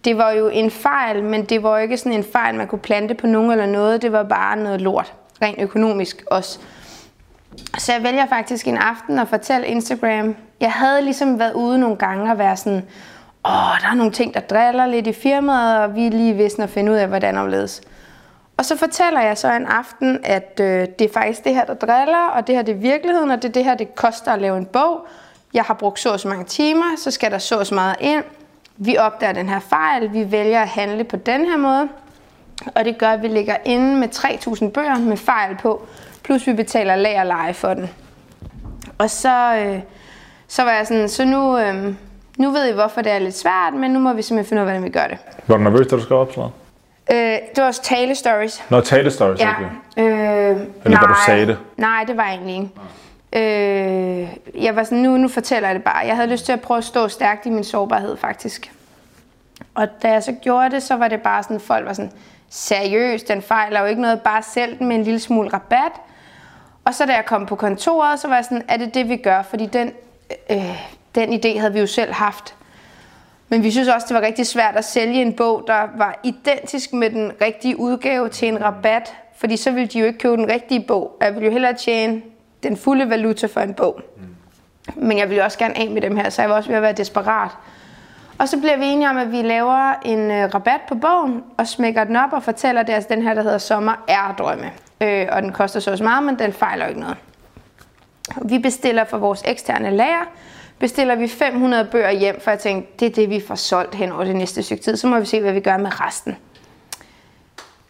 det 0.05 0.17
var 0.17 0.31
jo 0.31 0.47
en 0.47 0.71
fejl, 0.71 1.23
men 1.23 1.45
det 1.45 1.63
var 1.63 1.77
jo 1.77 1.83
ikke 1.83 1.97
sådan 1.97 2.11
en 2.11 2.23
fejl, 2.23 2.55
man 2.55 2.67
kunne 2.67 2.79
plante 2.79 3.13
på 3.13 3.27
nogen 3.27 3.51
eller 3.51 3.65
noget. 3.65 4.01
Det 4.01 4.11
var 4.11 4.23
bare 4.23 4.57
noget 4.57 4.81
lort, 4.81 5.13
rent 5.41 5.61
økonomisk 5.61 6.23
også. 6.27 6.59
Så 7.77 7.93
jeg 7.93 8.03
vælger 8.03 8.25
faktisk 8.25 8.67
en 8.67 8.77
aften 8.77 9.19
at 9.19 9.27
fortælle 9.27 9.67
Instagram. 9.67 10.35
Jeg 10.59 10.71
havde 10.71 11.01
ligesom 11.01 11.39
været 11.39 11.53
ude 11.53 11.79
nogle 11.79 11.95
gange 11.95 12.31
og 12.31 12.37
være 12.37 12.57
sådan, 12.57 12.85
åh, 13.45 13.79
der 13.81 13.89
er 13.91 13.95
nogle 13.95 14.11
ting, 14.11 14.33
der 14.33 14.39
driller 14.39 14.85
lidt 14.85 15.07
i 15.07 15.13
firmaet, 15.13 15.79
og 15.79 15.95
vi 15.95 16.07
er 16.07 16.11
lige 16.11 16.33
vidst 16.33 16.59
at 16.59 16.69
finde 16.69 16.91
ud 16.91 16.97
af, 16.97 17.07
hvordan 17.07 17.37
omledes. 17.37 17.81
Og 18.57 18.65
så 18.65 18.77
fortæller 18.77 19.21
jeg 19.21 19.37
så 19.37 19.53
en 19.53 19.65
aften, 19.65 20.19
at 20.23 20.59
øh, 20.61 20.87
det 20.99 21.01
er 21.01 21.13
faktisk 21.13 21.43
det 21.43 21.53
her, 21.53 21.65
der 21.65 21.73
driller, 21.73 22.27
og 22.35 22.47
det 22.47 22.55
her 22.55 22.61
det 22.61 22.75
er 22.75 22.79
virkeligheden, 22.79 23.31
og 23.31 23.41
det 23.41 23.49
er 23.49 23.53
det 23.53 23.63
her, 23.63 23.75
det 23.75 23.95
koster 23.95 24.31
at 24.31 24.41
lave 24.41 24.57
en 24.57 24.65
bog. 24.65 25.07
Jeg 25.53 25.63
har 25.63 25.73
brugt 25.73 25.99
så 25.99 26.17
så 26.17 26.27
mange 26.27 26.45
timer, 26.45 26.85
så 26.97 27.11
skal 27.11 27.31
der 27.31 27.37
så 27.37 27.63
så 27.63 27.75
meget 27.75 27.95
ind. 27.99 28.23
Vi 28.77 28.97
opdager 28.97 29.33
den 29.33 29.49
her 29.49 29.59
fejl, 29.59 30.13
vi 30.13 30.31
vælger 30.31 30.61
at 30.61 30.67
handle 30.67 31.03
på 31.03 31.15
den 31.15 31.45
her 31.45 31.57
måde, 31.57 31.89
og 32.75 32.85
det 32.85 32.97
gør, 32.97 33.09
at 33.09 33.21
vi 33.21 33.27
ligger 33.27 33.57
inde 33.65 33.95
med 33.95 34.07
3.000 34.15 34.69
bøger 34.69 34.99
med 34.99 35.17
fejl 35.17 35.57
på, 35.57 35.87
plus 36.23 36.47
vi 36.47 36.53
betaler 36.53 36.95
lagerleje 36.95 37.53
for 37.53 37.73
den. 37.73 37.89
Og 38.97 39.09
så, 39.09 39.55
øh, 39.55 39.79
så 40.47 40.63
var 40.63 40.71
jeg 40.71 40.87
sådan, 40.87 41.09
så 41.09 41.25
nu, 41.25 41.57
øh, 41.57 41.93
nu 42.37 42.51
ved 42.51 42.69
I, 42.69 42.73
hvorfor 42.73 43.01
det 43.01 43.11
er 43.11 43.19
lidt 43.19 43.37
svært, 43.37 43.73
men 43.73 43.91
nu 43.91 43.99
må 43.99 44.13
vi 44.13 44.21
simpelthen 44.21 44.49
finde 44.49 44.61
ud 44.63 44.67
af, 44.67 44.73
hvordan 44.73 44.83
vi 44.83 44.89
gør 44.89 45.07
det. 45.07 45.17
Var 45.47 45.57
du 45.57 45.63
nervøs, 45.63 45.87
da 45.87 45.95
du 45.95 46.01
skrev 46.01 46.17
opslaget? 46.19 46.51
Øh, 47.11 47.17
det 47.17 47.57
var 47.57 47.65
også 47.65 47.81
tale 47.81 48.15
stories. 48.15 48.63
Nå, 48.69 48.81
tale 48.81 49.11
stories, 49.11 49.39
Ja. 49.41 49.49
okay. 49.49 49.69
Øh, 50.03 50.57
Eller 50.85 50.99
da 50.99 51.05
du 51.07 51.15
sagde 51.25 51.47
det? 51.47 51.57
Nej, 51.77 52.03
det 52.07 52.17
var 52.17 52.23
egentlig 52.23 52.55
ikke. 52.55 52.69
Øh, 53.33 54.27
jeg 54.63 54.75
var 54.75 54.83
sådan, 54.83 54.97
nu, 54.97 55.17
nu 55.17 55.27
fortæller 55.27 55.69
jeg 55.69 55.75
det 55.75 55.83
bare. 55.83 55.97
Jeg 55.97 56.15
havde 56.15 56.29
lyst 56.29 56.45
til 56.45 56.51
at 56.53 56.61
prøve 56.61 56.77
at 56.77 56.83
stå 56.83 57.07
stærkt 57.07 57.45
i 57.45 57.49
min 57.49 57.63
sårbarhed, 57.63 58.17
faktisk. 58.17 58.71
Og 59.75 59.87
da 60.03 60.11
jeg 60.11 60.23
så 60.23 60.31
gjorde 60.31 60.69
det, 60.69 60.83
så 60.83 60.95
var 60.95 61.07
det 61.07 61.21
bare 61.21 61.43
sådan, 61.43 61.59
folk 61.59 61.85
var 61.85 61.93
sådan, 61.93 62.11
seriøst, 62.49 63.27
den 63.27 63.41
fejler 63.41 63.79
jo 63.79 63.85
ikke 63.85 64.01
noget, 64.01 64.21
bare 64.21 64.43
sælg 64.43 64.79
den 64.79 64.87
med 64.87 64.95
en 64.95 65.03
lille 65.03 65.19
smule 65.19 65.49
rabat. 65.53 65.91
Og 66.85 66.93
så 66.93 67.05
da 67.05 67.13
jeg 67.13 67.25
kom 67.25 67.45
på 67.45 67.55
kontoret, 67.55 68.19
så 68.19 68.27
var 68.27 68.35
jeg 68.35 68.43
sådan, 68.45 68.63
er 68.67 68.77
det 68.77 68.93
det, 68.93 69.09
vi 69.09 69.15
gør? 69.17 69.41
Fordi 69.41 69.65
den, 69.65 69.91
øh, 70.49 70.81
den 71.15 71.33
idé 71.33 71.59
havde 71.59 71.73
vi 71.73 71.79
jo 71.79 71.87
selv 71.87 72.13
haft. 72.13 72.55
Men 73.49 73.63
vi 73.63 73.71
synes 73.71 73.87
også, 73.87 74.07
det 74.09 74.15
var 74.15 74.21
rigtig 74.21 74.47
svært 74.47 74.75
at 74.75 74.85
sælge 74.85 75.21
en 75.21 75.33
bog, 75.33 75.63
der 75.67 75.87
var 75.97 76.19
identisk 76.23 76.93
med 76.93 77.09
den 77.09 77.31
rigtige 77.41 77.79
udgave 77.79 78.29
til 78.29 78.47
en 78.47 78.63
rabat. 78.63 79.13
Fordi 79.35 79.57
så 79.57 79.71
ville 79.71 79.87
de 79.87 79.99
jo 79.99 80.05
ikke 80.05 80.19
købe 80.19 80.37
den 80.37 80.49
rigtige 80.49 80.85
bog. 80.87 81.17
Jeg 81.21 81.33
ville 81.33 81.45
jo 81.45 81.51
hellere 81.51 81.73
tjene 81.73 82.21
den 82.63 82.77
fulde 82.77 83.09
valuta 83.09 83.47
for 83.47 83.59
en 83.59 83.73
bog. 83.73 84.01
Men 84.95 85.17
jeg 85.17 85.29
ville 85.29 85.43
også 85.43 85.57
gerne 85.57 85.77
af 85.77 85.89
med 85.89 86.01
dem 86.01 86.15
her, 86.15 86.29
så 86.29 86.41
jeg 86.41 86.49
var 86.49 86.55
også 86.55 86.69
ved 86.69 86.75
at 86.75 86.81
være 86.81 86.93
desperat. 86.93 87.51
Og 88.37 88.49
så 88.49 88.59
bliver 88.59 88.77
vi 88.77 88.85
enige 88.85 89.09
om, 89.09 89.17
at 89.17 89.31
vi 89.31 89.41
laver 89.41 89.93
en 90.05 90.31
øh, 90.31 90.53
rabat 90.53 90.81
på 90.87 90.95
bogen, 90.95 91.43
og 91.57 91.67
smækker 91.67 92.03
den 92.03 92.15
op 92.15 92.33
og 92.33 92.43
fortæller, 92.43 92.81
at 92.81 92.87
det 92.87 92.93
er 92.93 92.95
altså 92.95 93.09
den 93.13 93.21
her, 93.21 93.33
der 93.33 93.41
hedder 93.43 93.57
Sommer 93.57 94.03
er 94.07 94.35
drømme. 94.37 94.71
Øh, 95.01 95.27
og 95.31 95.41
den 95.41 95.51
koster 95.51 95.79
så 95.79 95.91
også 95.91 96.03
meget, 96.03 96.23
men 96.23 96.39
den 96.39 96.53
fejler 96.53 96.85
jo 96.85 96.89
ikke 96.89 97.01
noget. 97.01 97.17
Vi 98.41 98.59
bestiller 98.59 99.03
for 99.03 99.17
vores 99.17 99.41
eksterne 99.45 99.91
lager, 99.91 100.25
bestiller 100.79 101.15
vi 101.15 101.27
500 101.27 101.87
bøger 101.91 102.11
hjem, 102.11 102.41
for 102.41 102.51
jeg 102.51 102.59
tænkte, 102.59 102.91
det 102.99 103.05
er 103.05 103.15
det, 103.15 103.29
vi 103.29 103.41
får 103.47 103.55
solgt 103.55 103.95
hen 103.95 104.11
over 104.11 104.23
det 104.23 104.35
næste 104.35 104.63
stykke 104.63 104.83
tid. 104.83 104.97
Så 104.97 105.07
må 105.07 105.19
vi 105.19 105.25
se, 105.25 105.41
hvad 105.41 105.53
vi 105.53 105.59
gør 105.59 105.77
med 105.77 106.01
resten. 106.01 106.37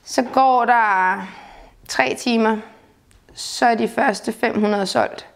Så 0.04 0.22
går 0.34 0.66
der 0.66 1.28
tre 1.88 2.16
timer, 2.20 2.58
så 3.34 3.66
er 3.66 3.76
de 3.76 3.88
første 3.88 4.32
500 4.32 4.86
solgt. 4.86 5.28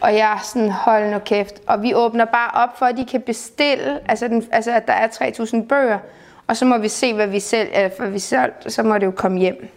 Og 0.00 0.14
jeg 0.14 0.32
er 0.32 0.38
sådan, 0.44 0.70
hold 0.70 1.10
nu 1.10 1.18
kæft. 1.18 1.54
Og 1.66 1.82
vi 1.82 1.94
åbner 1.94 2.24
bare 2.24 2.50
op 2.54 2.78
for, 2.78 2.86
at 2.86 2.96
de 2.96 3.04
kan 3.04 3.20
bestille, 3.20 4.10
altså, 4.10 4.28
den, 4.28 4.48
altså 4.52 4.72
at 4.72 4.86
der 4.86 4.92
er 4.92 5.08
3.000 5.08 5.66
bøger, 5.66 5.98
og 6.46 6.56
så 6.56 6.64
må 6.64 6.78
vi 6.78 6.88
se, 6.88 7.14
hvad 7.14 7.26
vi 7.26 7.40
selv, 7.40 7.68
er, 7.72 7.88
hvad 7.98 8.10
vi 8.10 8.18
solgt, 8.18 8.72
så 8.72 8.82
må 8.82 8.94
det 8.94 9.06
jo 9.06 9.10
komme 9.10 9.38
hjem. 9.38 9.68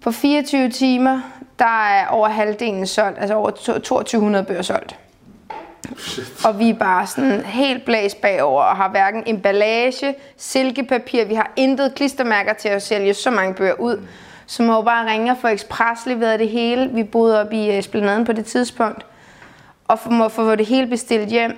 På 0.00 0.10
24 0.10 0.70
timer, 0.70 1.20
der 1.62 1.88
er 1.88 2.06
over 2.06 2.28
halvdelen 2.28 2.86
solgt, 2.86 3.18
altså 3.18 3.34
over 3.34 3.50
2200 3.50 4.44
bøger 4.44 4.62
solgt. 4.62 4.96
Og 6.44 6.58
vi 6.58 6.70
er 6.70 6.74
bare 6.74 7.06
sådan 7.06 7.40
helt 7.40 7.84
blæst 7.84 8.20
bagover 8.20 8.62
og 8.62 8.76
har 8.76 8.88
hverken 8.88 9.22
emballage, 9.26 10.14
silkepapir, 10.36 11.24
vi 11.24 11.34
har 11.34 11.50
intet 11.56 11.94
klistermærker 11.94 12.52
til 12.52 12.68
at 12.68 12.82
sælge 12.82 13.14
så 13.14 13.30
mange 13.30 13.54
bøger 13.54 13.80
ud. 13.80 14.00
Så 14.46 14.62
må 14.62 14.74
jo 14.74 14.82
bare 14.82 15.10
ringe 15.10 15.30
og 15.30 15.36
få 15.40 15.48
ekspres 15.48 16.06
leveret 16.06 16.40
det 16.40 16.48
hele. 16.48 16.90
Vi 16.92 17.02
boede 17.02 17.40
op 17.40 17.52
i 17.52 17.78
Esplanaden 17.78 18.24
på 18.24 18.32
det 18.32 18.44
tidspunkt. 18.44 19.06
Og 19.88 19.98
må 20.10 20.28
få 20.28 20.54
det 20.54 20.66
hele 20.66 20.86
bestilt 20.86 21.28
hjem. 21.28 21.56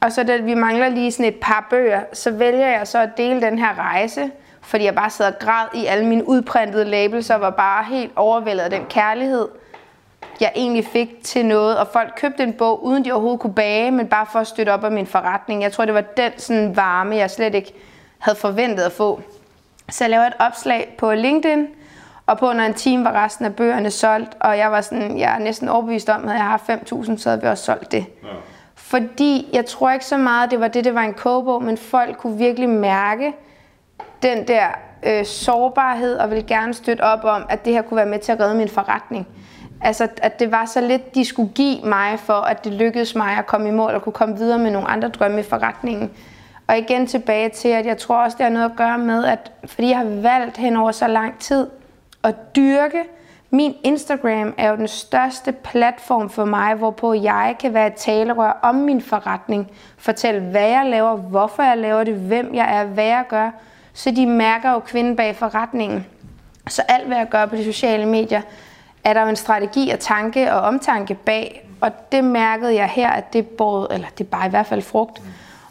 Og 0.00 0.12
så 0.12 0.22
da 0.22 0.36
vi 0.36 0.54
mangler 0.54 0.88
lige 0.88 1.12
sådan 1.12 1.26
et 1.26 1.40
par 1.40 1.66
bøger, 1.70 2.00
så 2.12 2.30
vælger 2.30 2.68
jeg 2.68 2.86
så 2.86 2.98
at 2.98 3.16
dele 3.16 3.40
den 3.40 3.58
her 3.58 3.78
rejse. 3.78 4.30
Fordi 4.64 4.84
jeg 4.84 4.94
bare 4.94 5.10
sad 5.10 5.26
og 5.26 5.38
græd 5.38 5.66
i 5.74 5.86
alle 5.86 6.06
mine 6.06 6.28
udprintede 6.28 6.84
labels 6.84 7.30
og 7.30 7.40
var 7.40 7.50
bare 7.50 7.84
helt 7.84 8.12
overvældet 8.16 8.62
af 8.62 8.70
den 8.70 8.84
kærlighed, 8.84 9.48
jeg 10.40 10.52
egentlig 10.54 10.86
fik 10.86 11.24
til 11.24 11.46
noget. 11.46 11.78
Og 11.78 11.88
folk 11.88 12.12
købte 12.16 12.42
en 12.42 12.52
bog, 12.52 12.84
uden 12.84 13.04
de 13.04 13.12
overhovedet 13.12 13.40
kunne 13.40 13.54
bage, 13.54 13.90
men 13.90 14.08
bare 14.08 14.26
for 14.32 14.38
at 14.38 14.46
støtte 14.46 14.70
op 14.70 14.84
af 14.84 14.92
min 14.92 15.06
forretning. 15.06 15.62
Jeg 15.62 15.72
tror, 15.72 15.84
det 15.84 15.94
var 15.94 16.00
den 16.00 16.32
sådan 16.36 16.76
varme, 16.76 17.16
jeg 17.16 17.30
slet 17.30 17.54
ikke 17.54 17.74
havde 18.18 18.38
forventet 18.38 18.82
at 18.82 18.92
få. 18.92 19.20
Så 19.90 20.04
jeg 20.04 20.10
lavede 20.10 20.26
et 20.26 20.34
opslag 20.38 20.94
på 20.98 21.12
LinkedIn, 21.12 21.66
og 22.26 22.38
på 22.38 22.48
under 22.48 22.66
en 22.66 22.74
time 22.74 23.04
var 23.04 23.24
resten 23.24 23.44
af 23.44 23.56
bøgerne 23.56 23.90
solgt, 23.90 24.36
og 24.40 24.58
jeg 24.58 24.72
var 24.72 24.80
sådan, 24.80 25.18
jeg 25.18 25.34
er 25.34 25.38
næsten 25.38 25.68
overbevist 25.68 26.08
om, 26.08 26.28
at 26.28 26.34
jeg 26.34 26.44
har 26.44 26.58
5.000, 26.58 27.18
så 27.18 27.28
havde 27.28 27.42
vi 27.42 27.48
også 27.48 27.64
solgt 27.64 27.92
det. 27.92 28.06
Ja. 28.22 28.28
Fordi 28.74 29.48
jeg 29.52 29.66
tror 29.66 29.90
ikke 29.90 30.04
så 30.04 30.16
meget, 30.16 30.50
det 30.50 30.60
var 30.60 30.68
det, 30.68 30.84
det 30.84 30.94
var 30.94 31.00
en 31.00 31.14
kogebog, 31.14 31.62
men 31.62 31.76
folk 31.76 32.16
kunne 32.16 32.38
virkelig 32.38 32.68
mærke 32.68 33.32
den 34.22 34.48
der 34.48 34.66
øh, 35.02 35.24
sårbarhed, 35.24 36.16
og 36.16 36.30
ville 36.30 36.44
gerne 36.44 36.74
støtte 36.74 37.00
op 37.02 37.24
om, 37.24 37.46
at 37.48 37.64
det 37.64 37.72
her 37.72 37.82
kunne 37.82 37.96
være 37.96 38.06
med 38.06 38.18
til 38.18 38.32
at 38.32 38.40
redde 38.40 38.54
min 38.54 38.68
forretning. 38.68 39.26
Altså, 39.80 40.08
at 40.16 40.38
det 40.38 40.52
var 40.52 40.64
så 40.64 40.80
lidt, 40.80 41.14
de 41.14 41.24
skulle 41.24 41.52
give 41.54 41.82
mig 41.84 42.18
for, 42.18 42.32
at 42.32 42.64
det 42.64 42.72
lykkedes 42.72 43.14
mig 43.14 43.36
at 43.38 43.46
komme 43.46 43.68
i 43.68 43.72
mål 43.72 43.90
og 43.90 44.02
kunne 44.02 44.12
komme 44.12 44.36
videre 44.36 44.58
med 44.58 44.70
nogle 44.70 44.88
andre 44.88 45.08
drømme 45.08 45.40
i 45.40 45.42
forretningen. 45.42 46.10
Og 46.66 46.78
igen 46.78 47.06
tilbage 47.06 47.48
til, 47.48 47.68
at 47.68 47.86
jeg 47.86 47.98
tror 47.98 48.16
også, 48.16 48.36
det 48.36 48.44
har 48.44 48.50
noget 48.50 48.70
at 48.70 48.76
gøre 48.76 48.98
med, 48.98 49.24
at 49.24 49.52
fordi 49.64 49.88
jeg 49.88 49.98
har 49.98 50.04
valgt 50.04 50.56
hen 50.56 50.76
over 50.76 50.92
så 50.92 51.06
lang 51.06 51.38
tid 51.38 51.66
at 52.22 52.56
dyrke, 52.56 53.02
min 53.50 53.74
Instagram 53.84 54.54
er 54.58 54.70
jo 54.70 54.76
den 54.76 54.88
største 54.88 55.52
platform 55.52 56.30
for 56.30 56.44
mig, 56.44 56.74
hvorpå 56.74 57.12
jeg 57.12 57.56
kan 57.60 57.74
være 57.74 57.86
et 57.86 57.94
talerør 57.94 58.58
om 58.62 58.74
min 58.74 59.00
forretning. 59.00 59.70
Fortælle, 59.98 60.40
hvad 60.40 60.68
jeg 60.68 60.86
laver, 60.86 61.16
hvorfor 61.16 61.62
jeg 61.62 61.78
laver 61.78 62.04
det, 62.04 62.14
hvem 62.14 62.54
jeg 62.54 62.80
er, 62.80 62.84
hvad 62.84 63.04
jeg 63.04 63.24
gør. 63.28 63.50
Så 63.94 64.10
de 64.10 64.26
mærker 64.26 64.72
jo 64.72 64.78
kvinden 64.78 65.16
bag 65.16 65.36
forretningen. 65.36 66.06
Så 66.68 66.82
alt, 66.88 67.06
hvad 67.06 67.16
jeg 67.16 67.28
gør 67.30 67.46
på 67.46 67.56
de 67.56 67.64
sociale 67.64 68.06
medier, 68.06 68.40
er 69.04 69.12
der 69.12 69.22
jo 69.22 69.28
en 69.28 69.36
strategi 69.36 69.90
og 69.90 70.00
tanke 70.00 70.52
og 70.52 70.60
omtanke 70.60 71.14
bag. 71.14 71.68
Og 71.80 71.90
det 72.12 72.24
mærkede 72.24 72.74
jeg 72.74 72.88
her, 72.88 73.10
at 73.10 73.32
det 73.32 73.46
både, 73.46 73.88
eller 73.90 74.06
det 74.18 74.28
bare 74.28 74.46
i 74.46 74.50
hvert 74.50 74.66
fald 74.66 74.82
frugt. 74.82 75.22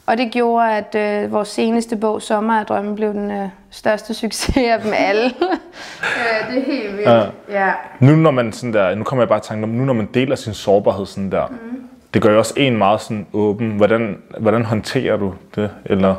Og 0.06 0.18
det 0.18 0.32
gjorde, 0.32 0.72
at 0.72 0.96
øh, 0.96 1.32
vores 1.32 1.48
seneste 1.48 1.96
bog, 1.96 2.22
Sommer 2.22 2.60
af 2.60 2.66
Drømme, 2.66 2.96
blev 2.96 3.14
den 3.14 3.32
øh, 3.32 3.48
største 3.70 4.14
succes 4.24 4.58
af 4.58 4.80
dem 4.84 4.94
alle. 4.96 5.24
ja, 5.24 6.48
det 6.50 6.58
er 6.58 6.66
helt 6.66 6.98
vildt. 6.98 7.10
Ja. 7.10 7.26
ja. 7.50 7.72
Nu 8.00 8.16
når 8.16 8.32
man 8.32 8.54
sådan 8.54 8.74
der, 8.74 8.96
nu 8.96 9.04
kommer 9.04 9.24
jeg 9.24 9.30
bare 9.30 9.38
i 9.38 9.42
tanke 9.42 9.64
om, 9.64 9.70
nu 9.70 9.86
når 9.86 9.94
man 9.94 10.10
deler 10.14 10.36
sin 10.36 10.54
sårbarhed 10.54 11.06
sådan 11.06 11.32
der, 11.32 11.48
mm. 11.48 11.90
det 12.14 12.22
gør 12.22 12.32
jo 12.32 12.38
også 12.38 12.54
en 12.58 12.78
meget 12.78 13.02
sådan 13.02 13.28
åben. 13.34 13.70
Hvordan, 13.70 14.18
hvordan 14.40 14.66
håndterer 14.66 15.18
du 15.18 15.34
det? 15.56 15.72
Eller 15.86 16.16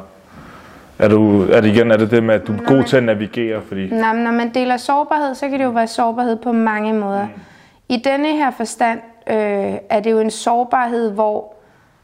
er, 0.99 1.09
du, 1.09 1.43
er 1.43 1.61
det 1.61 1.69
igen 1.69 1.91
er 1.91 1.97
det 1.97 2.11
det 2.11 2.23
med, 2.23 2.35
at 2.35 2.47
du 2.47 2.53
er 2.53 2.63
god 2.67 2.85
til 2.85 2.97
at 2.97 3.03
navigere? 3.03 3.63
Fordi... 3.69 3.87
Nej, 3.91 4.17
når 4.17 4.31
man 4.31 4.55
deler 4.55 4.77
sårbarhed, 4.77 5.35
så 5.35 5.49
kan 5.49 5.59
det 5.59 5.65
jo 5.65 5.71
være 5.71 5.87
sårbarhed 5.87 6.37
på 6.37 6.53
mange 6.53 6.93
måder. 6.93 7.25
Mm. 7.25 7.41
I 7.89 7.97
denne 7.97 8.29
her 8.29 8.51
forstand 8.51 9.01
øh, 9.31 9.75
er 9.91 10.01
det 10.01 10.11
jo 10.11 10.19
en 10.19 10.31
sårbarhed, 10.31 11.11
hvor 11.11 11.55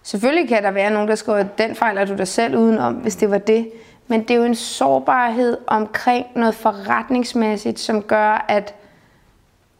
selvfølgelig 0.02 0.48
kan 0.48 0.62
der 0.62 0.70
være 0.70 0.90
nogen, 0.90 1.08
der 1.08 1.14
skriver, 1.14 1.38
at 1.38 1.58
den 1.58 1.74
fejler 1.74 2.04
du 2.04 2.16
dig 2.16 2.28
selv 2.28 2.56
udenom, 2.56 2.94
hvis 2.94 3.16
det 3.16 3.30
var 3.30 3.38
det. 3.38 3.70
Men 4.08 4.22
det 4.22 4.30
er 4.30 4.38
jo 4.38 4.44
en 4.44 4.54
sårbarhed 4.54 5.56
omkring 5.66 6.26
noget 6.34 6.54
forretningsmæssigt, 6.54 7.80
som 7.80 8.02
gør, 8.02 8.44
at 8.48 8.74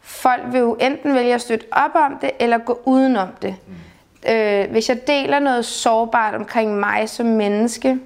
folk 0.01 0.42
vil 0.53 0.59
jo 0.59 0.77
enten 0.81 1.14
vælge 1.14 1.35
at 1.35 1.40
støtte 1.40 1.66
op 1.73 1.90
om 1.94 2.18
det, 2.20 2.31
eller 2.38 2.59
gå 2.59 2.81
udenom 2.85 3.29
det. 3.42 3.55
Mm. 3.66 3.75
Øh, 4.33 4.70
hvis 4.70 4.88
jeg 4.88 5.07
deler 5.07 5.38
noget 5.38 5.64
sårbart 5.64 6.35
omkring 6.35 6.81
mig 6.81 7.09
som 7.09 7.27
menneske, 7.27 7.99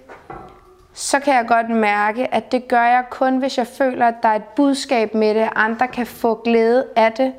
så 0.95 1.21
kan 1.21 1.35
jeg 1.35 1.47
godt 1.47 1.71
mærke, 1.71 2.35
at 2.35 2.53
det 2.53 2.69
gør 2.69 2.83
jeg 2.83 3.05
kun, 3.11 3.39
hvis 3.39 3.59
jeg 3.59 3.67
føler, 3.67 4.07
at 4.07 4.15
der 4.23 4.29
er 4.29 4.37
et 4.37 4.45
budskab 4.45 5.15
med 5.15 5.35
det, 5.35 5.49
andre 5.55 5.89
kan 5.89 6.07
få 6.07 6.41
glæde 6.45 6.87
af 6.97 7.13
det. 7.13 7.33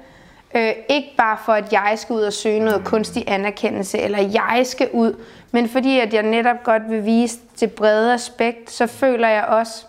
Øh, 0.55 0.71
ikke 0.89 1.13
bare 1.17 1.37
for, 1.45 1.53
at 1.53 1.73
jeg 1.73 1.93
skal 1.95 2.13
ud 2.13 2.21
og 2.21 2.33
søge 2.33 2.59
noget 2.59 2.85
kunstig 2.85 3.23
anerkendelse, 3.27 3.99
eller 3.99 4.19
jeg 4.19 4.61
skal 4.63 4.89
ud, 4.93 5.13
men 5.51 5.69
fordi 5.69 5.99
at 5.99 6.13
jeg 6.13 6.23
netop 6.23 6.63
godt 6.63 6.89
vil 6.89 7.05
vise 7.05 7.39
det 7.59 7.71
brede 7.71 8.13
aspekt, 8.13 8.71
så 8.71 8.87
føler 8.87 9.27
jeg 9.27 9.45
også, 9.45 9.85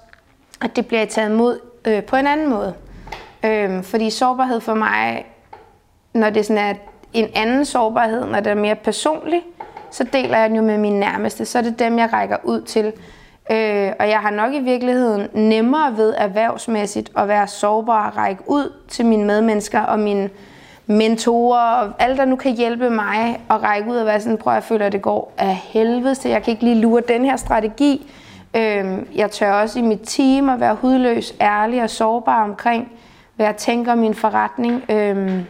at 0.62 0.76
det 0.76 0.86
bliver 0.86 1.04
taget 1.04 1.30
imod 1.30 1.60
øh, 1.84 2.02
på 2.02 2.16
en 2.16 2.26
anden 2.26 2.48
måde. 2.48 2.74
Øh, 3.44 3.82
fordi 3.82 4.10
sårbarhed 4.10 4.60
for 4.60 4.74
mig, 4.74 5.26
når 6.12 6.30
det 6.30 6.46
sådan 6.46 6.70
er 6.70 6.74
en 7.12 7.28
anden 7.34 7.64
sårbarhed, 7.64 8.24
når 8.24 8.40
det 8.40 8.50
er 8.50 8.54
mere 8.54 8.76
personlig, 8.76 9.42
så 9.90 10.04
deler 10.04 10.38
jeg 10.38 10.48
den 10.48 10.56
jo 10.56 10.62
med 10.62 10.78
mine 10.78 11.00
nærmeste. 11.00 11.44
Så 11.44 11.58
er 11.58 11.62
det 11.62 11.78
dem, 11.78 11.98
jeg 11.98 12.12
rækker 12.12 12.36
ud 12.44 12.60
til. 12.60 12.92
Øh, 13.50 13.92
og 14.00 14.08
jeg 14.08 14.18
har 14.18 14.30
nok 14.30 14.54
i 14.54 14.60
virkeligheden 14.60 15.28
nemmere 15.32 15.96
ved 15.96 16.14
erhvervsmæssigt 16.16 17.10
at 17.16 17.28
være 17.28 17.48
sårbar 17.48 18.10
og 18.10 18.16
række 18.16 18.42
ud 18.46 18.72
til 18.88 19.06
mine 19.06 19.24
medmennesker 19.24 19.80
og 19.80 19.98
mine 19.98 20.30
mentorer 20.86 21.82
og 21.82 21.92
alle, 21.98 22.16
der 22.16 22.24
nu 22.24 22.36
kan 22.36 22.56
hjælpe 22.56 22.90
mig 22.90 23.40
at 23.50 23.62
række 23.62 23.90
ud 23.90 23.96
og 23.96 24.06
være 24.06 24.20
sådan, 24.20 24.38
prøv 24.38 24.54
at 24.54 24.64
føler, 24.64 24.86
at 24.86 24.92
det 24.92 25.02
går 25.02 25.32
af 25.38 25.56
helvede 25.56 26.14
så 26.14 26.28
jeg 26.28 26.42
kan 26.42 26.52
ikke 26.52 26.64
lige 26.64 26.80
lure 26.80 27.02
den 27.08 27.24
her 27.24 27.36
strategi. 27.36 28.12
Øhm, 28.56 29.08
jeg 29.14 29.30
tør 29.30 29.52
også 29.52 29.78
i 29.78 29.82
mit 29.82 30.00
team 30.04 30.48
at 30.48 30.60
være 30.60 30.74
hudløs, 30.74 31.34
ærlig 31.40 31.82
og 31.82 31.90
sårbar 31.90 32.44
omkring, 32.44 32.92
hvad 33.36 33.46
jeg 33.46 33.56
tænker 33.56 33.92
om 33.92 33.98
min 33.98 34.14
forretning. 34.14 34.82
Øhm, 34.90 35.44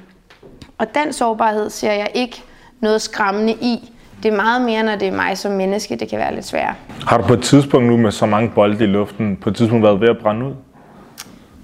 og 0.78 0.94
den 0.94 1.12
sårbarhed 1.12 1.70
ser 1.70 1.92
jeg 1.92 2.10
ikke 2.14 2.42
noget 2.80 3.02
skræmmende 3.02 3.52
i. 3.52 3.92
Det 4.26 4.32
er 4.32 4.36
meget 4.36 4.62
mere, 4.62 4.82
når 4.82 4.96
det 4.96 5.08
er 5.08 5.12
mig 5.12 5.38
som 5.38 5.52
menneske, 5.52 5.96
det 5.96 6.08
kan 6.08 6.18
være 6.18 6.34
lidt 6.34 6.44
svært. 6.44 6.74
Har 7.06 7.18
du 7.18 7.24
på 7.26 7.32
et 7.32 7.42
tidspunkt 7.42 7.86
nu 7.88 7.96
med 7.96 8.10
så 8.10 8.26
mange 8.26 8.50
bolde 8.54 8.84
i 8.84 8.86
luften, 8.86 9.36
på 9.36 9.48
et 9.48 9.56
tidspunkt 9.56 9.84
været 9.84 10.00
ved 10.00 10.08
at 10.08 10.18
brænde 10.18 10.46
ud? 10.46 10.54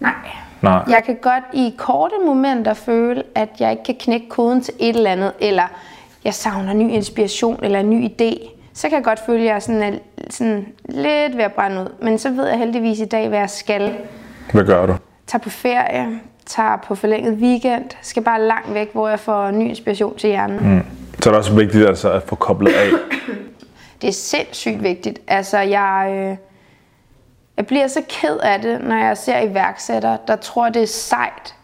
Nej. 0.00 0.12
Nej. 0.60 0.82
Jeg 0.88 1.02
kan 1.06 1.16
godt 1.22 1.44
i 1.52 1.74
korte 1.78 2.14
momenter 2.26 2.74
føle, 2.74 3.22
at 3.34 3.48
jeg 3.60 3.70
ikke 3.70 3.82
kan 3.84 3.94
knække 4.00 4.28
koden 4.28 4.60
til 4.60 4.74
et 4.78 4.96
eller 4.96 5.10
andet, 5.10 5.32
eller 5.40 5.62
jeg 6.24 6.34
savner 6.34 6.72
ny 6.72 6.90
inspiration 6.90 7.58
eller 7.62 7.80
en 7.80 7.90
ny 7.90 8.06
idé. 8.06 8.48
Så 8.74 8.88
kan 8.88 8.96
jeg 8.96 9.04
godt 9.04 9.20
føle, 9.26 9.38
at 9.38 9.46
jeg 9.46 9.54
er 9.54 9.58
sådan, 9.58 9.98
sådan 10.30 10.66
lidt 10.88 11.36
ved 11.36 11.44
at 11.44 11.52
brænde 11.52 11.80
ud. 11.80 11.88
Men 12.02 12.18
så 12.18 12.30
ved 12.30 12.48
jeg 12.48 12.58
heldigvis 12.58 13.00
i 13.00 13.04
dag, 13.04 13.28
hvad 13.28 13.38
jeg 13.38 13.50
skal. 13.50 13.92
Hvad 14.52 14.64
gør 14.64 14.86
du? 14.86 14.96
Tager 15.26 15.42
på 15.42 15.50
ferie, 15.50 16.20
tager 16.46 16.76
på 16.76 16.94
forlænget 16.94 17.34
weekend, 17.34 17.84
skal 18.02 18.22
bare 18.22 18.42
langt 18.42 18.74
væk, 18.74 18.92
hvor 18.92 19.08
jeg 19.08 19.20
får 19.20 19.50
ny 19.50 19.68
inspiration 19.68 20.16
til 20.16 20.28
hjernen. 20.28 20.74
Mm. 20.74 21.01
Så 21.20 21.30
er 21.30 21.32
det 21.32 21.38
også 21.38 21.54
vigtigt 21.54 21.88
altså, 21.88 22.12
at 22.12 22.22
få 22.22 22.34
koblet 22.34 22.72
af. 22.72 22.90
det 24.02 24.08
er 24.08 24.12
sindssygt 24.12 24.82
vigtigt. 24.82 25.18
Altså, 25.26 25.58
jeg, 25.58 26.08
øh, 26.10 26.36
jeg 27.56 27.66
bliver 27.66 27.86
så 27.86 28.02
ked 28.08 28.36
af 28.36 28.60
det, 28.60 28.80
når 28.80 28.96
jeg 28.96 29.18
ser 29.18 29.40
iværksættere, 29.40 30.18
der 30.26 30.36
tror, 30.36 30.68
det 30.68 30.82
er 30.82 30.86
sejt 30.86 31.54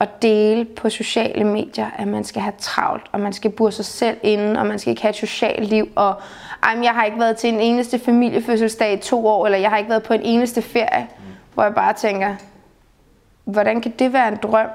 at 0.00 0.22
dele 0.22 0.64
på 0.64 0.90
sociale 0.90 1.44
medier, 1.44 1.90
at 1.98 2.08
man 2.08 2.24
skal 2.24 2.42
have 2.42 2.54
travlt, 2.58 3.06
og 3.12 3.20
man 3.20 3.32
skal 3.32 3.50
burde 3.50 3.72
sig 3.72 3.84
selv 3.84 4.16
inden, 4.22 4.56
og 4.56 4.66
man 4.66 4.78
skal 4.78 4.90
ikke 4.90 5.02
have 5.02 5.10
et 5.10 5.16
socialt 5.16 5.68
liv, 5.68 5.88
og 5.94 6.14
ej, 6.62 6.78
jeg 6.82 6.92
har 6.92 7.04
ikke 7.04 7.18
været 7.18 7.36
til 7.36 7.54
en 7.54 7.60
eneste 7.60 7.98
familiefødselsdag 7.98 8.92
i 8.92 8.96
to 8.96 9.26
år, 9.26 9.46
eller 9.46 9.58
jeg 9.58 9.70
har 9.70 9.76
ikke 9.76 9.90
været 9.90 10.02
på 10.02 10.14
en 10.14 10.22
eneste 10.22 10.62
ferie, 10.62 11.06
hvor 11.54 11.62
jeg 11.62 11.74
bare 11.74 11.92
tænker, 11.92 12.34
hvordan 13.44 13.80
kan 13.80 13.92
det 13.98 14.12
være 14.12 14.28
en 14.28 14.38
drøm? 14.42 14.68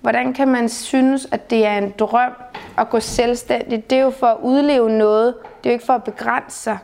Hvordan 0.00 0.32
kan 0.32 0.48
man 0.48 0.68
synes, 0.68 1.28
at 1.32 1.50
det 1.50 1.66
er 1.66 1.78
en 1.78 1.94
drøm 1.98 2.32
at 2.78 2.90
gå 2.90 3.00
selvstændigt? 3.00 3.90
Det 3.90 3.98
er 3.98 4.02
jo 4.02 4.10
for 4.10 4.26
at 4.26 4.36
udleve 4.42 4.90
noget, 4.90 5.34
det 5.42 5.70
er 5.70 5.70
jo 5.70 5.74
ikke 5.74 5.86
for 5.86 5.92
at 5.92 6.04
begrænse 6.04 6.56
sig. 6.58 6.78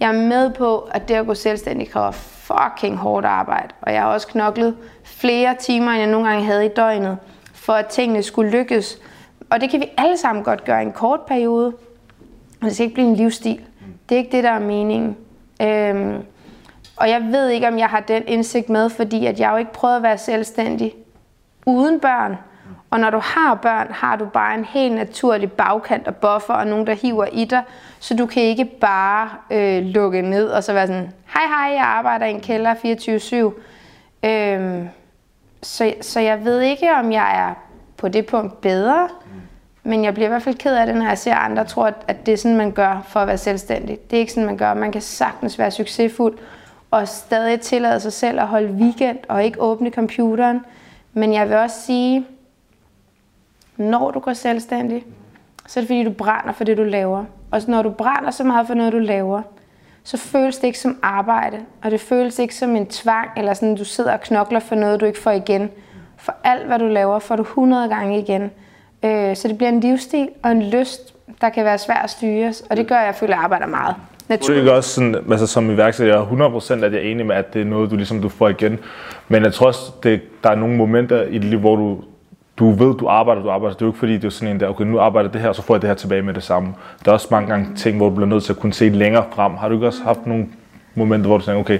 Jeg 0.00 0.08
er 0.08 0.28
med 0.28 0.50
på, 0.50 0.78
at 0.78 1.08
det 1.08 1.14
at 1.14 1.26
gå 1.26 1.34
selvstændig 1.34 1.90
kræver 1.90 2.10
fucking 2.10 2.96
hårdt 2.96 3.26
arbejde, 3.26 3.68
og 3.82 3.92
jeg 3.92 4.02
har 4.02 4.08
også 4.08 4.26
knoklet 4.26 4.76
flere 5.04 5.56
timer, 5.60 5.90
end 5.92 6.00
jeg 6.00 6.10
nogle 6.10 6.28
gange 6.28 6.44
havde 6.44 6.66
i 6.66 6.68
døgnet, 6.68 7.18
for 7.54 7.72
at 7.72 7.86
tingene 7.86 8.22
skulle 8.22 8.50
lykkes. 8.50 8.98
Og 9.50 9.60
det 9.60 9.70
kan 9.70 9.80
vi 9.80 9.90
alle 9.96 10.16
sammen 10.16 10.44
godt 10.44 10.64
gøre 10.64 10.82
i 10.82 10.86
en 10.86 10.92
kort 10.92 11.20
periode, 11.20 11.72
Men 12.60 12.68
det 12.68 12.74
skal 12.74 12.84
ikke 12.84 12.94
blive 12.94 13.08
en 13.08 13.16
livsstil. 13.16 13.60
Det 14.08 14.14
er 14.14 14.18
ikke 14.18 14.36
det, 14.36 14.44
der 14.44 14.50
er 14.50 14.58
meningen. 14.58 15.16
Øhm, 15.62 16.22
og 16.96 17.08
jeg 17.10 17.22
ved 17.22 17.48
ikke, 17.48 17.68
om 17.68 17.78
jeg 17.78 17.88
har 17.88 18.00
den 18.00 18.22
indsigt 18.26 18.68
med, 18.68 18.90
fordi 18.90 19.26
at 19.26 19.40
jeg 19.40 19.50
jo 19.52 19.56
ikke 19.56 19.72
prøvet 19.72 19.96
at 19.96 20.02
være 20.02 20.18
selvstændig 20.18 20.94
uden 21.66 22.00
børn. 22.00 22.36
Og 22.90 23.00
når 23.00 23.10
du 23.10 23.18
har 23.18 23.54
børn, 23.54 23.86
har 23.90 24.16
du 24.16 24.24
bare 24.24 24.54
en 24.54 24.64
helt 24.64 24.94
naturlig 24.94 25.52
bagkant 25.52 26.08
og 26.08 26.16
buffer, 26.16 26.54
og 26.54 26.66
nogen, 26.66 26.86
der 26.86 26.94
hiver 26.94 27.26
i 27.32 27.44
dig. 27.44 27.62
Så 27.98 28.16
du 28.16 28.26
kan 28.26 28.42
ikke 28.42 28.64
bare 28.64 29.30
øh, 29.50 29.82
lukke 29.82 30.22
ned 30.22 30.48
og 30.48 30.64
så 30.64 30.72
være 30.72 30.86
sådan, 30.86 31.12
hej 31.34 31.46
hej, 31.46 31.76
jeg 31.76 31.84
arbejder 31.84 32.26
i 32.26 32.30
en 32.30 32.40
kælder 32.40 32.74
24-7. 34.24 34.28
Øhm, 34.28 34.88
så, 35.62 35.94
så 36.00 36.20
jeg 36.20 36.44
ved 36.44 36.60
ikke, 36.60 36.92
om 36.92 37.12
jeg 37.12 37.48
er 37.48 37.54
på 37.96 38.08
det 38.08 38.26
punkt 38.26 38.60
bedre, 38.60 39.08
men 39.82 40.04
jeg 40.04 40.14
bliver 40.14 40.26
i 40.26 40.30
hvert 40.30 40.42
fald 40.42 40.54
ked 40.54 40.76
af 40.76 40.86
det, 40.86 40.96
når 40.96 41.06
jeg 41.06 41.18
ser 41.18 41.34
andre 41.34 41.64
tror, 41.64 41.92
at 42.08 42.26
det 42.26 42.34
er 42.34 42.38
sådan, 42.38 42.56
man 42.56 42.72
gør 42.72 43.06
for 43.08 43.20
at 43.20 43.26
være 43.26 43.38
selvstændig. 43.38 43.98
Det 44.10 44.16
er 44.16 44.20
ikke 44.20 44.32
sådan, 44.32 44.46
man 44.46 44.56
gør. 44.56 44.74
Man 44.74 44.92
kan 44.92 45.00
sagtens 45.00 45.58
være 45.58 45.70
succesfuld 45.70 46.38
og 46.90 47.08
stadig 47.08 47.60
tillade 47.60 48.00
sig 48.00 48.12
selv 48.12 48.40
at 48.40 48.46
holde 48.46 48.72
weekend 48.72 49.18
og 49.28 49.44
ikke 49.44 49.60
åbne 49.60 49.90
computeren. 49.90 50.60
Men 51.12 51.32
jeg 51.32 51.48
vil 51.48 51.56
også 51.56 51.76
sige, 51.86 52.26
når 53.78 54.10
du 54.10 54.18
går 54.18 54.32
selvstændig, 54.32 55.04
så 55.66 55.80
er 55.80 55.82
det 55.82 55.88
fordi, 55.88 56.04
du 56.04 56.10
brænder 56.10 56.52
for 56.52 56.64
det, 56.64 56.76
du 56.76 56.84
laver. 56.84 57.24
Og 57.50 57.62
når 57.68 57.82
du 57.82 57.90
brænder 57.90 58.30
så 58.30 58.44
meget 58.44 58.66
for 58.66 58.74
noget, 58.74 58.92
du 58.92 58.98
laver, 58.98 59.42
så 60.04 60.16
føles 60.16 60.58
det 60.58 60.66
ikke 60.66 60.78
som 60.78 60.98
arbejde, 61.02 61.58
og 61.82 61.90
det 61.90 62.00
føles 62.00 62.38
ikke 62.38 62.54
som 62.54 62.76
en 62.76 62.86
tvang, 62.86 63.28
eller 63.36 63.54
sådan, 63.54 63.72
at 63.72 63.78
du 63.78 63.84
sidder 63.84 64.12
og 64.12 64.20
knokler 64.20 64.60
for 64.60 64.74
noget, 64.74 65.00
du 65.00 65.06
ikke 65.06 65.18
får 65.18 65.30
igen. 65.30 65.70
For 66.16 66.34
alt, 66.44 66.66
hvad 66.66 66.78
du 66.78 66.86
laver, 66.86 67.18
får 67.18 67.36
du 67.36 67.42
100 67.42 67.88
gange 67.88 68.18
igen. 68.18 68.50
Øh, 69.02 69.36
så 69.36 69.48
det 69.48 69.56
bliver 69.56 69.70
en 69.70 69.80
livsstil 69.80 70.28
og 70.42 70.50
en 70.50 70.62
lyst, 70.62 71.14
der 71.40 71.48
kan 71.48 71.64
være 71.64 71.78
svær 71.78 71.94
at 71.94 72.10
styre, 72.10 72.52
og 72.70 72.76
det 72.76 72.86
gør, 72.86 72.96
at 72.96 73.06
jeg 73.06 73.14
føler, 73.14 73.32
at 73.32 73.36
jeg 73.36 73.44
arbejder 73.44 73.66
meget. 73.66 73.94
Naturligt. 74.28 74.64
Det 74.64 74.72
er 74.72 74.76
også 74.76 74.90
sådan, 74.90 75.14
altså 75.30 75.46
som 75.46 75.70
iværksætter, 75.70 76.14
jeg 76.14 76.22
er 76.22 76.50
100% 76.50 76.72
at 76.72 76.92
jeg 76.92 77.04
er 77.04 77.10
enig 77.10 77.26
med, 77.26 77.36
at 77.36 77.54
det 77.54 77.60
er 77.60 77.66
noget, 77.66 77.90
du 77.90 77.96
ligesom 77.96 78.22
du 78.22 78.28
får 78.28 78.48
igen. 78.48 78.78
Men 79.28 79.44
jeg 79.44 79.52
tror 79.52 79.66
også, 79.66 79.92
det, 80.02 80.20
der 80.44 80.50
er 80.50 80.54
nogle 80.54 80.76
momenter 80.76 81.22
i 81.22 81.32
dit 81.32 81.44
liv, 81.44 81.58
hvor 81.58 81.76
du 81.76 82.02
du 82.58 82.70
ved, 82.70 82.94
du 82.94 83.08
arbejder, 83.08 83.42
du 83.42 83.50
arbejder. 83.50 83.74
Det 83.74 83.82
er 83.82 83.86
jo 83.86 83.90
ikke 83.90 83.98
fordi, 83.98 84.12
det 84.12 84.24
er 84.24 84.30
sådan 84.30 84.54
en 84.54 84.60
der, 84.60 84.68
okay, 84.68 84.84
nu 84.84 85.00
arbejder 85.00 85.30
det 85.30 85.40
her, 85.40 85.52
så 85.52 85.62
får 85.62 85.74
jeg 85.74 85.82
det 85.82 85.90
her 85.90 85.94
tilbage 85.94 86.22
med 86.22 86.34
det 86.34 86.42
samme. 86.42 86.74
Der 87.04 87.10
er 87.10 87.14
også 87.14 87.28
mange 87.30 87.48
gange 87.48 87.74
ting, 87.76 87.96
hvor 87.96 88.08
du 88.08 88.14
bliver 88.14 88.28
nødt 88.28 88.44
til 88.44 88.52
at 88.52 88.58
kunne 88.58 88.72
se 88.72 88.88
længere 88.88 89.24
frem. 89.32 89.54
Har 89.54 89.68
du 89.68 89.74
ikke 89.74 89.86
også 89.86 90.02
haft 90.02 90.26
nogle 90.26 90.46
momenter, 90.94 91.26
hvor 91.26 91.38
du 91.38 91.44
tænker, 91.44 91.60
okay, 91.60 91.78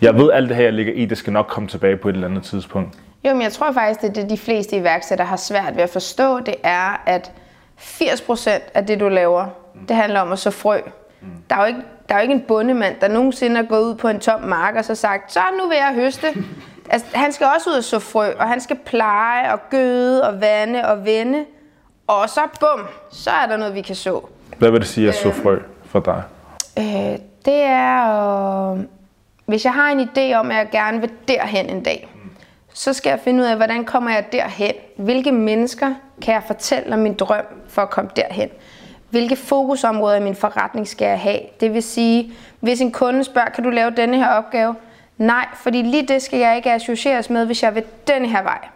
jeg 0.00 0.14
ved 0.14 0.30
alt 0.32 0.48
det 0.48 0.56
her, 0.56 0.64
jeg 0.64 0.72
ligger 0.72 0.92
i, 0.92 1.04
det 1.04 1.18
skal 1.18 1.32
nok 1.32 1.46
komme 1.46 1.68
tilbage 1.68 1.96
på 1.96 2.08
et 2.08 2.14
eller 2.14 2.28
andet 2.28 2.42
tidspunkt? 2.42 2.98
Jo, 3.24 3.32
men 3.32 3.42
jeg 3.42 3.52
tror 3.52 3.72
faktisk, 3.72 4.04
at 4.04 4.16
det 4.16 4.30
de 4.30 4.38
fleste 4.38 4.76
iværksættere 4.76 5.26
har 5.28 5.36
svært 5.36 5.76
ved 5.76 5.82
at 5.82 5.90
forstå, 5.90 6.40
det 6.40 6.54
er, 6.62 7.02
at 7.06 7.32
80% 7.78 8.50
af 8.74 8.86
det, 8.86 9.00
du 9.00 9.08
laver, 9.08 9.46
det 9.88 9.96
handler 9.96 10.20
om 10.20 10.32
at 10.32 10.38
så 10.38 10.50
frø. 10.50 10.78
Der 11.50 11.56
er 11.56 11.60
jo 11.60 11.66
ikke, 11.66 11.80
der 12.08 12.14
er 12.14 12.18
jo 12.18 12.22
ikke 12.22 12.34
en 12.34 12.44
bondemand, 12.48 12.94
der 13.00 13.08
nogensinde 13.08 13.60
er 13.60 13.62
gået 13.62 13.82
ud 13.82 13.94
på 13.94 14.08
en 14.08 14.20
tom 14.20 14.40
mark 14.40 14.74
og 14.74 14.84
så 14.84 14.94
sagt, 14.94 15.32
så 15.32 15.40
nu 15.62 15.68
vil 15.68 15.76
jeg 15.76 15.94
høste. 15.94 16.26
Altså, 16.90 17.08
han 17.14 17.32
skal 17.32 17.46
også 17.56 17.70
ud 17.70 17.74
og 17.74 17.84
så 17.84 17.98
frø, 17.98 18.32
og 18.38 18.48
han 18.48 18.60
skal 18.60 18.76
pleje 18.76 19.52
og 19.52 19.60
gøde 19.70 20.28
og 20.28 20.40
vande 20.40 20.88
og 20.88 21.04
vende. 21.04 21.44
Og 22.06 22.28
så 22.28 22.40
bum, 22.60 22.86
så 23.10 23.30
er 23.30 23.46
der 23.46 23.56
noget, 23.56 23.74
vi 23.74 23.80
kan 23.80 23.96
så. 23.96 24.20
Hvad 24.58 24.70
vil 24.70 24.80
det 24.80 24.88
sige 24.88 25.08
at 25.08 25.14
så 25.14 25.32
frø 25.32 25.58
for 25.84 26.00
dig? 26.00 26.22
Øh, 26.78 27.18
det 27.44 27.62
er, 27.62 28.72
øh, 28.72 28.78
hvis 29.46 29.64
jeg 29.64 29.74
har 29.74 29.90
en 29.90 30.00
idé 30.00 30.34
om, 30.34 30.50
at 30.50 30.56
jeg 30.56 30.68
gerne 30.72 31.00
vil 31.00 31.10
derhen 31.28 31.70
en 31.70 31.82
dag, 31.82 32.08
så 32.74 32.92
skal 32.92 33.10
jeg 33.10 33.20
finde 33.24 33.42
ud 33.42 33.48
af, 33.48 33.56
hvordan 33.56 33.84
kommer 33.84 34.10
jeg 34.10 34.24
derhen? 34.32 34.74
Hvilke 34.96 35.32
mennesker 35.32 35.94
kan 36.22 36.34
jeg 36.34 36.42
fortælle 36.46 36.94
om 36.94 36.98
min 36.98 37.14
drøm 37.14 37.44
for 37.68 37.82
at 37.82 37.90
komme 37.90 38.10
derhen? 38.16 38.48
Hvilke 39.10 39.36
fokusområder 39.36 40.16
i 40.16 40.22
min 40.22 40.34
forretning 40.34 40.88
skal 40.88 41.06
jeg 41.06 41.20
have? 41.20 41.40
Det 41.60 41.74
vil 41.74 41.82
sige, 41.82 42.32
hvis 42.60 42.80
en 42.80 42.92
kunde 42.92 43.24
spørger, 43.24 43.48
kan 43.48 43.64
du 43.64 43.70
lave 43.70 43.90
denne 43.90 44.16
her 44.16 44.28
opgave? 44.28 44.74
Nej, 45.20 45.46
fordi 45.54 45.82
lige 45.82 46.06
det 46.06 46.22
skal 46.22 46.38
jeg 46.38 46.56
ikke 46.56 46.72
associeres 46.72 47.30
med, 47.30 47.46
hvis 47.46 47.62
jeg 47.62 47.74
vil 47.74 47.84
den 48.06 48.24
her 48.24 48.42
vej. 48.42 48.68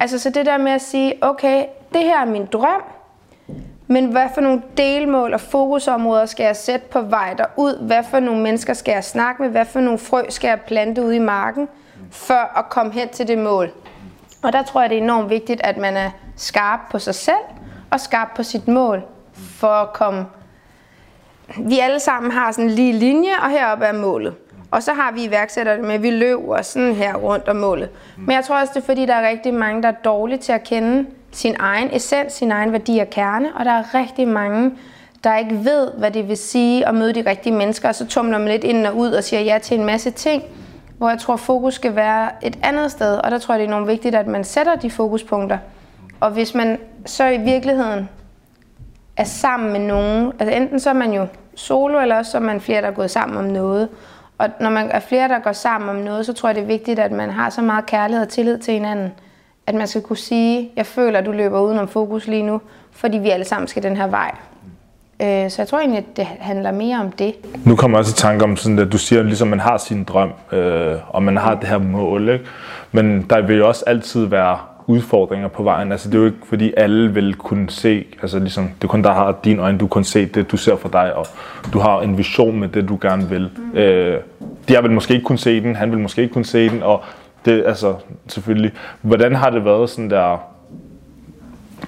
Altså 0.00 0.18
så 0.18 0.30
det 0.30 0.46
der 0.46 0.58
med 0.58 0.72
at 0.72 0.82
sige, 0.82 1.14
okay, 1.20 1.64
det 1.92 2.00
her 2.00 2.20
er 2.20 2.24
min 2.24 2.46
drøm, 2.46 2.82
men 3.86 4.06
hvad 4.06 4.26
for 4.34 4.40
nogle 4.40 4.62
delmål 4.76 5.34
og 5.34 5.40
fokusområder 5.40 6.26
skal 6.26 6.44
jeg 6.44 6.56
sætte 6.56 6.86
på 6.86 7.00
vej 7.00 7.34
derud? 7.34 7.86
Hvad 7.86 8.02
for 8.10 8.20
nogle 8.20 8.42
mennesker 8.42 8.74
skal 8.74 8.92
jeg 8.92 9.04
snakke 9.04 9.42
med? 9.42 9.50
Hvad 9.50 9.64
for 9.64 9.80
nogle 9.80 9.98
frø 9.98 10.22
skal 10.28 10.48
jeg 10.48 10.60
plante 10.60 11.02
ude 11.02 11.16
i 11.16 11.18
marken, 11.18 11.68
for 12.10 12.58
at 12.58 12.68
komme 12.68 12.92
hen 12.92 13.08
til 13.08 13.28
det 13.28 13.38
mål? 13.38 13.70
Og 14.42 14.52
der 14.52 14.62
tror 14.62 14.80
jeg, 14.80 14.90
det 14.90 14.98
er 14.98 15.02
enormt 15.02 15.30
vigtigt, 15.30 15.60
at 15.64 15.76
man 15.76 15.96
er 15.96 16.10
skarp 16.36 16.80
på 16.90 16.98
sig 16.98 17.14
selv 17.14 17.44
og 17.90 18.00
skarp 18.00 18.28
på 18.36 18.42
sit 18.42 18.68
mål, 18.68 19.02
for 19.32 19.72
at 19.72 19.92
komme... 19.92 20.26
Vi 21.58 21.78
alle 21.78 22.00
sammen 22.00 22.30
har 22.30 22.52
sådan 22.52 22.64
en 22.64 22.70
lige 22.70 22.92
linje, 22.92 23.32
og 23.42 23.50
heroppe 23.50 23.84
er 23.84 23.92
målet. 23.92 24.34
Og 24.70 24.82
så 24.82 24.92
har 24.92 25.12
vi 25.12 25.24
iværksættere 25.24 25.78
med, 25.78 25.94
at 25.94 26.02
vi 26.02 26.10
løber 26.10 26.62
sådan 26.62 26.94
her 26.94 27.14
rundt 27.14 27.48
om 27.48 27.56
målet. 27.56 27.88
Men 28.16 28.36
jeg 28.36 28.44
tror 28.44 28.60
også, 28.60 28.72
det 28.74 28.80
er 28.80 28.86
fordi, 28.86 29.06
der 29.06 29.14
er 29.14 29.28
rigtig 29.28 29.54
mange, 29.54 29.82
der 29.82 29.88
er 29.88 29.92
dårlige 30.04 30.38
til 30.38 30.52
at 30.52 30.64
kende 30.64 31.06
sin 31.32 31.56
egen 31.58 31.88
essens, 31.92 32.32
sin 32.32 32.52
egen 32.52 32.72
værdi 32.72 32.98
og 32.98 33.10
kerne. 33.10 33.48
Og 33.54 33.64
der 33.64 33.70
er 33.70 33.94
rigtig 33.94 34.28
mange, 34.28 34.72
der 35.24 35.36
ikke 35.36 35.64
ved, 35.64 35.90
hvad 35.98 36.10
det 36.10 36.28
vil 36.28 36.36
sige 36.36 36.88
at 36.88 36.94
møde 36.94 37.12
de 37.12 37.30
rigtige 37.30 37.52
mennesker. 37.52 37.88
Og 37.88 37.94
så 37.94 38.06
tumler 38.06 38.38
man 38.38 38.48
lidt 38.48 38.64
ind 38.64 38.86
og 38.86 38.96
ud 38.96 39.10
og 39.10 39.24
siger 39.24 39.40
ja 39.40 39.58
til 39.58 39.78
en 39.78 39.86
masse 39.86 40.10
ting, 40.10 40.42
hvor 40.98 41.08
jeg 41.08 41.18
tror, 41.18 41.36
fokus 41.36 41.74
skal 41.74 41.96
være 41.96 42.30
et 42.42 42.58
andet 42.62 42.90
sted. 42.90 43.16
Og 43.16 43.30
der 43.30 43.38
tror 43.38 43.54
jeg, 43.54 43.58
det 43.58 43.64
er 43.64 43.68
enormt 43.68 43.88
vigtigt, 43.88 44.14
at 44.14 44.26
man 44.26 44.44
sætter 44.44 44.76
de 44.76 44.90
fokuspunkter. 44.90 45.58
Og 46.20 46.30
hvis 46.30 46.54
man 46.54 46.78
så 47.06 47.26
i 47.26 47.38
virkeligheden 47.38 48.08
er 49.16 49.24
sammen 49.24 49.72
med 49.72 49.80
nogen, 49.80 50.32
altså 50.38 50.56
enten 50.56 50.80
så 50.80 50.90
er 50.90 50.94
man 50.94 51.12
jo 51.12 51.26
solo, 51.54 52.00
eller 52.00 52.16
også 52.16 52.30
så 52.30 52.38
er 52.38 52.42
man 52.42 52.60
flere, 52.60 52.82
der 52.82 52.88
er 52.88 52.92
gået 52.92 53.10
sammen 53.10 53.38
om 53.38 53.44
noget, 53.44 53.88
og 54.40 54.48
når 54.60 54.70
man 54.70 54.90
er 54.90 55.00
flere, 55.00 55.28
der 55.28 55.38
går 55.38 55.52
sammen 55.52 55.90
om 55.90 55.96
noget, 55.96 56.26
så 56.26 56.32
tror 56.32 56.48
jeg, 56.48 56.56
det 56.56 56.62
er 56.62 56.66
vigtigt, 56.66 56.98
at 56.98 57.12
man 57.12 57.30
har 57.30 57.50
så 57.50 57.62
meget 57.62 57.86
kærlighed 57.86 58.26
og 58.26 58.28
tillid 58.28 58.58
til 58.58 58.74
hinanden, 58.74 59.12
at 59.66 59.74
man 59.74 59.86
skal 59.86 60.02
kunne 60.02 60.16
sige, 60.16 60.70
jeg 60.76 60.86
føler, 60.86 61.18
at 61.18 61.26
du 61.26 61.32
løber 61.32 61.60
udenom 61.60 61.88
fokus 61.88 62.26
lige 62.26 62.42
nu, 62.42 62.60
fordi 62.92 63.18
vi 63.18 63.30
alle 63.30 63.44
sammen 63.44 63.68
skal 63.68 63.82
den 63.82 63.96
her 63.96 64.06
vej. 64.06 64.34
Øh, 65.22 65.50
så 65.50 65.62
jeg 65.62 65.68
tror 65.68 65.78
egentlig, 65.78 65.98
at 65.98 66.16
det 66.16 66.24
handler 66.24 66.72
mere 66.72 67.00
om 67.00 67.12
det. 67.12 67.34
Nu 67.64 67.76
kommer 67.76 67.98
jeg 67.98 68.00
også 68.00 68.12
i 68.12 68.16
tanke 68.16 68.44
om, 68.44 68.56
sådan, 68.56 68.78
at 68.78 68.92
du 68.92 68.98
siger, 68.98 69.20
at 69.20 69.26
ligesom 69.26 69.48
man 69.48 69.60
har 69.60 69.76
sin 69.76 70.04
drøm, 70.04 70.32
øh, 70.52 70.96
og 71.08 71.22
man 71.22 71.36
har 71.36 71.54
det 71.54 71.68
her 71.68 71.78
mål. 71.78 72.28
Ikke? 72.28 72.44
Men 72.92 73.22
der 73.30 73.40
vil 73.40 73.56
jo 73.56 73.68
også 73.68 73.84
altid 73.86 74.24
være 74.26 74.58
udfordringer 74.90 75.48
på 75.48 75.62
vejen. 75.62 75.92
Altså, 75.92 76.08
det 76.08 76.14
er 76.14 76.18
jo 76.18 76.26
ikke, 76.26 76.38
fordi 76.44 76.72
alle 76.76 77.14
vil 77.14 77.34
kunne 77.34 77.70
se, 77.70 78.04
altså 78.22 78.38
ligesom, 78.38 78.64
det 78.64 78.84
er 78.84 78.88
kun 78.88 79.04
der 79.04 79.12
har 79.12 79.38
dine 79.44 79.62
øjne, 79.62 79.78
du 79.78 79.86
kan 79.86 80.04
se 80.04 80.26
det, 80.26 80.50
du 80.50 80.56
ser 80.56 80.76
for 80.76 80.88
dig, 80.88 81.16
og 81.16 81.26
du 81.72 81.78
har 81.78 82.00
en 82.00 82.18
vision 82.18 82.60
med 82.60 82.68
det, 82.68 82.88
du 82.88 82.98
gerne 83.02 83.28
vil. 83.28 83.50
Mm. 83.56 83.78
Øh, 83.78 84.20
de 84.68 84.82
vil 84.82 84.90
måske 84.90 85.14
ikke 85.14 85.24
kunne 85.24 85.38
se 85.38 85.60
den, 85.60 85.76
han 85.76 85.90
vil 85.90 85.98
måske 85.98 86.22
ikke 86.22 86.32
kunne 86.32 86.44
se 86.44 86.68
den, 86.68 86.82
og 86.82 87.02
det, 87.44 87.64
altså, 87.66 87.94
selvfølgelig. 88.28 88.72
Hvordan 89.02 89.34
har 89.34 89.50
det 89.50 89.64
været 89.64 89.90
sådan 89.90 90.10
der, 90.10 90.38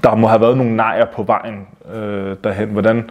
der 0.02 0.14
må 0.14 0.26
have 0.26 0.40
været 0.40 0.56
nogle 0.56 0.76
nejer 0.76 1.04
på 1.04 1.22
vejen 1.22 1.66
øh, 1.94 2.36
derhen. 2.44 2.68
Hvordan 2.68 3.10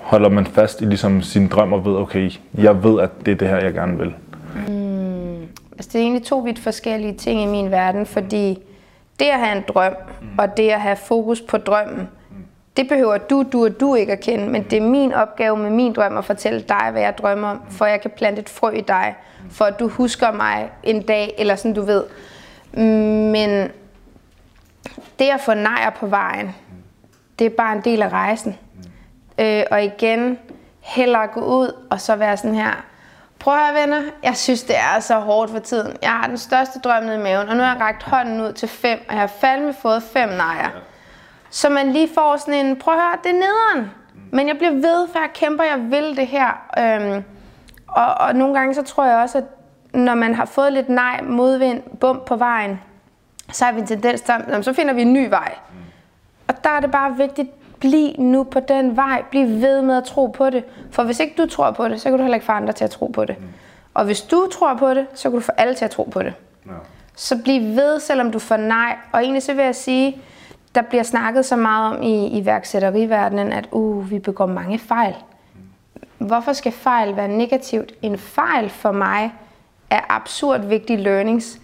holder 0.00 0.28
man 0.28 0.46
fast 0.46 0.80
i 0.80 0.84
ligesom 0.84 1.22
sin 1.22 1.48
drøm 1.48 1.72
og 1.72 1.84
ved, 1.84 1.96
okay, 1.96 2.30
jeg 2.58 2.84
ved, 2.84 3.00
at 3.00 3.10
det 3.26 3.32
er 3.32 3.36
det 3.36 3.48
her, 3.48 3.56
jeg 3.56 3.74
gerne 3.74 3.98
vil? 3.98 4.14
Mm, 4.68 5.42
altså 5.72 5.90
det 5.92 5.94
er 5.94 6.02
egentlig 6.02 6.22
to 6.22 6.38
vidt 6.38 6.58
forskellige 6.58 7.14
ting 7.14 7.42
i 7.42 7.46
min 7.46 7.70
verden, 7.70 8.06
fordi 8.06 8.58
det 9.18 9.24
at 9.24 9.38
have 9.38 9.56
en 9.56 9.64
drøm, 9.68 9.92
mm. 10.20 10.28
og 10.38 10.56
det 10.56 10.70
at 10.70 10.80
have 10.80 10.96
fokus 10.96 11.40
på 11.40 11.58
drømmen, 11.58 12.08
mm. 12.30 12.36
det 12.76 12.88
behøver 12.88 13.18
du, 13.18 13.44
du 13.52 13.64
og 13.64 13.80
du 13.80 13.94
ikke 13.94 14.12
at 14.12 14.20
kende, 14.20 14.48
men 14.48 14.62
det 14.62 14.76
er 14.76 14.82
min 14.82 15.12
opgave 15.12 15.56
med 15.56 15.70
min 15.70 15.92
drøm 15.92 16.16
at 16.16 16.24
fortælle 16.24 16.60
dig, 16.60 16.88
hvad 16.92 17.02
jeg 17.02 17.18
drømmer 17.18 17.48
om, 17.48 17.62
for 17.70 17.86
jeg 17.86 18.00
kan 18.00 18.10
plante 18.10 18.40
et 18.40 18.48
frø 18.48 18.70
i 18.70 18.80
dig, 18.80 19.14
for 19.50 19.64
at 19.64 19.80
du 19.80 19.88
husker 19.88 20.32
mig 20.32 20.70
en 20.82 21.02
dag, 21.02 21.34
eller 21.38 21.56
sådan 21.56 21.74
du 21.74 21.82
ved. 21.82 22.04
Men 23.32 23.70
det 25.18 25.30
at 25.30 25.40
få 25.40 25.54
nejer 25.54 25.90
på 25.90 26.06
vejen, 26.06 26.54
det 27.38 27.44
er 27.44 27.50
bare 27.50 27.76
en 27.76 27.82
del 27.84 28.02
af 28.02 28.08
rejsen. 28.08 28.58
Øh, 29.38 29.62
og 29.70 29.84
igen, 29.84 30.38
hellere 30.80 31.26
gå 31.26 31.40
ud 31.40 31.72
og 31.90 32.00
så 32.00 32.16
være 32.16 32.36
sådan 32.36 32.54
her. 32.54 32.84
Prøv 33.44 33.54
at 33.54 33.60
høre, 33.60 33.82
venner, 33.82 34.02
jeg 34.22 34.36
synes, 34.36 34.62
det 34.62 34.76
er 34.78 35.00
så 35.00 35.14
hårdt 35.14 35.50
for 35.50 35.58
tiden. 35.58 35.96
Jeg 36.02 36.10
har 36.10 36.26
den 36.26 36.38
største 36.38 36.78
drøm 36.78 37.02
nede 37.02 37.14
i 37.14 37.22
maven, 37.22 37.48
og 37.48 37.56
nu 37.56 37.62
har 37.62 37.72
jeg 37.72 37.80
rækket 37.80 38.02
hånden 38.02 38.40
ud 38.40 38.52
til 38.52 38.68
fem, 38.68 38.98
og 39.08 39.14
jeg 39.14 39.20
har 39.20 39.26
fandme 39.26 39.74
fået 39.74 40.02
fem 40.02 40.28
nejer. 40.28 40.70
Så 41.50 41.68
man 41.68 41.92
lige 41.92 42.08
får 42.14 42.36
sådan 42.36 42.66
en, 42.66 42.76
prøv 42.76 42.94
at 42.94 43.00
høre, 43.00 43.18
det 43.24 43.30
er 43.30 43.34
nederen. 43.34 43.90
Men 44.32 44.48
jeg 44.48 44.56
bliver 44.56 44.72
ved, 44.72 45.08
for 45.12 45.18
jeg 45.18 45.30
kæmper, 45.34 45.64
jeg 45.64 45.90
vil 45.90 46.16
det 46.16 46.26
her. 46.26 46.48
Øhm, 46.78 47.24
og, 47.88 48.14
og 48.14 48.34
nogle 48.34 48.54
gange 48.54 48.74
så 48.74 48.82
tror 48.82 49.04
jeg 49.04 49.16
også, 49.16 49.38
at 49.38 49.44
når 49.92 50.14
man 50.14 50.34
har 50.34 50.44
fået 50.44 50.72
lidt 50.72 50.88
nej, 50.88 51.20
modvind, 51.22 51.82
bump 52.00 52.24
på 52.24 52.36
vejen, 52.36 52.80
så 53.52 53.64
har 53.64 53.72
vi 53.72 53.80
en 53.80 53.86
tendens 53.86 54.20
til, 54.20 54.32
at 54.48 54.64
så 54.64 54.72
finder 54.72 54.94
vi 54.94 55.02
en 55.02 55.12
ny 55.12 55.28
vej. 55.28 55.54
Og 56.48 56.64
der 56.64 56.70
er 56.70 56.80
det 56.80 56.90
bare 56.90 57.16
vigtigt, 57.16 57.50
bliv 57.84 58.14
nu 58.18 58.44
på 58.44 58.60
den 58.60 58.96
vej. 58.96 59.22
Bliv 59.30 59.60
ved 59.60 59.82
med 59.82 59.96
at 59.96 60.04
tro 60.04 60.26
på 60.26 60.50
det. 60.50 60.64
For 60.90 61.02
hvis 61.02 61.20
ikke 61.20 61.34
du 61.42 61.46
tror 61.46 61.70
på 61.70 61.88
det, 61.88 62.00
så 62.00 62.08
kan 62.08 62.18
du 62.18 62.22
heller 62.22 62.34
ikke 62.34 62.46
få 62.46 62.52
andre 62.52 62.72
til 62.72 62.84
at 62.84 62.90
tro 62.90 63.06
på 63.06 63.24
det. 63.24 63.38
Mm. 63.38 63.44
Og 63.94 64.04
hvis 64.04 64.22
du 64.22 64.48
tror 64.52 64.74
på 64.74 64.94
det, 64.94 65.06
så 65.14 65.30
kan 65.30 65.38
du 65.38 65.40
få 65.40 65.52
alle 65.56 65.74
til 65.74 65.84
at 65.84 65.90
tro 65.90 66.02
på 66.12 66.22
det. 66.22 66.34
Ja. 66.66 66.72
Så 67.16 67.42
bliv 67.42 67.76
ved, 67.76 68.00
selvom 68.00 68.32
du 68.32 68.38
får 68.38 68.56
nej. 68.56 68.96
Og 69.12 69.22
egentlig 69.22 69.42
så 69.42 69.54
vil 69.54 69.64
jeg 69.64 69.74
sige, 69.74 70.18
der 70.74 70.82
bliver 70.82 71.02
snakket 71.02 71.44
så 71.44 71.56
meget 71.56 71.96
om 71.96 72.02
i 72.02 72.38
iværksætteriverdenen, 72.38 73.52
at 73.52 73.68
uh, 73.70 74.10
vi 74.10 74.18
begår 74.18 74.46
mange 74.46 74.78
fejl. 74.78 75.14
Mm. 76.18 76.26
Hvorfor 76.26 76.52
skal 76.52 76.72
fejl 76.72 77.16
være 77.16 77.28
negativt? 77.28 77.92
En 78.02 78.18
fejl 78.18 78.70
for 78.70 78.92
mig 78.92 79.32
er 79.90 80.00
absurd 80.08 80.60
vigtige 80.60 80.96
learnings 80.96 81.60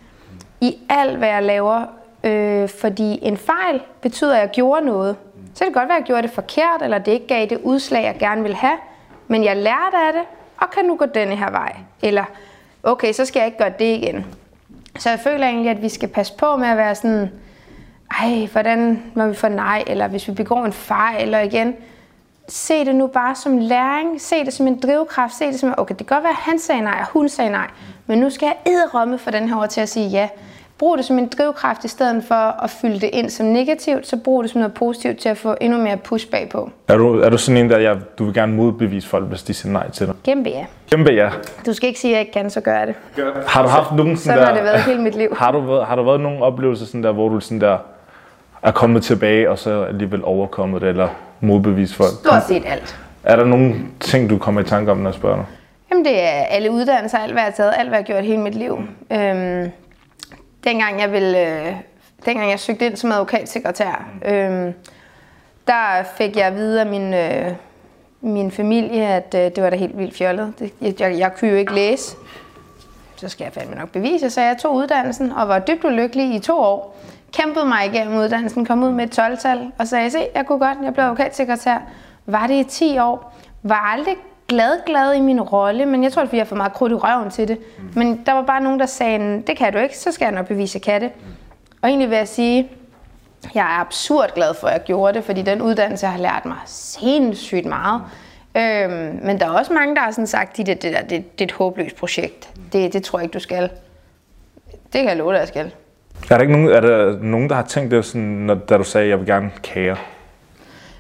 i 0.61 0.77
alt, 0.89 1.18
hvad 1.18 1.29
jeg 1.29 1.43
laver, 1.43 1.87
Øh, 2.25 2.68
fordi 2.68 3.18
en 3.23 3.37
fejl 3.37 3.81
betyder, 4.01 4.35
at 4.35 4.41
jeg 4.41 4.51
gjorde 4.51 4.87
noget. 4.87 5.16
Så 5.55 5.64
det 5.64 5.74
godt 5.74 5.88
være, 5.88 5.96
at 5.96 6.01
jeg 6.01 6.07
gjorde 6.07 6.22
det 6.22 6.30
forkert, 6.30 6.82
eller 6.82 6.98
det 6.98 7.12
ikke 7.12 7.26
gav 7.26 7.46
det 7.46 7.59
udslag, 7.62 8.05
jeg 8.05 8.16
gerne 8.18 8.42
vil 8.42 8.55
have. 8.55 8.78
Men 9.28 9.44
jeg 9.44 9.57
lærte 9.57 9.96
af 9.96 10.12
det, 10.12 10.22
og 10.57 10.70
kan 10.70 10.84
nu 10.84 10.96
gå 10.96 11.07
denne 11.07 11.36
her 11.36 11.51
vej. 11.51 11.76
Eller, 12.03 12.24
okay, 12.82 13.12
så 13.12 13.24
skal 13.24 13.40
jeg 13.40 13.46
ikke 13.46 13.59
gøre 13.59 13.72
det 13.78 13.96
igen. 13.96 14.26
Så 14.98 15.11
jeg 15.11 15.20
føler 15.20 15.46
egentlig, 15.46 15.70
at 15.70 15.82
vi 15.82 15.88
skal 15.88 16.09
passe 16.09 16.32
på 16.38 16.57
med 16.57 16.68
at 16.68 16.76
være 16.76 16.94
sådan, 16.94 17.30
ej, 18.20 18.48
hvordan 18.53 19.03
må 19.14 19.26
vi 19.26 19.34
få 19.34 19.48
nej, 19.48 19.84
eller 19.86 20.09
hvis 20.09 20.28
vi 20.28 20.32
begår 20.32 20.64
en 20.64 20.72
fejl, 20.72 21.22
eller 21.22 21.38
igen, 21.40 21.76
se 22.48 22.84
det 22.84 22.94
nu 22.94 23.07
bare 23.07 23.34
som 23.34 23.59
læring, 23.59 24.20
se 24.20 24.44
det 24.44 24.53
som 24.53 24.66
en 24.66 24.80
drivkraft, 24.80 25.34
se 25.34 25.46
det 25.46 25.61
som, 25.61 25.74
okay, 25.78 25.94
det 25.98 26.07
kan 26.07 26.16
godt 26.16 26.24
være, 26.24 26.32
at 26.32 26.36
han 26.36 26.59
sagde 26.59 26.80
nej, 26.80 26.98
og 27.01 27.07
hun 27.07 27.28
sagde 27.28 27.51
nej, 27.51 27.66
men 28.07 28.18
nu 28.18 28.30
skal 28.30 28.46
jeg 28.46 28.72
edderomme 28.72 29.18
for 29.18 29.30
den 29.30 29.48
her 29.48 29.57
over 29.57 29.66
til 29.66 29.80
at 29.80 29.88
sige 29.88 30.09
ja. 30.09 30.28
Brug 30.81 30.99
det 30.99 31.05
som 31.05 31.18
en 31.18 31.31
drivkraft 31.39 31.85
i 31.85 31.89
stedet 31.89 32.24
for 32.24 32.62
at 32.64 32.70
fylde 32.70 33.01
det 33.01 33.11
ind 33.12 33.31
som 33.31 33.47
negativt, 33.47 34.07
så 34.07 34.16
brug 34.16 34.43
det 34.43 34.51
som 34.51 34.59
noget 34.59 34.74
positivt 34.74 35.18
til 35.18 35.28
at 35.28 35.39
få 35.39 35.55
endnu 35.61 35.78
mere 35.78 35.97
push 35.97 36.31
bagpå. 36.31 36.70
Er 36.89 36.97
du, 36.97 37.20
er 37.20 37.28
du 37.28 37.39
sådan 37.39 37.57
en, 37.64 37.70
der 37.70 37.78
jeg, 37.78 37.97
du 38.18 38.24
vil 38.24 38.35
gerne 38.35 38.53
modbevise 38.53 39.09
folk, 39.09 39.24
hvis 39.24 39.43
de 39.43 39.55
siger 39.55 39.72
nej 39.72 39.91
til 39.91 40.07
dig? 40.07 40.14
Kæmpe 40.24 40.51
ja. 40.51 40.64
Kæmpe 40.91 41.11
ja. 41.11 41.31
Du 41.66 41.72
skal 41.72 41.89
ikke 41.89 42.01
sige, 42.01 42.11
at 42.11 42.12
jeg 42.12 42.20
ikke 42.20 42.33
kan, 42.33 42.51
så 42.51 42.61
gør 42.61 42.78
jeg 42.78 42.87
det. 42.87 42.95
Gør. 43.16 43.33
Har 43.47 43.62
du 43.62 43.68
haft 43.68 43.93
nogen 43.93 44.16
sådan, 44.16 44.39
der... 44.39 44.45
har 44.47 44.55
det 44.55 44.62
været 44.62 44.83
hele 44.83 45.03
mit 45.03 45.14
liv. 45.14 45.37
Har 45.37 45.53
du, 45.53 45.61
været, 45.61 45.87
har 45.87 45.97
du 45.97 46.03
været 46.03 46.20
nogle 46.20 46.43
oplevelser 46.43 46.87
sådan 46.87 47.03
der, 47.03 47.12
hvor 47.12 47.28
du 47.28 47.41
sådan 47.41 47.61
der 47.61 47.78
er 48.62 48.70
kommet 48.70 49.03
tilbage, 49.03 49.51
og 49.51 49.59
så 49.59 49.83
alligevel 49.83 50.24
overkommet 50.24 50.81
det, 50.81 50.89
eller 50.89 51.09
modbevist 51.41 51.95
folk? 51.95 52.11
Stort 52.11 52.43
set 52.49 52.62
alt. 52.66 52.99
Er 53.24 53.37
der 53.37 53.45
nogle 53.45 53.74
ting, 54.01 54.31
du 54.31 54.39
kommer 54.39 54.61
i 54.61 54.64
tanke 54.64 54.91
om, 54.91 54.97
når 54.97 55.11
jeg 55.11 55.14
spørger 55.14 55.37
dig? 55.37 55.45
Jamen 55.91 56.05
det 56.05 56.22
er 56.22 56.45
alle 56.51 56.70
uddannelser, 56.70 57.18
alt 57.18 57.33
hvad 57.33 57.43
jeg 57.43 57.47
har 57.47 57.57
taget, 57.57 57.72
alt 57.78 57.89
hvad 57.89 57.99
jeg 57.99 58.05
har 58.07 58.12
gjort 58.12 58.24
hele 58.24 58.41
mit 58.41 58.55
liv. 58.55 58.78
Øhm, 59.12 59.70
dengang 60.64 61.00
jeg 61.00 61.12
ville, 61.12 61.66
øh, 61.68 61.74
dengang 62.24 62.50
jeg 62.50 62.61
søgte 62.61 62.86
ind 62.86 62.96
som 62.96 63.12
advokatsekretær, 63.12 64.08
øh, 64.24 64.72
der 65.66 66.02
fik 66.16 66.36
jeg 66.36 66.46
at 66.46 66.54
vide 66.54 66.80
af 66.80 66.86
min, 66.86 67.14
øh, 67.14 67.52
min 68.20 68.50
familie, 68.50 69.06
at 69.06 69.34
øh, 69.34 69.40
det 69.40 69.62
var 69.62 69.70
da 69.70 69.76
helt 69.76 69.98
vildt 69.98 70.16
fjollet. 70.16 70.54
Det, 70.58 70.72
jeg, 70.80 71.00
jeg, 71.00 71.18
jeg 71.18 71.34
kunne 71.34 71.50
jo 71.50 71.56
ikke 71.56 71.74
læse. 71.74 72.16
Så 73.16 73.28
skal 73.28 73.44
jeg 73.44 73.52
fandme 73.52 73.74
nok 73.74 73.88
bevise. 73.88 74.30
Så 74.30 74.40
jeg 74.40 74.56
tog 74.58 74.74
uddannelsen 74.74 75.32
og 75.32 75.48
var 75.48 75.58
dybt 75.58 75.84
ulykkelig 75.84 76.34
i 76.34 76.38
to 76.38 76.58
år. 76.58 76.96
Kæmpede 77.32 77.66
mig 77.66 77.86
igennem 77.86 78.18
uddannelsen, 78.18 78.66
kom 78.66 78.82
ud 78.82 78.90
med 78.90 79.04
et 79.04 79.18
12-tal 79.18 79.72
og 79.78 79.88
sagde, 79.88 80.11
se, 80.11 80.26
jeg 80.34 80.46
kunne 80.46 80.58
godt, 80.58 80.78
jeg 80.84 80.94
blev 80.94 81.04
advokatsekretær. 81.04 81.78
Var 82.26 82.46
det 82.46 82.54
i 82.54 82.64
10 82.64 82.98
år. 82.98 83.34
Var 83.62 83.92
aldrig 83.92 84.16
glad, 84.51 84.84
glad 84.86 85.14
i 85.14 85.20
min 85.20 85.40
rolle, 85.40 85.86
men 85.86 86.05
jeg 86.05 86.12
tror, 86.12 86.22
at 86.22 86.32
vi 86.32 86.38
har 86.38 86.44
for 86.44 86.57
meget 86.57 86.72
krudt 86.72 86.92
i 86.92 86.94
røven 86.94 87.30
til 87.30 87.48
det. 87.48 87.59
Mm. 87.78 87.84
Men 87.94 88.22
der 88.26 88.32
var 88.32 88.42
bare 88.42 88.61
nogen, 88.61 88.80
der 88.80 88.86
sagde, 88.86 89.42
det 89.46 89.57
kan 89.57 89.72
du 89.72 89.78
ikke, 89.78 89.98
så 89.98 90.12
skal 90.12 90.24
jeg 90.24 90.34
nok 90.34 90.46
bevise, 90.46 90.78
at 90.78 90.86
jeg 90.86 90.92
kan 90.92 91.03
det. 91.03 91.11
Mm. 91.20 91.26
Og 91.82 91.88
egentlig 91.88 92.11
vil 92.11 92.16
jeg 92.16 92.28
sige, 92.28 92.68
jeg 93.55 93.62
er 93.62 93.80
absurd 93.80 94.34
glad 94.34 94.55
for, 94.55 94.66
at 94.66 94.72
jeg 94.72 94.82
gjorde 94.84 95.14
det, 95.14 95.24
fordi 95.24 95.42
den 95.42 95.62
uddannelse 95.62 96.07
har 96.07 96.18
lært 96.18 96.44
mig 96.44 96.57
sindssygt 96.66 97.66
meget. 97.66 98.03
Mm. 98.55 98.61
Øhm, 98.61 99.20
men 99.22 99.40
der 99.40 99.46
er 99.46 99.51
også 99.51 99.72
mange, 99.72 99.94
der 99.94 100.01
har 100.01 100.11
sådan 100.11 100.26
sagt, 100.26 100.61
at 100.61 100.66
det, 100.66 100.82
det, 100.82 100.92
der, 100.92 101.01
det, 101.01 101.11
det 101.11 101.40
er 101.40 101.44
et 101.44 101.53
håbløst 101.53 101.96
projekt. 101.96 102.51
Det, 102.72 102.92
det 102.92 103.03
tror 103.03 103.18
jeg 103.18 103.24
ikke, 103.24 103.34
du 103.34 103.38
skal. 103.38 103.70
Det 104.92 105.01
kan 105.01 105.09
jeg 105.09 105.16
love 105.16 105.32
dig, 105.32 105.38
jeg 105.38 105.48
skal. 105.48 105.72
Er 106.30 106.34
der, 106.34 106.40
ikke 106.40 106.53
nogen, 106.53 106.68
er 106.68 106.80
der 106.80 107.18
nogen, 107.22 107.48
der 107.48 107.55
har 107.55 107.62
tænkt 107.62 107.90
det, 107.90 108.05
sådan, 108.05 108.22
når, 108.22 108.55
da 108.55 108.76
du 108.76 108.84
sagde, 108.84 109.05
at 109.05 109.11
jeg 109.11 109.18
vil 109.18 109.26
gerne 109.26 109.51
kære? 109.62 109.96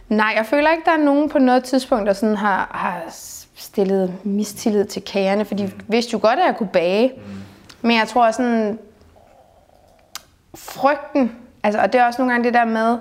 Nej, 0.08 0.32
jeg 0.36 0.46
føler 0.46 0.70
ikke, 0.70 0.82
der 0.84 0.92
er 0.92 1.04
nogen 1.04 1.28
på 1.28 1.38
noget 1.38 1.64
tidspunkt, 1.64 2.06
der 2.06 2.12
sådan 2.12 2.36
har, 2.36 2.70
har 2.74 3.02
stillet 3.72 4.14
mistillid 4.24 4.84
til 4.84 5.02
kagerne, 5.02 5.44
for 5.44 5.54
de 5.54 5.64
mm. 5.64 5.72
vidste 5.88 6.12
jo 6.12 6.18
godt, 6.22 6.38
at 6.38 6.46
jeg 6.46 6.56
kunne 6.56 6.68
bage. 6.72 7.12
Mm. 7.16 7.22
Men 7.82 7.96
jeg 7.96 8.08
tror 8.08 8.30
sådan, 8.30 8.78
frygten, 10.54 11.32
altså, 11.62 11.80
og 11.80 11.92
det 11.92 12.00
er 12.00 12.06
også 12.06 12.22
nogle 12.22 12.32
gange 12.32 12.44
det 12.44 12.54
der 12.54 12.64
med, 12.64 12.98